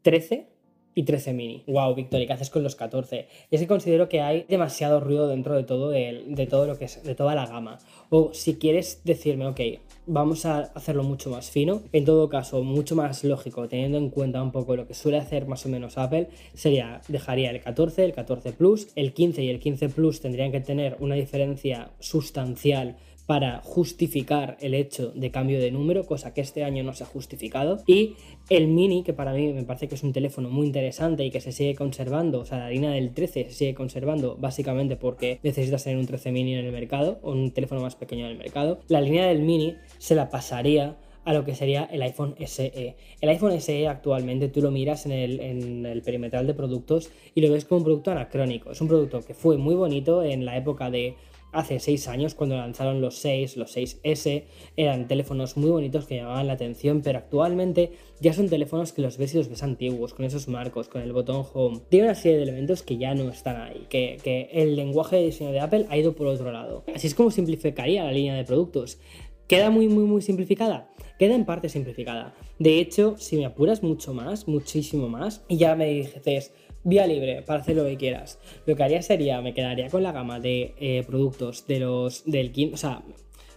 13 0.02 0.48
y 0.94 1.04
13 1.04 1.32
mini. 1.32 1.62
Wow, 1.66 1.94
Victoria, 1.94 2.26
¿qué 2.26 2.32
haces 2.32 2.50
con 2.50 2.62
los 2.62 2.74
14? 2.74 3.28
Y 3.50 3.54
es 3.54 3.60
que 3.60 3.66
considero 3.66 4.08
que 4.08 4.20
hay 4.20 4.44
demasiado 4.48 5.00
ruido 5.00 5.28
dentro 5.28 5.54
de 5.54 5.62
todo, 5.62 5.90
de 5.90 6.46
todo 6.48 6.66
lo 6.66 6.78
que 6.78 6.86
es, 6.86 7.02
de 7.02 7.14
toda 7.14 7.34
la 7.34 7.46
gama. 7.46 7.78
O 8.08 8.30
si 8.34 8.56
quieres 8.56 9.02
decirme, 9.04 9.46
ok, 9.46 9.60
vamos 10.06 10.46
a 10.46 10.60
hacerlo 10.74 11.04
mucho 11.04 11.30
más 11.30 11.50
fino. 11.50 11.82
En 11.92 12.04
todo 12.04 12.28
caso, 12.28 12.62
mucho 12.62 12.96
más 12.96 13.22
lógico, 13.24 13.68
teniendo 13.68 13.98
en 13.98 14.10
cuenta 14.10 14.42
un 14.42 14.52
poco 14.52 14.76
lo 14.76 14.86
que 14.86 14.94
suele 14.94 15.18
hacer 15.18 15.46
más 15.46 15.64
o 15.64 15.68
menos 15.68 15.96
Apple, 15.96 16.28
sería, 16.54 17.00
dejaría 17.08 17.50
el 17.50 17.60
14, 17.60 18.04
el 18.04 18.12
14 18.12 18.52
Plus, 18.52 18.88
el 18.96 19.12
15 19.12 19.44
y 19.44 19.50
el 19.50 19.60
15 19.60 19.88
Plus 19.90 20.20
tendrían 20.20 20.50
que 20.50 20.60
tener 20.60 20.96
una 21.00 21.14
diferencia 21.14 21.90
sustancial 22.00 22.96
para 23.30 23.60
justificar 23.62 24.56
el 24.60 24.74
hecho 24.74 25.12
de 25.14 25.30
cambio 25.30 25.60
de 25.60 25.70
número, 25.70 26.04
cosa 26.04 26.34
que 26.34 26.40
este 26.40 26.64
año 26.64 26.82
no 26.82 26.94
se 26.94 27.04
ha 27.04 27.06
justificado. 27.06 27.78
Y 27.86 28.16
el 28.48 28.66
mini, 28.66 29.04
que 29.04 29.12
para 29.12 29.32
mí 29.32 29.52
me 29.52 29.62
parece 29.62 29.86
que 29.86 29.94
es 29.94 30.02
un 30.02 30.12
teléfono 30.12 30.50
muy 30.50 30.66
interesante 30.66 31.24
y 31.24 31.30
que 31.30 31.40
se 31.40 31.52
sigue 31.52 31.76
conservando, 31.76 32.40
o 32.40 32.44
sea, 32.44 32.58
la 32.58 32.68
línea 32.68 32.90
del 32.90 33.14
13 33.14 33.44
se 33.44 33.52
sigue 33.52 33.74
conservando 33.76 34.36
básicamente 34.36 34.96
porque 34.96 35.38
necesitas 35.44 35.84
tener 35.84 36.00
un 36.00 36.06
13 36.06 36.32
mini 36.32 36.56
en 36.56 36.64
el 36.66 36.72
mercado 36.72 37.20
o 37.22 37.30
un 37.30 37.52
teléfono 37.52 37.80
más 37.82 37.94
pequeño 37.94 38.24
en 38.24 38.32
el 38.32 38.38
mercado. 38.38 38.80
La 38.88 39.00
línea 39.00 39.28
del 39.28 39.42
mini 39.42 39.76
se 39.98 40.16
la 40.16 40.28
pasaría 40.28 40.96
a 41.24 41.32
lo 41.32 41.44
que 41.44 41.54
sería 41.54 41.84
el 41.84 42.02
iPhone 42.02 42.34
SE. 42.44 42.96
El 43.20 43.28
iPhone 43.28 43.60
SE 43.60 43.86
actualmente 43.86 44.48
tú 44.48 44.60
lo 44.60 44.72
miras 44.72 45.06
en 45.06 45.12
el, 45.12 45.38
en 45.38 45.86
el, 45.86 46.02
perimetral 46.02 46.48
de 46.48 46.54
productos 46.54 47.12
y 47.32 47.42
lo 47.42 47.52
ves 47.52 47.64
como 47.64 47.78
un 47.78 47.84
producto 47.84 48.10
anacrónico. 48.10 48.72
Es 48.72 48.80
un 48.80 48.88
producto 48.88 49.20
que 49.20 49.34
fue 49.34 49.56
muy 49.56 49.76
bonito 49.76 50.24
en 50.24 50.44
la 50.44 50.56
época 50.56 50.90
de 50.90 51.14
hace 51.52 51.80
6 51.80 52.08
años 52.08 52.34
cuando 52.34 52.56
lanzaron 52.56 53.00
los 53.00 53.16
6, 53.16 53.56
los 53.56 53.76
6S, 53.76 54.44
eran 54.76 55.08
teléfonos 55.08 55.56
muy 55.56 55.70
bonitos 55.70 56.06
que 56.06 56.16
llamaban 56.16 56.46
la 56.46 56.54
atención, 56.54 57.02
pero 57.02 57.18
actualmente 57.18 57.92
ya 58.20 58.32
son 58.32 58.48
teléfonos 58.48 58.92
que 58.92 59.02
los 59.02 59.18
ves 59.18 59.34
y 59.34 59.38
los 59.38 59.48
ves 59.48 59.62
antiguos, 59.62 60.14
con 60.14 60.24
esos 60.24 60.48
marcos, 60.48 60.88
con 60.88 61.02
el 61.02 61.12
botón 61.12 61.44
home. 61.52 61.80
Tiene 61.88 62.06
una 62.06 62.14
serie 62.14 62.38
de 62.38 62.44
elementos 62.44 62.82
que 62.82 62.98
ya 62.98 63.14
no 63.14 63.28
están 63.28 63.60
ahí, 63.60 63.86
que, 63.88 64.48
el 64.52 64.76
lenguaje 64.76 65.16
de 65.16 65.24
diseño 65.26 65.52
de 65.52 65.60
Apple 65.60 65.86
ha 65.88 65.96
ido 65.96 66.14
por 66.14 66.26
otro 66.26 66.50
lado. 66.52 66.84
Así 66.94 67.06
es 67.06 67.14
como 67.14 67.30
simplificaría 67.30 68.04
la 68.04 68.12
línea 68.12 68.34
de 68.34 68.44
productos. 68.44 68.98
¿Queda 69.46 69.70
muy, 69.70 69.88
muy, 69.88 70.04
muy 70.04 70.22
simplificada? 70.22 70.90
Queda 71.18 71.34
en 71.34 71.44
parte 71.44 71.68
simplificada. 71.68 72.34
De 72.60 72.78
hecho, 72.78 73.16
si 73.18 73.36
me 73.36 73.46
apuras 73.46 73.82
mucho 73.82 74.14
más, 74.14 74.46
muchísimo 74.46 75.08
más, 75.08 75.44
y 75.48 75.56
ya 75.56 75.74
me 75.74 75.88
dices, 75.88 76.52
vía 76.84 77.06
libre 77.06 77.42
para 77.42 77.60
hacer 77.60 77.76
lo 77.76 77.84
que 77.84 77.96
quieras. 77.96 78.38
Lo 78.66 78.76
que 78.76 78.82
haría 78.82 79.02
sería, 79.02 79.40
me 79.40 79.54
quedaría 79.54 79.88
con 79.88 80.02
la 80.02 80.12
gama 80.12 80.40
de 80.40 80.74
eh, 80.78 81.04
productos 81.06 81.66
de 81.66 81.80
los 81.80 82.24
del 82.24 82.52
15, 82.52 82.74
o 82.74 82.76
sea, 82.76 83.02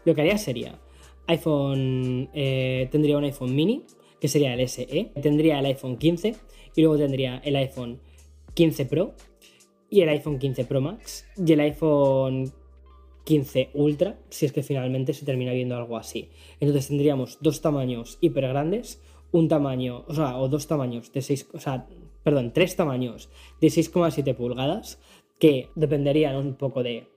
lo 0.06 0.16
que 0.16 0.22
haría 0.22 0.38
sería 0.38 0.80
iPhone, 1.28 2.30
eh, 2.34 2.88
tendría 2.92 3.18
un 3.18 3.24
iPhone 3.24 3.56
mini, 3.56 3.84
que 4.20 4.28
sería 4.28 4.54
el 4.54 4.68
SE, 4.68 5.12
tendría 5.22 5.60
el 5.60 5.66
iPhone 5.66 5.98
15 5.98 6.36
y 6.76 6.82
luego 6.82 6.98
tendría 6.98 7.42
el 7.44 7.56
iPhone 7.56 8.00
15 8.54 8.86
Pro 8.86 9.14
y 9.90 10.02
el 10.02 10.10
iPhone 10.10 10.40
15 10.40 10.66
Pro 10.66 10.82
Max 10.82 11.26
y 11.38 11.54
el 11.54 11.60
iPhone 11.60 12.54
15 13.26 13.72
Ultra, 13.74 14.18
si 14.30 14.46
es 14.46 14.52
que 14.52 14.64
finalmente 14.64 15.14
se 15.14 15.26
termina 15.26 15.54
viendo 15.54 15.76
algo 15.76 15.98
así. 15.98 16.30
Entonces 16.60 16.88
tendríamos 16.88 17.38
dos 17.42 17.62
tamaños 17.62 18.18
hiper 18.22 18.48
grandes, 18.48 19.02
un 19.32 19.48
tamaño, 19.48 20.04
o 20.08 20.14
sea, 20.14 20.38
o 20.38 20.48
dos 20.48 20.68
tamaños 20.68 21.12
de 21.12 21.22
6, 21.22 21.50
o 21.54 21.60
sea, 21.60 21.88
perdón, 22.24 22.54
tres 22.54 22.76
tamaños 22.76 23.30
de 23.62 23.68
6,7 23.68 24.36
pulgadas 24.36 25.00
que 25.40 25.70
dependerían 25.76 26.36
un 26.36 26.56
poco 26.56 26.84
de 26.84 27.08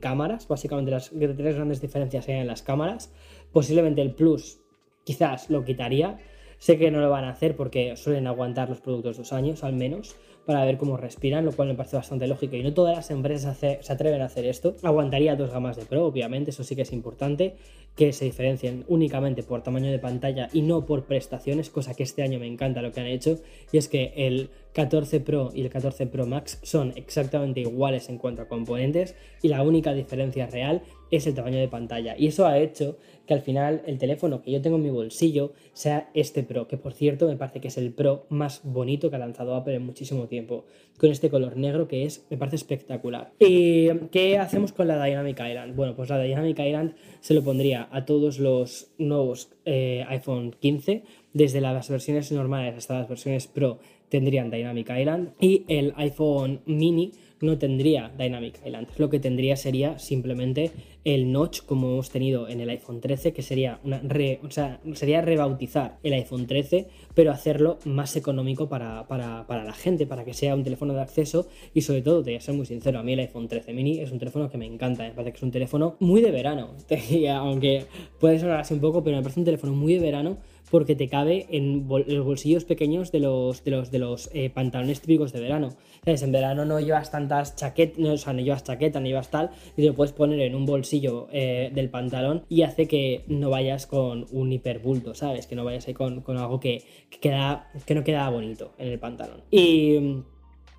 cámaras, 0.00 0.48
básicamente 0.48 0.90
las 0.90 1.10
tres 1.10 1.54
grandes 1.54 1.80
diferencias 1.80 2.24
serían 2.24 2.48
las 2.48 2.62
cámaras. 2.62 3.12
Posiblemente 3.52 4.02
el 4.02 4.14
Plus 4.14 4.58
quizás 5.04 5.48
lo 5.48 5.64
quitaría. 5.64 6.18
Sé 6.58 6.78
que 6.78 6.90
no 6.90 7.00
lo 7.00 7.10
van 7.10 7.24
a 7.24 7.30
hacer 7.30 7.54
porque 7.54 7.96
suelen 7.96 8.26
aguantar 8.26 8.68
los 8.68 8.80
productos 8.80 9.18
dos 9.18 9.32
años 9.32 9.62
al 9.62 9.74
menos 9.74 10.16
para 10.46 10.64
ver 10.64 10.78
cómo 10.78 10.96
respiran, 10.96 11.44
lo 11.44 11.52
cual 11.52 11.68
me 11.68 11.74
parece 11.74 11.96
bastante 11.96 12.26
lógico 12.26 12.56
y 12.56 12.62
no 12.62 12.72
todas 12.72 12.96
las 12.96 13.10
empresas 13.10 13.58
se 13.58 13.92
atreven 13.92 14.22
a 14.22 14.26
hacer 14.26 14.46
esto. 14.46 14.76
Aguantaría 14.82 15.36
dos 15.36 15.50
gamas 15.50 15.76
de 15.76 15.84
Pro, 15.84 16.06
obviamente, 16.06 16.50
eso 16.50 16.64
sí 16.64 16.76
que 16.76 16.82
es 16.82 16.92
importante, 16.92 17.56
que 17.96 18.12
se 18.12 18.26
diferencien 18.26 18.84
únicamente 18.88 19.42
por 19.42 19.62
tamaño 19.62 19.90
de 19.90 19.98
pantalla 19.98 20.48
y 20.52 20.62
no 20.62 20.86
por 20.86 21.04
prestaciones, 21.04 21.68
cosa 21.68 21.94
que 21.94 22.04
este 22.04 22.22
año 22.22 22.38
me 22.38 22.46
encanta 22.46 22.80
lo 22.80 22.92
que 22.92 23.00
han 23.00 23.06
hecho, 23.06 23.40
y 23.72 23.78
es 23.78 23.88
que 23.88 24.12
el 24.16 24.50
14 24.72 25.20
Pro 25.20 25.50
y 25.54 25.62
el 25.62 25.70
14 25.70 26.06
Pro 26.06 26.26
Max 26.26 26.60
son 26.62 26.92
exactamente 26.96 27.60
iguales 27.60 28.08
en 28.08 28.18
cuanto 28.18 28.42
a 28.42 28.48
componentes 28.48 29.16
y 29.42 29.48
la 29.48 29.62
única 29.62 29.94
diferencia 29.94 30.46
real 30.46 30.82
es 31.10 31.26
el 31.26 31.34
tamaño 31.34 31.58
de 31.58 31.68
pantalla. 31.68 32.14
Y 32.18 32.26
eso 32.26 32.46
ha 32.46 32.58
hecho 32.58 32.98
que 33.26 33.34
al 33.34 33.40
final 33.40 33.82
el 33.86 33.98
teléfono 33.98 34.42
que 34.42 34.52
yo 34.52 34.60
tengo 34.62 34.76
en 34.76 34.82
mi 34.82 34.90
bolsillo 34.90 35.52
sea 35.72 36.10
este 36.14 36.42
Pro, 36.42 36.68
que 36.68 36.76
por 36.76 36.92
cierto 36.92 37.26
me 37.26 37.36
parece 37.36 37.60
que 37.60 37.68
es 37.68 37.76
el 37.76 37.92
Pro 37.92 38.26
más 38.28 38.60
bonito 38.64 39.10
que 39.10 39.16
ha 39.16 39.18
lanzado 39.18 39.54
Apple 39.54 39.74
en 39.74 39.84
muchísimo 39.84 40.26
tiempo, 40.26 40.64
con 40.98 41.10
este 41.10 41.28
color 41.28 41.56
negro 41.56 41.88
que 41.88 42.04
es, 42.04 42.24
me 42.30 42.36
parece 42.36 42.56
espectacular. 42.56 43.32
¿Y 43.38 43.88
qué 44.10 44.38
hacemos 44.38 44.72
con 44.72 44.88
la 44.88 45.02
Dynamic 45.04 45.38
Island? 45.38 45.76
Bueno, 45.76 45.94
pues 45.94 46.08
la 46.08 46.20
Dynamic 46.20 46.58
Island 46.58 46.94
se 47.20 47.34
lo 47.34 47.42
pondría 47.42 47.88
a 47.90 48.04
todos 48.04 48.38
los 48.38 48.88
nuevos 48.98 49.50
eh, 49.64 50.04
iPhone 50.08 50.54
15, 50.58 51.02
desde 51.32 51.60
las 51.60 51.90
versiones 51.90 52.32
normales 52.32 52.76
hasta 52.76 52.98
las 52.98 53.08
versiones 53.08 53.46
Pro 53.46 53.78
tendrían 54.08 54.50
Dynamic 54.50 54.88
Island 54.90 55.32
y 55.40 55.64
el 55.68 55.92
iPhone 55.96 56.60
mini 56.64 57.12
no 57.40 57.58
tendría 57.58 58.10
Dynamic 58.16 58.60
Island. 58.64 58.88
Lo 58.96 59.10
que 59.10 59.20
tendría 59.20 59.56
sería 59.56 59.98
simplemente 59.98 60.70
el 61.06 61.30
notch 61.30 61.62
como 61.62 61.86
hemos 61.92 62.10
tenido 62.10 62.48
en 62.48 62.60
el 62.60 62.68
iPhone 62.68 63.00
13, 63.00 63.32
que 63.32 63.40
sería 63.40 63.78
una 63.84 64.02
o 64.42 64.50
sea, 64.50 64.80
sería 64.94 65.20
rebautizar 65.20 65.98
el 66.02 66.14
iPhone 66.14 66.48
13, 66.48 66.88
pero 67.14 67.30
hacerlo 67.30 67.78
más 67.84 68.16
económico 68.16 68.68
para, 68.68 69.06
la 69.48 69.72
gente, 69.72 70.04
para 70.04 70.24
que 70.24 70.34
sea 70.34 70.56
un 70.56 70.64
teléfono 70.64 70.94
de 70.94 71.02
acceso 71.02 71.46
y 71.72 71.82
sobre 71.82 72.02
todo, 72.02 72.24
te 72.24 72.30
voy 72.30 72.38
a 72.38 72.40
ser 72.40 72.54
muy 72.54 72.66
sincero, 72.66 72.98
a 72.98 73.04
mí 73.04 73.12
el 73.12 73.20
iPhone 73.20 73.46
13 73.46 73.72
mini 73.72 74.00
es 74.00 74.10
un 74.10 74.18
teléfono 74.18 74.50
que 74.50 74.58
me 74.58 74.66
encanta, 74.66 75.04
me 75.04 75.12
parece 75.12 75.30
que 75.30 75.36
es 75.36 75.42
un 75.44 75.52
teléfono 75.52 75.94
muy 76.00 76.22
de 76.22 76.32
verano, 76.32 76.74
aunque 77.36 77.84
puede 78.18 78.40
sonar 78.40 78.58
así 78.58 78.74
un 78.74 78.80
poco, 78.80 79.04
pero 79.04 79.16
me 79.16 79.22
parece 79.22 79.38
un 79.38 79.46
teléfono 79.46 79.74
muy 79.74 79.94
de 79.94 80.00
verano 80.00 80.38
porque 80.70 80.96
te 80.96 81.08
cabe 81.08 81.46
en 81.50 81.86
los 81.88 82.24
bolsillos 82.24 82.64
pequeños 82.64 83.12
de 83.12 83.20
los, 83.20 83.62
de 83.64 83.70
los, 83.70 83.90
de 83.90 83.98
los 83.98 84.30
eh, 84.32 84.50
pantalones 84.50 85.00
típicos 85.00 85.32
de 85.32 85.40
verano. 85.40 85.76
En 86.04 86.32
verano 86.32 86.64
no 86.64 86.80
llevas 86.80 87.10
tantas 87.10 87.56
chaquetas, 87.56 87.98
no, 87.98 88.12
o 88.12 88.16
sea, 88.16 88.32
no 88.32 88.40
llevas 88.40 88.64
chaqueta, 88.64 89.00
no 89.00 89.06
llevas 89.06 89.30
tal, 89.30 89.50
y 89.76 89.82
te 89.82 89.88
lo 89.88 89.94
puedes 89.94 90.12
poner 90.12 90.40
en 90.40 90.54
un 90.54 90.66
bolsillo 90.66 91.28
eh, 91.32 91.70
del 91.74 91.90
pantalón 91.90 92.44
y 92.48 92.62
hace 92.62 92.86
que 92.86 93.24
no 93.28 93.50
vayas 93.50 93.86
con 93.86 94.26
un 94.30 94.52
hiperbulto, 94.52 95.14
¿sabes? 95.14 95.46
Que 95.46 95.56
no 95.56 95.64
vayas 95.64 95.86
ahí 95.88 95.94
con, 95.94 96.22
algo 96.36 96.60
que, 96.60 96.82
queda, 97.20 97.70
que 97.84 97.94
no 97.94 98.04
queda 98.04 98.28
bonito 98.30 98.72
en 98.78 98.88
el 98.88 98.98
pantalón. 98.98 99.42
Y 99.50 99.98
mm, 100.00 100.24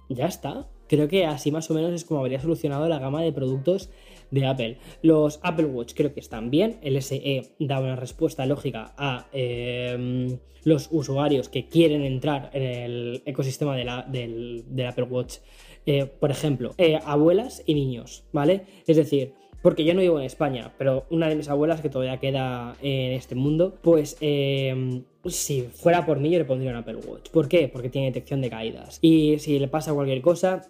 ya 0.10 0.26
está. 0.26 0.68
Creo 0.88 1.10
que 1.10 1.26
así 1.26 1.52
más 1.52 1.70
o 1.70 1.74
menos 1.74 1.92
es 1.92 2.06
como 2.06 2.22
habría 2.22 2.40
solucionado 2.40 2.88
la 2.88 3.00
gama 3.00 3.22
de 3.22 3.34
productos 3.34 3.90
de 4.32 4.45
Apple. 4.45 4.78
Los 5.01 5.39
Apple 5.43 5.65
Watch 5.65 5.93
creo 5.95 6.13
que 6.13 6.19
están 6.19 6.49
bien. 6.49 6.80
El 6.82 7.01
SE 7.01 7.55
da 7.59 7.80
una 7.80 7.95
respuesta 7.95 8.45
lógica 8.45 8.93
a 8.97 9.28
em, 9.32 10.38
los 10.63 10.89
usuarios 10.91 11.49
que 11.49 11.67
quieren 11.67 12.03
entrar 12.03 12.49
en 12.53 12.63
el 12.63 13.23
ecosistema 13.25 13.75
de 13.75 13.86
la, 13.86 14.03
del, 14.03 14.65
Apple 14.88 15.05
Watch. 15.05 15.38
Eh, 15.86 16.05
por 16.05 16.32
ejemplo, 16.32 16.73
eh, 16.78 16.99
abuelas 17.05 17.63
y 17.65 17.73
niños, 17.73 18.25
¿vale? 18.34 18.65
Es 18.86 18.97
decir, 18.97 19.34
porque 19.61 19.84
yo 19.84 19.93
no 19.93 20.01
vivo 20.01 20.19
en 20.19 20.25
España, 20.25 20.73
pero 20.78 21.05
una 21.09 21.28
de 21.30 21.36
mis 21.36 21.49
abuelas 21.49 21.82
que 21.82 21.89
todavía 21.89 22.19
queda 22.19 22.75
en 22.82 23.13
este 23.13 23.36
mundo, 23.36 23.78
pues 23.82 24.17
em, 24.21 25.03
si 25.25 25.63
fuera 25.63 26.05
por 26.05 26.19
mí 26.19 26.30
yo 26.30 26.39
le 26.39 26.45
pondría 26.45 26.71
un 26.71 26.78
Apple 26.78 26.97
Watch. 26.97 27.30
¿Por 27.30 27.47
qué? 27.47 27.67
Porque 27.67 27.89
tiene 27.89 28.07
detección 28.07 28.41
de 28.41 28.49
caídas. 28.49 28.99
Y 29.01 29.39
si 29.39 29.59
le 29.59 29.67
pasa 29.67 29.93
cualquier 29.93 30.21
cosa, 30.21 30.69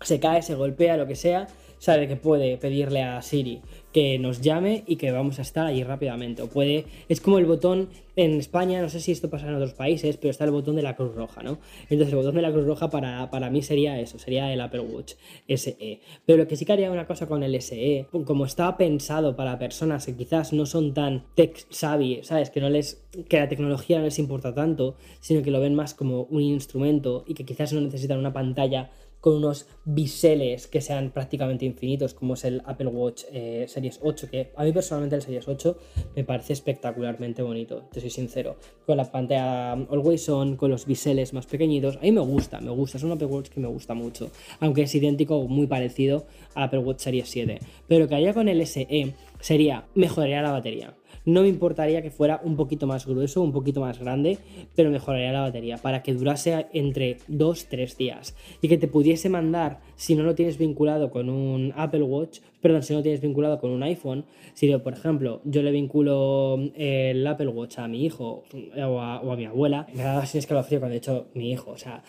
se 0.00 0.18
cae, 0.18 0.42
se 0.42 0.54
golpea, 0.54 0.96
lo 0.96 1.06
que 1.06 1.14
sea, 1.14 1.46
sabe 1.82 2.06
que 2.06 2.14
puede 2.14 2.58
pedirle 2.58 3.02
a 3.02 3.20
Siri 3.22 3.60
que 3.92 4.16
nos 4.16 4.40
llame 4.40 4.84
y 4.86 4.96
que 4.96 5.10
vamos 5.10 5.40
a 5.40 5.42
estar 5.42 5.66
ahí 5.66 5.82
rápidamente. 5.82 6.42
O 6.42 6.46
puede, 6.46 6.86
es 7.08 7.20
como 7.20 7.38
el 7.38 7.44
botón 7.44 7.88
en 8.14 8.38
España, 8.38 8.80
no 8.80 8.88
sé 8.88 9.00
si 9.00 9.10
esto 9.10 9.28
pasa 9.28 9.48
en 9.48 9.54
otros 9.54 9.74
países, 9.74 10.16
pero 10.16 10.30
está 10.30 10.44
el 10.44 10.52
botón 10.52 10.76
de 10.76 10.82
la 10.82 10.94
Cruz 10.94 11.12
Roja, 11.14 11.42
¿no? 11.42 11.58
Entonces 11.90 12.10
el 12.10 12.16
botón 12.16 12.36
de 12.36 12.42
la 12.42 12.52
Cruz 12.52 12.66
Roja 12.66 12.88
para, 12.88 13.30
para 13.30 13.50
mí 13.50 13.62
sería 13.62 13.98
eso, 13.98 14.18
sería 14.20 14.52
el 14.52 14.60
Apple 14.60 14.80
Watch 14.80 15.14
SE. 15.48 16.00
Pero 16.24 16.38
lo 16.38 16.46
que 16.46 16.54
sí 16.54 16.64
que 16.64 16.72
haría 16.72 16.92
una 16.92 17.06
cosa 17.06 17.26
con 17.26 17.42
el 17.42 17.60
SE, 17.60 18.06
como 18.24 18.46
estaba 18.46 18.76
pensado 18.76 19.34
para 19.34 19.58
personas 19.58 20.06
que 20.06 20.14
quizás 20.14 20.52
no 20.52 20.66
son 20.66 20.94
tan 20.94 21.24
tech 21.34 21.66
savvy, 21.70 22.20
¿sabes? 22.22 22.50
Que 22.50 22.60
no 22.60 22.70
les, 22.70 23.02
que 23.28 23.38
la 23.38 23.48
tecnología 23.48 23.98
no 23.98 24.04
les 24.04 24.20
importa 24.20 24.54
tanto, 24.54 24.94
sino 25.20 25.42
que 25.42 25.50
lo 25.50 25.60
ven 25.60 25.74
más 25.74 25.94
como 25.94 26.22
un 26.24 26.42
instrumento 26.42 27.24
y 27.26 27.34
que 27.34 27.44
quizás 27.44 27.72
no 27.72 27.80
necesitan 27.80 28.20
una 28.20 28.32
pantalla 28.32 28.90
con 29.22 29.36
unos 29.36 29.68
biseles 29.84 30.66
que 30.66 30.80
sean 30.80 31.12
prácticamente 31.12 31.64
infinitos, 31.64 32.12
como 32.12 32.34
es 32.34 32.44
el 32.44 32.60
Apple 32.66 32.88
Watch 32.88 33.22
eh, 33.32 33.66
Series 33.68 34.00
8, 34.02 34.28
que 34.28 34.50
a 34.56 34.64
mí 34.64 34.72
personalmente 34.72 35.14
el 35.14 35.22
Series 35.22 35.46
8 35.46 35.78
me 36.16 36.24
parece 36.24 36.52
espectacularmente 36.52 37.40
bonito, 37.40 37.84
te 37.92 38.00
soy 38.00 38.10
sincero. 38.10 38.56
Con 38.84 38.96
la 38.96 39.10
pantalla 39.10 39.74
Always 39.74 40.28
On, 40.28 40.56
con 40.56 40.72
los 40.72 40.86
biseles 40.86 41.32
más 41.32 41.46
pequeñitos, 41.46 41.98
a 41.98 42.00
mí 42.00 42.10
me 42.10 42.20
gusta, 42.20 42.60
me 42.60 42.72
gusta, 42.72 42.98
es 42.98 43.04
un 43.04 43.12
Apple 43.12 43.28
Watch 43.28 43.48
que 43.48 43.60
me 43.60 43.68
gusta 43.68 43.94
mucho, 43.94 44.32
aunque 44.58 44.82
es 44.82 44.94
idéntico, 44.96 45.46
muy 45.46 45.68
parecido 45.68 46.26
al 46.54 46.64
Apple 46.64 46.80
Watch 46.80 46.98
Series 46.98 47.28
7. 47.28 47.60
Pero 47.86 48.08
que 48.08 48.16
haría 48.16 48.34
con 48.34 48.48
el 48.48 48.66
SE 48.66 49.14
sería 49.38 49.86
mejoraría 49.94 50.42
la 50.42 50.50
batería 50.50 50.96
no 51.24 51.42
me 51.42 51.48
importaría 51.48 52.02
que 52.02 52.10
fuera 52.10 52.40
un 52.42 52.56
poquito 52.56 52.86
más 52.86 53.06
grueso, 53.06 53.42
un 53.42 53.52
poquito 53.52 53.80
más 53.80 53.98
grande, 53.98 54.38
pero 54.74 54.90
mejoraría 54.90 55.32
la 55.32 55.42
batería 55.42 55.78
para 55.78 56.02
que 56.02 56.14
durase 56.14 56.66
entre 56.72 57.18
2-3 57.28 57.96
días 57.96 58.34
y 58.60 58.68
que 58.68 58.78
te 58.78 58.88
pudiese 58.88 59.28
mandar, 59.28 59.80
si 59.96 60.14
no 60.14 60.24
lo 60.24 60.34
tienes 60.34 60.58
vinculado 60.58 61.10
con 61.10 61.28
un 61.28 61.72
Apple 61.76 62.02
Watch, 62.02 62.40
perdón, 62.60 62.82
si 62.82 62.92
no 62.92 63.00
lo 63.00 63.02
tienes 63.02 63.20
vinculado 63.20 63.60
con 63.60 63.70
un 63.70 63.82
iPhone, 63.82 64.24
si 64.54 64.72
por 64.78 64.92
ejemplo 64.92 65.40
yo 65.44 65.62
le 65.62 65.70
vinculo 65.70 66.58
el 66.74 67.26
Apple 67.26 67.48
Watch 67.48 67.78
a 67.78 67.88
mi 67.88 68.04
hijo 68.04 68.44
o 68.76 69.00
a, 69.00 69.36
mi 69.36 69.44
abuela, 69.44 69.86
me 69.94 70.02
da 70.02 70.20
así 70.20 70.38
escalofrío 70.38 70.80
cuando 70.80 70.96
he 70.96 71.00
dicho 71.00 71.26
mi 71.34 71.52
hijo, 71.52 71.70
o 71.70 71.78
sea, 71.78 72.02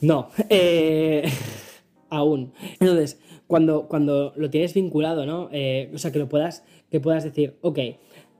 no, 0.00 0.28
eh, 0.48 1.28
aún. 2.10 2.52
Entonces, 2.80 3.20
cuando, 3.46 3.86
cuando 3.88 4.32
lo 4.36 4.50
tienes 4.50 4.74
vinculado, 4.74 5.26
¿no? 5.26 5.48
Eh, 5.52 5.90
o 5.94 5.98
sea, 5.98 6.12
que 6.12 6.18
lo 6.18 6.28
puedas 6.28 6.64
que 6.90 7.00
puedas 7.00 7.24
decir, 7.24 7.56
ok, 7.62 7.78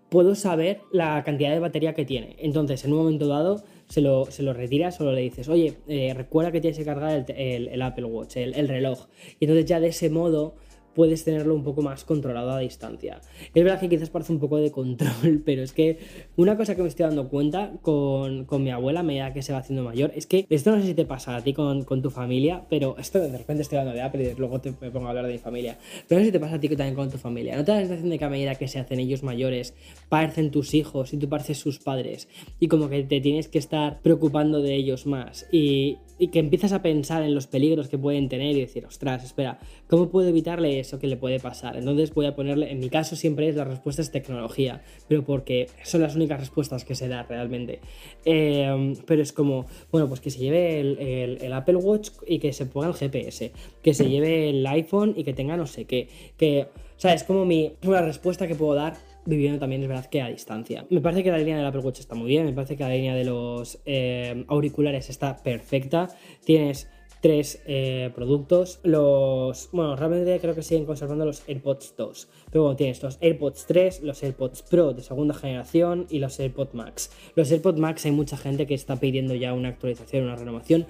puedo 0.08 0.34
saber 0.34 0.80
la 0.92 1.22
cantidad 1.24 1.52
de 1.52 1.60
batería 1.60 1.94
que 1.94 2.04
tiene. 2.04 2.36
Entonces, 2.38 2.84
en 2.84 2.92
un 2.92 2.98
momento 2.98 3.26
dado, 3.26 3.64
se 3.88 4.00
lo, 4.00 4.26
se 4.26 4.42
lo 4.42 4.52
retiras 4.52 5.00
o 5.00 5.12
le 5.12 5.20
dices, 5.20 5.48
oye, 5.48 5.74
eh, 5.88 6.12
recuerda 6.14 6.52
que 6.52 6.60
tienes 6.60 6.78
que 6.78 6.84
cargar 6.84 7.26
el, 7.28 7.82
Apple 7.82 8.04
Watch, 8.04 8.36
el, 8.36 8.54
el, 8.54 8.68
reloj. 8.68 9.06
Y 9.40 9.44
entonces 9.44 9.66
ya 9.66 9.80
de 9.80 9.88
ese 9.88 10.10
modo 10.10 10.54
puedes 10.96 11.24
tenerlo 11.24 11.54
un 11.54 11.62
poco 11.62 11.82
más 11.82 12.04
controlado 12.04 12.52
a 12.52 12.58
distancia. 12.60 13.20
Es 13.54 13.62
verdad 13.62 13.78
que 13.78 13.90
quizás 13.90 14.08
parece 14.08 14.32
un 14.32 14.40
poco 14.40 14.56
de 14.56 14.70
control, 14.70 15.42
pero 15.44 15.62
es 15.62 15.74
que 15.74 15.98
una 16.36 16.56
cosa 16.56 16.74
que 16.74 16.82
me 16.82 16.88
estoy 16.88 17.04
dando 17.04 17.28
cuenta 17.28 17.72
con, 17.82 18.46
mi 18.58 18.70
abuela 18.70 19.00
a 19.00 19.02
medida 19.02 19.34
que 19.34 19.42
se 19.42 19.52
va 19.52 19.58
haciendo 19.58 19.84
mayor 19.84 20.10
es 20.16 20.26
que 20.26 20.46
esto 20.48 20.74
no 20.74 20.80
sé 20.80 20.88
si 20.88 20.94
te 20.94 21.04
pasa 21.04 21.36
a 21.36 21.44
ti 21.44 21.52
con, 21.52 21.84
tu 21.84 22.10
familia, 22.10 22.64
pero 22.70 22.96
esto 22.98 23.20
de 23.20 23.36
repente 23.36 23.62
estoy 23.62 23.78
hablando 23.78 23.96
de 23.96 24.02
Apple 24.02 24.32
y 24.32 24.38
luego 24.38 24.60
te 24.60 24.72
me 24.80 24.90
pongo 24.90 25.06
a 25.06 25.10
hablar 25.10 25.26
de 25.26 25.32
mi 25.32 25.38
familia. 25.38 25.78
Pero 26.08 26.18
no 26.18 26.24
sé 26.24 26.28
si 26.28 26.32
te 26.32 26.40
pasa 26.40 26.54
a 26.54 26.60
ti 26.60 26.68
también 26.70 26.94
con 26.94 27.10
tu 27.10 27.18
familia. 27.18 27.56
¿No 27.56 27.64
te 27.64 27.72
da 27.72 27.80
la 27.80 27.86
sensación 27.86 28.08
de 28.08 28.18
que 28.18 28.24
a 28.24 28.30
medida 28.30 28.54
que 28.54 28.66
se 28.66 28.78
hacen 28.78 28.98
ellos 28.98 29.22
mayores, 29.22 29.74
parecen 30.08 30.50
tus 30.50 30.72
hijos 30.72 31.12
y 31.12 31.18
tú 31.18 31.28
pareces 31.28 31.58
sus 31.58 31.78
padres 31.78 32.28
y 32.58 32.68
como 32.68 32.88
que 32.88 33.02
te 33.02 33.20
tienes 33.20 33.48
que 33.48 33.58
estar 33.58 34.00
preocupando 34.00 34.62
de 34.62 34.74
ellos 34.74 35.04
más 35.06 35.46
y, 35.52 35.98
y 36.18 36.28
que 36.28 36.38
empiezas 36.38 36.72
a 36.72 36.82
pensar 36.82 37.22
en 37.22 37.34
los 37.34 37.46
peligros 37.46 37.88
que 37.88 37.98
pueden 37.98 38.28
tener 38.28 38.56
y 38.56 38.60
decir, 38.60 38.86
ostras, 38.86 39.24
espera, 39.24 39.58
¿cómo 39.88 40.08
puedo 40.08 40.28
evitarle 40.28 40.78
eso 40.86 40.98
que 40.98 41.06
le 41.06 41.16
puede 41.16 41.40
pasar? 41.40 41.76
Entonces 41.76 42.12
voy 42.14 42.26
a 42.26 42.34
ponerle, 42.34 42.70
en 42.70 42.78
mi 42.78 42.88
caso 42.88 43.16
siempre 43.16 43.48
es 43.48 43.56
la 43.56 43.64
respuesta 43.64 44.02
es 44.02 44.10
tecnología, 44.10 44.82
pero 45.08 45.24
porque 45.24 45.68
son 45.82 46.02
las 46.02 46.16
únicas 46.16 46.40
respuestas 46.40 46.84
que 46.84 46.94
se 46.94 47.08
da 47.08 47.22
realmente. 47.24 47.80
Em, 48.24 48.96
pero 49.06 49.22
es 49.22 49.32
como, 49.32 49.66
bueno, 49.90 50.08
pues 50.08 50.20
que 50.20 50.30
se 50.30 50.38
lleve 50.38 50.80
el, 50.80 51.52
Apple 51.52 51.76
Watch 51.76 52.10
y 52.26 52.38
que 52.38 52.52
se 52.52 52.66
ponga 52.66 52.88
el 52.88 52.94
GPS, 52.94 53.52
que 53.82 53.94
se 53.94 54.08
lleve 54.08 54.50
el 54.50 54.66
iPhone 54.66 55.14
y 55.16 55.24
que 55.24 55.32
tenga 55.32 55.56
no 55.56 55.66
sé 55.66 55.84
qué, 55.84 56.08
que, 56.36 56.68
o 56.96 57.00
sea, 57.00 57.14
es 57.14 57.24
como 57.24 57.44
mi, 57.44 57.72
una 57.84 58.02
respuesta 58.02 58.46
que 58.46 58.54
puedo 58.54 58.74
dar 58.74 58.94
viviendo 59.26 59.58
también 59.58 59.82
es 59.82 59.88
verdad 59.88 60.06
que 60.06 60.22
a 60.22 60.28
distancia. 60.28 60.86
Me 60.88 61.00
parece 61.00 61.22
que 61.22 61.30
la 61.30 61.38
línea 61.38 61.56
del 61.56 61.66
Apple 61.66 61.80
Watch 61.80 62.00
está 62.00 62.14
muy 62.14 62.28
bien, 62.28 62.46
me 62.46 62.52
parece 62.52 62.76
que 62.76 62.84
la 62.84 62.90
línea 62.90 63.14
de 63.14 63.24
los 63.24 63.80
eh, 63.84 64.44
auriculares 64.48 65.10
está 65.10 65.36
perfecta. 65.36 66.08
Tienes 66.44 66.88
tres 67.20 67.60
eh, 67.66 68.10
productos. 68.14 68.80
Los. 68.82 69.68
Bueno, 69.72 69.96
realmente 69.96 70.38
creo 70.40 70.54
que 70.54 70.62
siguen 70.62 70.84
conservando 70.84 71.24
los 71.24 71.42
AirPods 71.48 71.94
2. 71.96 72.28
Pero 72.50 72.62
bueno, 72.64 72.76
tienes 72.76 73.02
los 73.02 73.18
AirPods 73.20 73.66
3, 73.66 74.02
los 74.02 74.22
AirPods 74.22 74.62
Pro 74.62 74.92
de 74.92 75.02
segunda 75.02 75.34
generación 75.34 76.06
y 76.10 76.18
los 76.18 76.38
AirPods 76.38 76.74
Max. 76.74 77.10
Los 77.34 77.50
AirPods 77.50 77.78
Max 77.78 78.04
hay 78.04 78.12
mucha 78.12 78.36
gente 78.36 78.66
que 78.66 78.74
está 78.74 78.96
pidiendo 78.96 79.34
ya 79.34 79.52
una 79.52 79.68
actualización, 79.70 80.24
una 80.24 80.36
renovación 80.36 80.86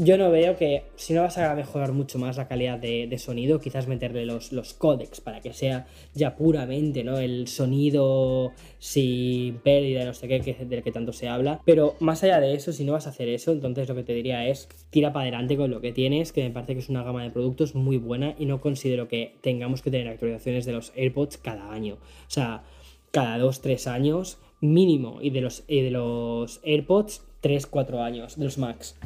yo 0.00 0.16
no 0.16 0.30
veo 0.30 0.56
que 0.56 0.84
si 0.94 1.12
no 1.12 1.22
vas 1.22 1.38
a 1.38 1.52
mejorar 1.56 1.90
mucho 1.90 2.20
más 2.20 2.36
la 2.36 2.46
calidad 2.46 2.78
de, 2.78 3.18
sonido, 3.18 3.58
quizás 3.58 3.88
meterle 3.88 4.24
los, 4.24 4.52
los 4.52 4.76
para 5.24 5.40
que 5.40 5.52
sea 5.52 5.88
ya 6.14 6.36
puramente 6.36 7.02
¿no? 7.02 7.18
el 7.18 7.48
sonido 7.48 8.52
sin 8.78 9.56
pérdida, 9.58 10.04
no 10.04 10.14
sé 10.14 10.28
qué, 10.28 10.40
que, 10.40 10.54
del 10.64 10.84
que 10.84 10.92
tanto 10.92 11.12
se 11.12 11.26
habla. 11.28 11.60
Pero 11.64 11.96
más 11.98 12.22
allá 12.22 12.38
de 12.38 12.54
eso, 12.54 12.72
si 12.72 12.84
no 12.84 12.92
vas 12.92 13.08
a 13.08 13.10
hacer 13.10 13.28
eso, 13.28 13.50
entonces 13.50 13.88
lo 13.88 13.96
que 13.96 14.04
te 14.04 14.14
diría 14.14 14.46
es 14.46 14.68
tira 14.90 15.12
para 15.12 15.24
adelante 15.24 15.56
con 15.56 15.72
lo 15.72 15.80
que 15.80 15.92
tienes, 15.92 16.32
que 16.32 16.44
me 16.44 16.50
parece 16.50 16.74
que 16.74 16.80
es 16.80 16.88
una 16.88 17.02
gama 17.02 17.24
de 17.24 17.30
productos 17.30 17.74
muy 17.74 17.96
buena 17.96 18.36
y 18.38 18.46
no 18.46 18.60
considero 18.60 19.08
que 19.08 19.34
tengamos 19.40 19.82
que 19.82 19.90
tener 19.90 20.06
actualizaciones 20.06 20.64
de 20.64 20.74
los 20.74 20.92
AirPods 20.94 21.38
cada 21.38 21.72
año. 21.72 21.94
O 21.94 22.30
sea, 22.30 22.62
cada 23.10 23.36
dos, 23.38 23.62
tres 23.62 23.88
años 23.88 24.38
mínimo 24.60 25.18
y 25.20 25.30
de 25.30 25.40
los, 25.40 25.64
y 25.66 25.82
de 25.82 25.90
los 25.90 26.60
AirPods 26.62 27.24
3, 27.40 27.66
4 27.66 28.02
años, 28.02 28.36
de 28.36 28.44
los 28.44 28.58
Max. 28.58 28.96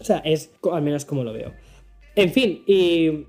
O 0.00 0.04
sea, 0.04 0.18
es 0.18 0.50
al 0.70 0.82
menos 0.82 1.04
como 1.04 1.24
lo 1.24 1.32
veo. 1.32 1.52
En 2.14 2.32
fin, 2.32 2.62
y 2.66 3.26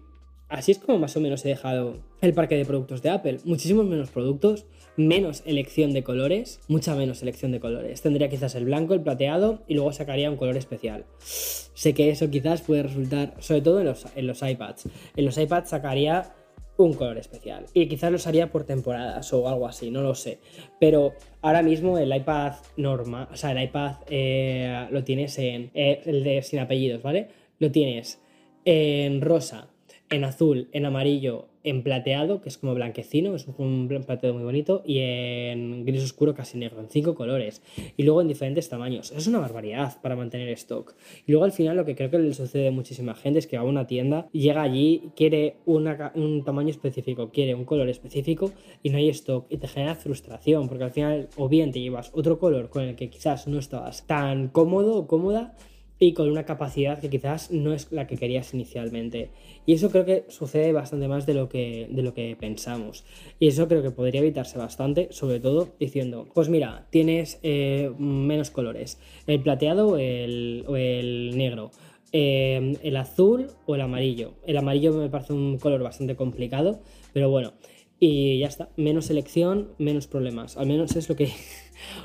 así 0.48 0.72
es 0.72 0.80
como 0.80 1.00
más 1.00 1.16
o 1.16 1.20
menos 1.20 1.46
he 1.46 1.50
dejado 1.50 1.98
el 2.22 2.34
parque 2.34 2.56
de 2.56 2.66
productos 2.66 3.02
de 3.02 3.10
Apple. 3.10 3.40
Muchísimos 3.46 3.86
menos 3.86 4.10
productos, 4.10 4.66
menos 4.98 5.44
elección 5.46 5.94
de 5.94 6.04
colores, 6.04 6.60
mucha 6.68 6.96
menos 6.96 7.22
elección 7.22 7.52
de 7.52 7.60
colores. 7.60 8.02
Tendría 8.02 8.30
quizás 8.30 8.56
el 8.56 8.66
blanco, 8.66 8.94
el 8.94 9.02
plateado 9.02 9.64
y 9.68 9.76
luego 9.76 9.94
sacaría 9.94 10.30
un 10.30 10.38
color 10.38 10.58
especial. 10.58 11.06
Sé 11.20 11.94
que 11.94 12.10
eso 12.10 12.30
quizás 12.30 12.62
puede 12.62 12.84
resultar, 12.84 13.36
sobre 13.40 13.62
todo 13.62 13.80
en 13.80 13.86
los, 13.86 14.06
en 14.16 14.28
los 14.28 14.42
iPads. 14.42 14.90
En 15.16 15.26
los 15.26 15.38
iPads 15.38 15.70
sacaría 15.70 16.34
un 16.80 16.94
color 16.94 17.18
especial. 17.18 17.66
Y 17.74 17.88
quizás 17.88 18.12
los 18.12 18.26
haría 18.26 18.52
por 18.52 18.64
temporadas 18.64 19.32
o 19.34 19.48
algo 19.48 19.68
así, 19.68 19.92
no 19.92 20.02
lo 20.02 20.16
sé. 20.16 20.40
Pero 20.80 21.14
ahora 21.42 21.62
mismo 21.62 21.98
el 21.98 22.16
iPad 22.16 22.54
normal, 22.78 23.28
o 23.32 23.36
sea, 23.36 23.52
el 23.52 23.62
iPad 23.62 23.98
eh, 24.10 24.88
lo 24.90 25.04
tienes 25.04 25.38
en. 25.40 25.72
Eh, 25.74 26.02
el 26.06 26.24
de 26.24 26.42
sin 26.42 26.60
apellidos, 26.60 27.04
¿vale? 27.04 27.28
Lo 27.60 27.70
tienes 27.70 28.22
en 28.64 29.20
rosa, 29.20 29.68
en 30.10 30.24
azul, 30.24 30.70
en 30.72 30.86
amarillo, 30.86 31.48
en 31.64 31.84
plateado, 31.84 32.42
que 32.42 32.50
es 32.50 32.58
como 32.58 32.74
blanquecino, 32.74 33.36
es 33.36 33.46
un 33.58 33.88
plateado 34.06 34.34
muy 34.34 34.44
bonito, 34.44 34.82
y 34.86 35.00
en 35.00 35.86
gris 35.86 36.04
oscuro 36.04 36.34
casi 36.34 36.58
negro, 36.58 36.80
en 36.80 36.90
cinco 36.90 37.16
colores, 37.16 37.62
y 37.98 38.04
luego 38.04 38.22
en 38.22 38.28
diferentes 38.28 38.70
tamaños. 38.70 39.12
Es 39.12 39.28
una 39.28 39.40
barbaridad 39.40 40.02
para 40.02 40.16
mantener 40.16 40.50
stock. 40.50 40.96
Y 41.28 41.32
luego 41.32 41.46
al 41.46 41.52
final 41.52 41.78
lo 41.78 41.86
que 41.86 41.96
creo 41.96 42.10
que 42.10 42.18
le 42.18 42.34
sucede 42.34 42.70
a 42.70 42.72
muchísima 42.72 43.14
gente 43.14 43.40
es 43.40 43.48
que 43.48 43.58
va 43.58 43.64
a 43.64 43.66
una 43.66 43.88
tienda, 43.88 44.30
llega 44.32 44.62
allí, 44.62 45.12
quiere 45.16 45.58
un 45.66 46.44
tamaño 46.46 46.70
específico, 46.70 47.30
quiere 47.30 47.54
un 47.54 47.66
color 47.66 47.90
específico 47.90 48.52
y 48.82 48.90
no 48.90 48.98
hay 48.98 49.10
stock, 49.10 49.46
y 49.50 49.58
te 49.58 49.68
genera 49.68 49.96
frustración, 49.96 50.70
porque 50.70 50.86
al 50.86 50.92
final 50.92 51.30
o 51.36 51.50
bien 51.50 51.72
te 51.72 51.82
llevas 51.82 52.10
otro 52.14 52.40
color 52.40 52.70
con 52.70 52.84
el 52.84 52.96
que 52.96 53.10
quizás 53.10 53.48
no 53.48 53.60
estabas 53.60 54.08
tan 54.08 54.48
cómodo 54.48 54.96
o 54.96 55.08
cómoda, 55.08 55.56
y 56.00 56.14
con 56.14 56.30
una 56.30 56.46
capacidad 56.46 57.00
que 57.00 57.10
quizás 57.10 57.52
no 57.52 57.74
es 57.74 57.92
la 57.92 58.08
que 58.08 58.18
querías 58.18 58.54
inicialmente. 58.54 59.30
Y 59.66 59.74
eso 59.74 59.92
creo 59.92 60.06
que 60.06 60.24
sucede 60.30 60.72
bastante 60.72 61.10
más 61.10 61.26
de 61.26 61.34
lo 61.34 61.50
que, 61.50 61.88
de 61.92 62.02
lo 62.02 62.14
que 62.14 62.38
pensamos. 62.40 63.04
Y 63.40 63.48
eso 63.48 63.68
creo 63.68 63.84
que 63.84 63.92
podría 63.92 64.22
evitarse 64.22 64.58
bastante, 64.58 65.10
sobre 65.12 65.42
todo 65.42 65.70
diciendo, 65.78 66.28
pues 66.34 66.48
mira, 66.48 66.88
tienes 66.90 67.40
eh, 67.44 67.92
menos 68.00 68.50
colores, 68.50 68.98
el 69.28 69.42
plateado 69.42 69.90
o 69.90 69.98
el, 69.98 71.34
negro. 71.36 71.72
Eh, 72.12 72.76
el 72.82 72.98
azul 72.98 73.52
o 73.68 73.76
el 73.76 73.82
amarillo. 73.82 74.34
El 74.48 74.58
amarillo 74.58 74.94
me 74.94 75.10
parece 75.10 75.34
un 75.34 75.60
color 75.60 75.84
bastante 75.84 76.16
complicado, 76.16 76.80
pero 77.14 77.30
bueno, 77.30 77.54
y 78.00 78.40
ya 78.40 78.48
está, 78.48 78.70
menos 78.78 79.06
selección, 79.06 79.74
menos 79.78 80.08
problemas. 80.08 80.58
Al 80.58 80.68
menos 80.68 80.96
es 80.96 81.10
lo 81.10 81.16
que, 81.16 81.32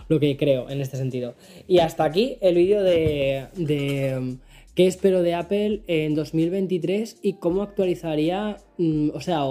lo 0.08 0.20
que 0.20 0.36
creo 0.36 0.68
en 0.70 0.80
este 0.80 0.96
sentido. 0.96 1.34
Y 1.66 1.78
hasta 1.78 2.04
aquí 2.04 2.36
el 2.40 2.56
vídeo 2.56 2.82
de, 2.82 3.46
de 3.56 4.16
um, 4.18 4.38
qué 4.74 4.86
espero 4.86 5.22
de 5.22 5.34
Apple 5.34 5.82
en 5.86 6.14
2023 6.14 7.18
y 7.22 7.34
cómo 7.34 7.62
actualizaría, 7.62 8.58
mm, 8.78 9.10
o 9.14 9.20
sea, 9.20 9.42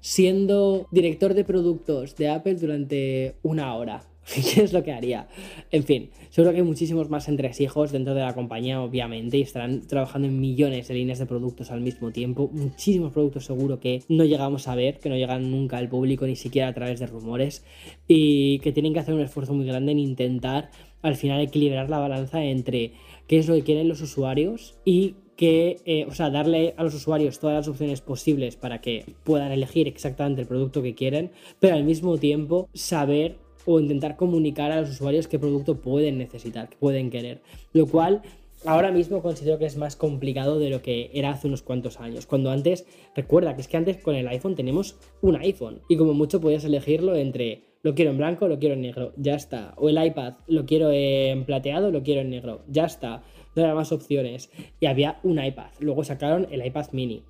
siendo 0.00 0.86
director 0.90 1.34
de 1.34 1.44
productos 1.44 2.16
de 2.16 2.28
Apple 2.28 2.54
durante 2.54 3.34
una 3.42 3.74
hora. 3.74 4.04
¿Qué 4.54 4.62
es 4.62 4.72
lo 4.72 4.82
que 4.82 4.92
haría? 4.92 5.26
En 5.70 5.84
fin, 5.84 6.10
seguro 6.30 6.52
que 6.52 6.58
hay 6.58 6.66
muchísimos 6.66 7.08
más 7.08 7.28
entresijos 7.28 7.92
dentro 7.92 8.14
de 8.14 8.20
la 8.20 8.34
compañía, 8.34 8.80
obviamente, 8.82 9.38
y 9.38 9.42
estarán 9.42 9.86
trabajando 9.86 10.28
en 10.28 10.38
millones 10.38 10.88
de 10.88 10.94
líneas 10.94 11.18
de 11.18 11.26
productos 11.26 11.70
al 11.70 11.80
mismo 11.80 12.10
tiempo. 12.10 12.50
Muchísimos 12.52 13.12
productos 13.12 13.46
seguro 13.46 13.80
que 13.80 14.02
no 14.08 14.24
llegamos 14.24 14.68
a 14.68 14.74
ver, 14.74 14.98
que 14.98 15.08
no 15.08 15.16
llegan 15.16 15.50
nunca 15.50 15.78
al 15.78 15.88
público, 15.88 16.26
ni 16.26 16.36
siquiera 16.36 16.68
a 16.68 16.74
través 16.74 17.00
de 17.00 17.06
rumores, 17.06 17.64
y 18.06 18.58
que 18.58 18.72
tienen 18.72 18.92
que 18.92 19.00
hacer 19.00 19.14
un 19.14 19.20
esfuerzo 19.20 19.54
muy 19.54 19.66
grande 19.66 19.92
en 19.92 19.98
intentar 19.98 20.70
al 21.00 21.16
final 21.16 21.40
equilibrar 21.40 21.88
la 21.88 21.98
balanza 21.98 22.44
entre 22.44 22.92
qué 23.26 23.38
es 23.38 23.48
lo 23.48 23.54
que 23.54 23.62
quieren 23.62 23.88
los 23.88 24.00
usuarios 24.00 24.78
y 24.84 25.14
que, 25.36 25.76
eh, 25.84 26.04
o 26.08 26.14
sea, 26.14 26.30
darle 26.30 26.74
a 26.76 26.82
los 26.82 26.94
usuarios 26.94 27.38
todas 27.38 27.54
las 27.54 27.68
opciones 27.68 28.00
posibles 28.00 28.56
para 28.56 28.80
que 28.80 29.04
puedan 29.22 29.52
elegir 29.52 29.86
exactamente 29.86 30.42
el 30.42 30.48
producto 30.48 30.82
que 30.82 30.96
quieren, 30.96 31.30
pero 31.60 31.76
al 31.76 31.84
mismo 31.84 32.18
tiempo 32.18 32.68
saber 32.74 33.38
o 33.66 33.80
intentar 33.80 34.16
comunicar 34.16 34.72
a 34.72 34.80
los 34.80 34.90
usuarios 34.90 35.28
qué 35.28 35.38
producto 35.38 35.80
pueden 35.80 36.18
necesitar, 36.18 36.68
qué 36.68 36.76
pueden 36.78 37.10
querer. 37.10 37.42
Lo 37.72 37.86
cual 37.86 38.22
ahora 38.64 38.90
mismo 38.90 39.22
considero 39.22 39.58
que 39.58 39.66
es 39.66 39.76
más 39.76 39.96
complicado 39.96 40.58
de 40.58 40.70
lo 40.70 40.82
que 40.82 41.10
era 41.12 41.30
hace 41.30 41.46
unos 41.46 41.62
cuantos 41.62 42.00
años. 42.00 42.26
Cuando 42.26 42.50
antes, 42.50 42.86
recuerda 43.14 43.54
que 43.54 43.60
es 43.60 43.68
que 43.68 43.76
antes 43.76 43.98
con 43.98 44.14
el 44.14 44.28
iPhone 44.28 44.54
tenemos 44.54 44.96
un 45.20 45.36
iPhone 45.36 45.80
y 45.88 45.96
como 45.96 46.14
mucho 46.14 46.40
podías 46.40 46.64
elegirlo 46.64 47.16
entre 47.16 47.68
lo 47.82 47.94
quiero 47.94 48.10
en 48.10 48.18
blanco, 48.18 48.48
lo 48.48 48.58
quiero 48.58 48.74
en 48.74 48.80
negro, 48.80 49.12
ya 49.16 49.34
está. 49.34 49.74
O 49.76 49.88
el 49.88 50.04
iPad, 50.04 50.34
lo 50.48 50.66
quiero 50.66 50.90
en 50.90 51.44
plateado, 51.44 51.92
lo 51.92 52.02
quiero 52.02 52.22
en 52.22 52.30
negro, 52.30 52.62
ya 52.66 52.84
está. 52.84 53.22
No 53.54 53.62
había 53.62 53.74
más 53.74 53.92
opciones. 53.92 54.50
Y 54.80 54.86
había 54.86 55.20
un 55.22 55.42
iPad. 55.42 55.70
Luego 55.78 56.02
sacaron 56.02 56.48
el 56.50 56.64
iPad 56.66 56.86
mini. 56.92 57.22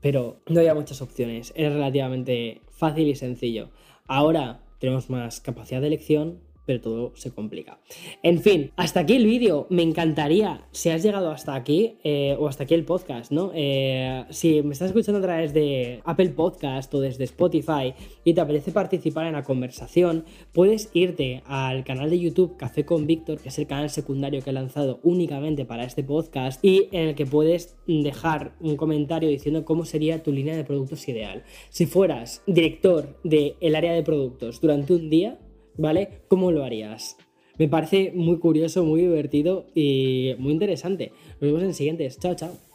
Pero 0.00 0.38
no 0.48 0.58
había 0.58 0.74
muchas 0.74 1.00
opciones. 1.02 1.52
Era 1.54 1.70
relativamente 1.70 2.60
fácil 2.70 3.06
y 3.06 3.14
sencillo. 3.14 3.70
Ahora 4.08 4.60
tenemos 4.82 5.10
más 5.10 5.40
capacidad 5.40 5.80
de 5.80 5.86
elección, 5.86 6.40
pero 6.66 6.80
todo 6.80 7.12
se 7.14 7.30
complica. 7.32 7.78
En 8.22 8.40
fin, 8.40 8.70
hasta 8.76 9.00
aquí 9.00 9.14
el 9.14 9.26
vídeo. 9.26 9.66
Me 9.70 9.82
encantaría, 9.82 10.66
si 10.70 10.90
has 10.90 11.02
llegado 11.02 11.30
hasta 11.30 11.54
aquí, 11.54 11.96
eh, 12.04 12.36
o 12.38 12.48
hasta 12.48 12.64
aquí 12.64 12.74
el 12.74 12.84
podcast, 12.84 13.32
¿no? 13.32 13.50
Eh, 13.54 14.24
si 14.30 14.62
me 14.62 14.72
estás 14.72 14.88
escuchando 14.88 15.18
a 15.18 15.22
través 15.22 15.52
de 15.52 16.00
Apple 16.04 16.30
Podcast 16.30 16.92
o 16.94 17.00
desde 17.00 17.24
Spotify 17.24 17.94
y 18.24 18.34
te 18.34 18.40
apetece 18.40 18.72
participar 18.72 19.26
en 19.26 19.32
la 19.32 19.42
conversación, 19.42 20.24
puedes 20.52 20.90
irte 20.94 21.42
al 21.46 21.84
canal 21.84 22.10
de 22.10 22.20
YouTube 22.20 22.56
Café 22.56 22.84
con 22.84 23.06
Víctor, 23.06 23.38
que 23.40 23.48
es 23.48 23.58
el 23.58 23.66
canal 23.66 23.90
secundario 23.90 24.42
que 24.42 24.50
he 24.50 24.52
lanzado 24.52 25.00
únicamente 25.02 25.64
para 25.64 25.84
este 25.84 26.04
podcast, 26.04 26.64
y 26.64 26.88
en 26.92 27.08
el 27.08 27.14
que 27.14 27.26
puedes 27.26 27.76
dejar 27.86 28.54
un 28.60 28.76
comentario 28.76 29.28
diciendo 29.28 29.64
cómo 29.64 29.84
sería 29.84 30.22
tu 30.22 30.32
línea 30.32 30.56
de 30.56 30.64
productos 30.64 31.08
ideal. 31.08 31.44
Si 31.70 31.86
fueras 31.86 32.42
director 32.46 33.18
del 33.24 33.74
área 33.74 33.92
de 33.92 34.02
productos 34.02 34.60
durante 34.60 34.94
un 34.94 35.10
día, 35.10 35.38
¿vale? 35.76 36.22
¿Cómo 36.28 36.50
lo 36.50 36.64
harías? 36.64 37.16
Me 37.58 37.68
parece 37.68 38.12
muy 38.14 38.38
curioso, 38.38 38.84
muy 38.84 39.02
divertido 39.02 39.66
y 39.74 40.34
muy 40.38 40.52
interesante. 40.52 41.12
Nos 41.40 41.52
vemos 41.52 41.62
en 41.62 41.74
siguientes. 41.74 42.18
Chao, 42.18 42.34
chao. 42.34 42.71